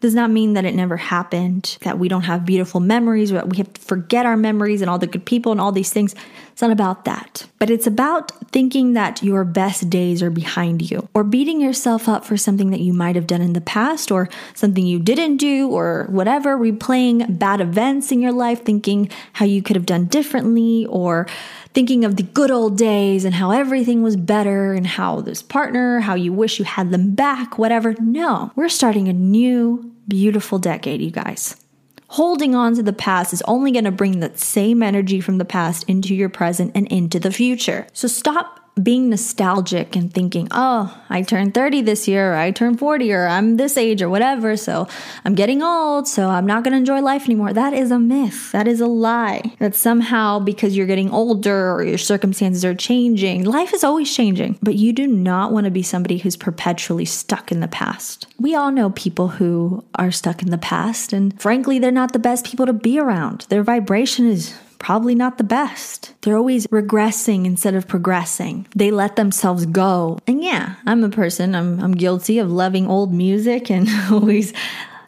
does 0.00 0.14
not 0.14 0.30
mean 0.30 0.52
that 0.54 0.64
it 0.64 0.74
never 0.74 0.96
happened, 0.96 1.78
that 1.80 1.98
we 1.98 2.08
don't 2.08 2.22
have 2.22 2.44
beautiful 2.44 2.80
memories, 2.80 3.32
or 3.32 3.36
that 3.36 3.48
we 3.48 3.56
have 3.56 3.72
to 3.72 3.80
forget 3.80 4.26
our 4.26 4.36
memories 4.36 4.82
and 4.82 4.90
all 4.90 4.98
the 4.98 5.06
good 5.06 5.24
people 5.24 5.52
and 5.52 5.60
all 5.60 5.72
these 5.72 5.92
things. 5.92 6.14
It's 6.56 6.62
not 6.62 6.70
about 6.70 7.04
that. 7.04 7.46
But 7.58 7.68
it's 7.68 7.86
about 7.86 8.30
thinking 8.50 8.94
that 8.94 9.22
your 9.22 9.44
best 9.44 9.90
days 9.90 10.22
are 10.22 10.30
behind 10.30 10.90
you 10.90 11.06
or 11.12 11.22
beating 11.22 11.60
yourself 11.60 12.08
up 12.08 12.24
for 12.24 12.38
something 12.38 12.70
that 12.70 12.80
you 12.80 12.94
might 12.94 13.14
have 13.14 13.26
done 13.26 13.42
in 13.42 13.52
the 13.52 13.60
past 13.60 14.10
or 14.10 14.30
something 14.54 14.86
you 14.86 14.98
didn't 14.98 15.36
do 15.36 15.68
or 15.68 16.06
whatever, 16.08 16.56
replaying 16.56 17.38
bad 17.38 17.60
events 17.60 18.10
in 18.10 18.22
your 18.22 18.32
life, 18.32 18.64
thinking 18.64 19.10
how 19.34 19.44
you 19.44 19.60
could 19.60 19.76
have 19.76 19.84
done 19.84 20.06
differently 20.06 20.86
or 20.86 21.26
thinking 21.74 22.06
of 22.06 22.16
the 22.16 22.22
good 22.22 22.50
old 22.50 22.78
days 22.78 23.26
and 23.26 23.34
how 23.34 23.50
everything 23.50 24.02
was 24.02 24.16
better 24.16 24.72
and 24.72 24.86
how 24.86 25.20
this 25.20 25.42
partner, 25.42 26.00
how 26.00 26.14
you 26.14 26.32
wish 26.32 26.58
you 26.58 26.64
had 26.64 26.90
them 26.90 27.14
back, 27.14 27.58
whatever. 27.58 27.94
No, 28.00 28.50
we're 28.56 28.70
starting 28.70 29.08
a 29.08 29.12
new, 29.12 29.92
beautiful 30.08 30.58
decade, 30.58 31.02
you 31.02 31.10
guys. 31.10 31.62
Holding 32.08 32.54
on 32.54 32.74
to 32.76 32.82
the 32.82 32.92
past 32.92 33.32
is 33.32 33.42
only 33.42 33.72
going 33.72 33.84
to 33.84 33.90
bring 33.90 34.20
that 34.20 34.38
same 34.38 34.82
energy 34.82 35.20
from 35.20 35.38
the 35.38 35.44
past 35.44 35.84
into 35.88 36.14
your 36.14 36.28
present 36.28 36.72
and 36.74 36.86
into 36.88 37.18
the 37.18 37.32
future. 37.32 37.86
So 37.92 38.06
stop 38.08 38.65
being 38.82 39.08
nostalgic 39.08 39.96
and 39.96 40.12
thinking, 40.12 40.48
oh, 40.50 41.02
I 41.08 41.22
turned 41.22 41.54
30 41.54 41.80
this 41.82 42.06
year, 42.06 42.32
or 42.32 42.36
I 42.36 42.50
turned 42.50 42.78
40, 42.78 43.10
or 43.12 43.26
I'm 43.26 43.56
this 43.56 43.78
age, 43.78 44.02
or 44.02 44.10
whatever, 44.10 44.54
so 44.56 44.86
I'm 45.24 45.34
getting 45.34 45.62
old, 45.62 46.06
so 46.06 46.28
I'm 46.28 46.44
not 46.44 46.62
gonna 46.62 46.76
enjoy 46.76 47.00
life 47.00 47.24
anymore. 47.24 47.54
That 47.54 47.72
is 47.72 47.90
a 47.90 47.98
myth. 47.98 48.52
That 48.52 48.68
is 48.68 48.82
a 48.82 48.86
lie. 48.86 49.54
That 49.60 49.74
somehow 49.74 50.40
because 50.40 50.76
you're 50.76 50.86
getting 50.86 51.10
older 51.10 51.72
or 51.72 51.84
your 51.84 51.96
circumstances 51.96 52.64
are 52.66 52.74
changing, 52.74 53.44
life 53.44 53.72
is 53.72 53.82
always 53.82 54.14
changing, 54.14 54.58
but 54.62 54.74
you 54.74 54.92
do 54.92 55.06
not 55.06 55.52
wanna 55.52 55.70
be 55.70 55.82
somebody 55.82 56.18
who's 56.18 56.36
perpetually 56.36 57.06
stuck 57.06 57.50
in 57.50 57.60
the 57.60 57.68
past. 57.68 58.26
We 58.38 58.54
all 58.54 58.70
know 58.70 58.90
people 58.90 59.28
who 59.28 59.84
are 59.94 60.10
stuck 60.10 60.42
in 60.42 60.50
the 60.50 60.58
past, 60.58 61.14
and 61.14 61.40
frankly, 61.40 61.78
they're 61.78 61.90
not 61.90 62.12
the 62.12 62.18
best 62.18 62.44
people 62.44 62.66
to 62.66 62.74
be 62.74 62.98
around. 62.98 63.46
Their 63.48 63.62
vibration 63.62 64.28
is 64.28 64.54
probably 64.78 65.14
not 65.14 65.38
the 65.38 65.44
best. 65.44 66.14
They're 66.22 66.36
always 66.36 66.66
regressing 66.68 67.44
instead 67.44 67.74
of 67.74 67.88
progressing. 67.88 68.66
They 68.74 68.90
let 68.90 69.16
themselves 69.16 69.66
go. 69.66 70.18
And 70.26 70.42
yeah, 70.42 70.76
I'm 70.86 71.04
a 71.04 71.08
person, 71.08 71.54
I'm, 71.54 71.80
I'm 71.80 71.92
guilty 71.92 72.38
of 72.38 72.50
loving 72.50 72.86
old 72.86 73.12
music 73.12 73.70
and 73.70 73.88
always 74.10 74.52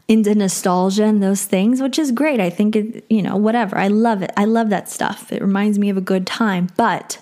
into 0.09 0.35
nostalgia 0.35 1.05
and 1.05 1.23
those 1.23 1.45
things, 1.45 1.83
which 1.83 1.99
is 1.99 2.13
great. 2.13 2.41
I 2.41 2.49
think 2.49 2.75
it, 2.75 3.05
you 3.11 3.23
know, 3.23 3.37
whatever. 3.37 3.77
I 3.77 3.89
love 3.89 4.23
it. 4.23 4.33
I 4.37 4.47
love 4.47 4.71
that 4.71 4.89
stuff. 4.89 5.31
It 5.31 5.43
reminds 5.43 5.79
me 5.79 5.91
of 5.91 5.99
a 5.99 6.03
good 6.03 6.27
time. 6.27 6.69
But 6.77 7.19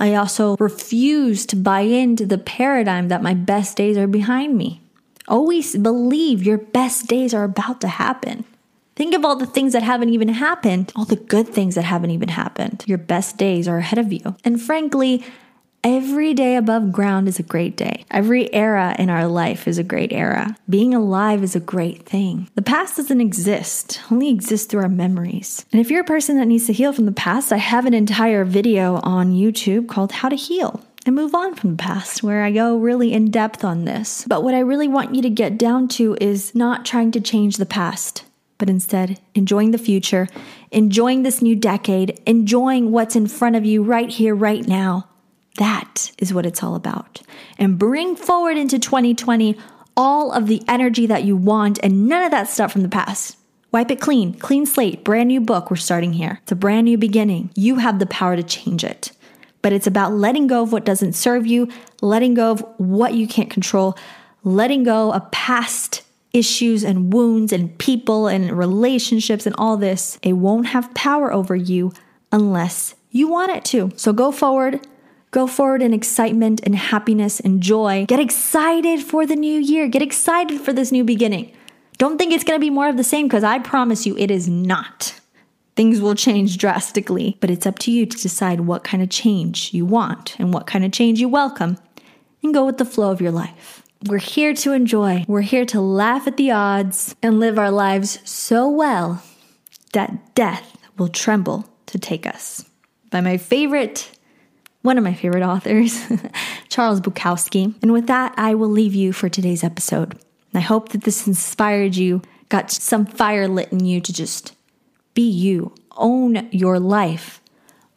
I 0.00 0.14
also 0.14 0.56
refuse 0.56 1.46
to 1.46 1.56
buy 1.56 1.80
into 1.80 2.26
the 2.26 2.38
paradigm 2.38 3.08
that 3.08 3.22
my 3.22 3.34
best 3.34 3.76
days 3.76 3.96
are 3.96 4.08
behind 4.08 4.58
me. 4.58 4.82
Always 5.28 5.76
believe 5.76 6.42
your 6.42 6.58
best 6.58 7.06
days 7.06 7.32
are 7.32 7.44
about 7.44 7.80
to 7.82 7.88
happen. 7.88 8.44
Think 8.96 9.14
of 9.14 9.24
all 9.24 9.36
the 9.36 9.46
things 9.46 9.72
that 9.72 9.82
haven't 9.82 10.10
even 10.10 10.28
happened, 10.28 10.92
all 10.94 11.04
the 11.04 11.16
good 11.16 11.48
things 11.48 11.74
that 11.74 11.82
haven't 11.82 12.12
even 12.12 12.28
happened. 12.28 12.84
Your 12.86 12.98
best 12.98 13.36
days 13.36 13.66
are 13.66 13.78
ahead 13.78 13.98
of 13.98 14.12
you. 14.12 14.36
And 14.44 14.62
frankly, 14.62 15.24
every 15.82 16.32
day 16.32 16.54
above 16.56 16.92
ground 16.92 17.26
is 17.26 17.40
a 17.40 17.42
great 17.42 17.76
day. 17.76 18.04
Every 18.10 18.52
era 18.54 18.94
in 18.98 19.10
our 19.10 19.26
life 19.26 19.66
is 19.66 19.78
a 19.78 19.82
great 19.82 20.12
era. 20.12 20.56
Being 20.68 20.94
alive 20.94 21.42
is 21.42 21.56
a 21.56 21.60
great 21.60 22.06
thing. 22.06 22.48
The 22.54 22.62
past 22.62 22.96
doesn't 22.96 23.20
exist, 23.20 24.00
only 24.12 24.30
exists 24.30 24.68
through 24.68 24.82
our 24.82 24.88
memories. 24.88 25.66
And 25.72 25.80
if 25.80 25.90
you're 25.90 26.02
a 26.02 26.04
person 26.04 26.38
that 26.38 26.46
needs 26.46 26.66
to 26.66 26.72
heal 26.72 26.92
from 26.92 27.06
the 27.06 27.12
past, 27.12 27.52
I 27.52 27.56
have 27.56 27.86
an 27.86 27.94
entire 27.94 28.44
video 28.44 29.00
on 29.02 29.32
YouTube 29.32 29.88
called 29.88 30.12
How 30.12 30.28
to 30.28 30.36
Heal 30.36 30.80
and 31.04 31.16
move 31.16 31.34
on 31.34 31.54
from 31.54 31.72
the 31.72 31.82
past, 31.82 32.22
where 32.22 32.44
I 32.44 32.50
go 32.50 32.78
really 32.78 33.12
in 33.12 33.30
depth 33.30 33.62
on 33.64 33.84
this. 33.84 34.24
But 34.26 34.42
what 34.42 34.54
I 34.54 34.60
really 34.60 34.88
want 34.88 35.14
you 35.14 35.20
to 35.22 35.28
get 35.28 35.58
down 35.58 35.88
to 35.88 36.16
is 36.20 36.54
not 36.54 36.86
trying 36.86 37.10
to 37.10 37.20
change 37.20 37.56
the 37.56 37.66
past 37.66 38.24
but 38.64 38.70
instead 38.70 39.20
enjoying 39.34 39.72
the 39.72 39.76
future, 39.76 40.26
enjoying 40.70 41.22
this 41.22 41.42
new 41.42 41.54
decade, 41.54 42.18
enjoying 42.24 42.92
what's 42.92 43.14
in 43.14 43.26
front 43.26 43.56
of 43.56 43.66
you 43.66 43.82
right 43.82 44.08
here, 44.08 44.34
right 44.34 44.66
now. 44.66 45.06
That 45.58 46.10
is 46.16 46.32
what 46.32 46.46
it's 46.46 46.62
all 46.62 46.74
about. 46.74 47.20
And 47.58 47.78
bring 47.78 48.16
forward 48.16 48.56
into 48.56 48.78
2020 48.78 49.58
all 49.98 50.32
of 50.32 50.46
the 50.46 50.62
energy 50.66 51.04
that 51.04 51.24
you 51.24 51.36
want 51.36 51.78
and 51.82 52.08
none 52.08 52.24
of 52.24 52.30
that 52.30 52.48
stuff 52.48 52.72
from 52.72 52.80
the 52.80 52.88
past. 52.88 53.36
Wipe 53.70 53.90
it 53.90 54.00
clean, 54.00 54.32
clean 54.32 54.64
slate, 54.64 55.04
brand 55.04 55.28
new 55.28 55.42
book. 55.42 55.68
We're 55.68 55.76
starting 55.76 56.14
here. 56.14 56.38
It's 56.44 56.52
a 56.52 56.56
brand 56.56 56.86
new 56.86 56.96
beginning. 56.96 57.50
You 57.54 57.76
have 57.76 57.98
the 57.98 58.06
power 58.06 58.34
to 58.34 58.42
change 58.42 58.82
it. 58.82 59.12
But 59.60 59.74
it's 59.74 59.86
about 59.86 60.14
letting 60.14 60.46
go 60.46 60.62
of 60.62 60.72
what 60.72 60.86
doesn't 60.86 61.12
serve 61.12 61.46
you, 61.46 61.68
letting 62.00 62.32
go 62.32 62.50
of 62.52 62.64
what 62.78 63.12
you 63.12 63.28
can't 63.28 63.50
control, 63.50 63.94
letting 64.42 64.84
go 64.84 65.12
of 65.12 65.30
past 65.32 66.00
issues 66.34 66.84
and 66.84 67.12
wounds 67.12 67.52
and 67.52 67.78
people 67.78 68.26
and 68.26 68.52
relationships 68.52 69.46
and 69.46 69.54
all 69.56 69.78
this, 69.78 70.18
it 70.22 70.34
won't 70.34 70.66
have 70.66 70.92
power 70.94 71.32
over 71.32 71.56
you 71.56 71.92
unless 72.30 72.94
you 73.10 73.28
want 73.28 73.52
it 73.52 73.64
to. 73.66 73.92
So 73.96 74.12
go 74.12 74.32
forward. 74.32 74.86
Go 75.30 75.46
forward 75.46 75.82
in 75.82 75.94
excitement 75.94 76.60
and 76.64 76.76
happiness 76.76 77.40
and 77.40 77.60
joy. 77.60 78.06
Get 78.06 78.20
excited 78.20 79.00
for 79.00 79.26
the 79.26 79.34
new 79.34 79.60
year. 79.60 79.88
Get 79.88 80.02
excited 80.02 80.60
for 80.60 80.72
this 80.72 80.92
new 80.92 81.02
beginning. 81.02 81.52
Don't 81.98 82.18
think 82.18 82.32
it's 82.32 82.44
going 82.44 82.58
to 82.58 82.64
be 82.64 82.70
more 82.70 82.88
of 82.88 82.96
the 82.96 83.04
same 83.04 83.26
because 83.26 83.44
I 83.44 83.58
promise 83.60 84.06
you 84.06 84.16
it 84.16 84.30
is 84.30 84.48
not. 84.48 85.20
Things 85.76 86.00
will 86.00 86.14
change 86.14 86.58
drastically, 86.58 87.36
but 87.40 87.50
it's 87.50 87.66
up 87.66 87.78
to 87.80 87.90
you 87.90 88.06
to 88.06 88.16
decide 88.16 88.60
what 88.60 88.84
kind 88.84 89.02
of 89.02 89.10
change 89.10 89.74
you 89.74 89.84
want 89.84 90.38
and 90.38 90.54
what 90.54 90.66
kind 90.66 90.84
of 90.84 90.92
change 90.92 91.20
you 91.20 91.28
welcome 91.28 91.78
and 92.42 92.54
go 92.54 92.64
with 92.64 92.78
the 92.78 92.84
flow 92.84 93.10
of 93.10 93.20
your 93.20 93.32
life. 93.32 93.83
We're 94.06 94.18
here 94.18 94.52
to 94.52 94.72
enjoy. 94.72 95.24
We're 95.26 95.40
here 95.40 95.64
to 95.66 95.80
laugh 95.80 96.26
at 96.26 96.36
the 96.36 96.50
odds 96.50 97.16
and 97.22 97.40
live 97.40 97.58
our 97.58 97.70
lives 97.70 98.18
so 98.28 98.68
well 98.68 99.22
that 99.94 100.34
death 100.34 100.76
will 100.98 101.08
tremble 101.08 101.66
to 101.86 101.98
take 101.98 102.26
us. 102.26 102.68
By 103.10 103.22
my 103.22 103.38
favorite, 103.38 104.10
one 104.82 104.98
of 104.98 105.04
my 105.04 105.14
favorite 105.14 105.42
authors, 105.42 105.98
Charles 106.68 107.00
Bukowski. 107.00 107.74
And 107.80 107.94
with 107.94 108.08
that, 108.08 108.34
I 108.36 108.54
will 108.54 108.68
leave 108.68 108.94
you 108.94 109.14
for 109.14 109.30
today's 109.30 109.64
episode. 109.64 110.18
I 110.52 110.60
hope 110.60 110.90
that 110.90 111.04
this 111.04 111.26
inspired 111.26 111.96
you, 111.96 112.20
got 112.50 112.70
some 112.70 113.06
fire 113.06 113.48
lit 113.48 113.72
in 113.72 113.86
you 113.86 114.02
to 114.02 114.12
just 114.12 114.54
be 115.14 115.26
you, 115.26 115.74
own 115.96 116.46
your 116.52 116.78
life, 116.78 117.40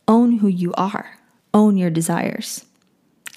own 0.08 0.38
who 0.38 0.48
you 0.48 0.74
are, 0.76 1.18
own 1.54 1.76
your 1.76 1.90
desires 1.90 2.64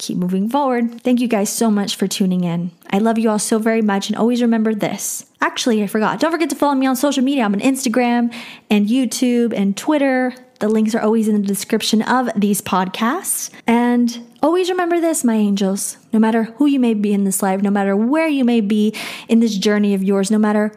keep 0.01 0.17
moving 0.17 0.49
forward. 0.49 1.01
Thank 1.01 1.21
you 1.21 1.27
guys 1.27 1.49
so 1.49 1.69
much 1.69 1.95
for 1.95 2.07
tuning 2.07 2.43
in. 2.43 2.71
I 2.89 2.97
love 2.97 3.17
you 3.17 3.29
all 3.29 3.39
so 3.39 3.59
very 3.59 3.81
much. 3.81 4.09
And 4.09 4.17
always 4.17 4.41
remember 4.41 4.73
this. 4.73 5.25
Actually, 5.39 5.83
I 5.83 5.87
forgot. 5.87 6.19
Don't 6.19 6.31
forget 6.31 6.49
to 6.49 6.55
follow 6.55 6.75
me 6.75 6.87
on 6.87 6.95
social 6.95 7.23
media. 7.23 7.43
I'm 7.43 7.53
on 7.53 7.61
Instagram 7.61 8.33
and 8.69 8.87
YouTube 8.87 9.53
and 9.53 9.77
Twitter. 9.77 10.33
The 10.59 10.67
links 10.67 10.95
are 10.95 11.01
always 11.01 11.27
in 11.27 11.39
the 11.41 11.47
description 11.47 12.01
of 12.01 12.29
these 12.35 12.61
podcasts. 12.61 13.51
And 13.67 14.27
always 14.41 14.69
remember 14.69 14.99
this, 14.99 15.23
my 15.23 15.35
angels. 15.35 15.97
No 16.11 16.19
matter 16.19 16.43
who 16.43 16.65
you 16.65 16.79
may 16.79 16.95
be 16.95 17.13
in 17.13 17.23
this 17.23 17.41
life, 17.43 17.61
no 17.61 17.71
matter 17.71 17.95
where 17.95 18.27
you 18.27 18.43
may 18.43 18.61
be 18.61 18.95
in 19.29 19.39
this 19.39 19.55
journey 19.57 19.93
of 19.93 20.03
yours, 20.03 20.31
no 20.31 20.39
matter 20.39 20.71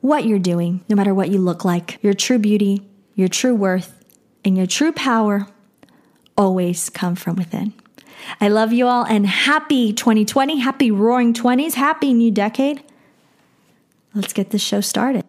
what 0.00 0.24
you're 0.24 0.38
doing, 0.38 0.82
no 0.88 0.96
matter 0.96 1.14
what 1.14 1.28
you 1.28 1.38
look 1.38 1.64
like, 1.64 2.02
your 2.02 2.14
true 2.14 2.38
beauty, 2.38 2.82
your 3.14 3.28
true 3.28 3.54
worth, 3.54 4.02
and 4.42 4.56
your 4.56 4.66
true 4.66 4.92
power 4.92 5.46
always 6.36 6.88
come 6.88 7.14
from 7.14 7.36
within. 7.36 7.74
I 8.40 8.48
love 8.48 8.72
you 8.72 8.86
all 8.86 9.04
and 9.04 9.26
happy 9.26 9.92
2020, 9.92 10.58
happy 10.58 10.90
roaring 10.90 11.32
20s, 11.32 11.74
happy 11.74 12.12
new 12.12 12.30
decade. 12.30 12.82
Let's 14.14 14.32
get 14.32 14.50
this 14.50 14.62
show 14.62 14.80
started. 14.80 15.24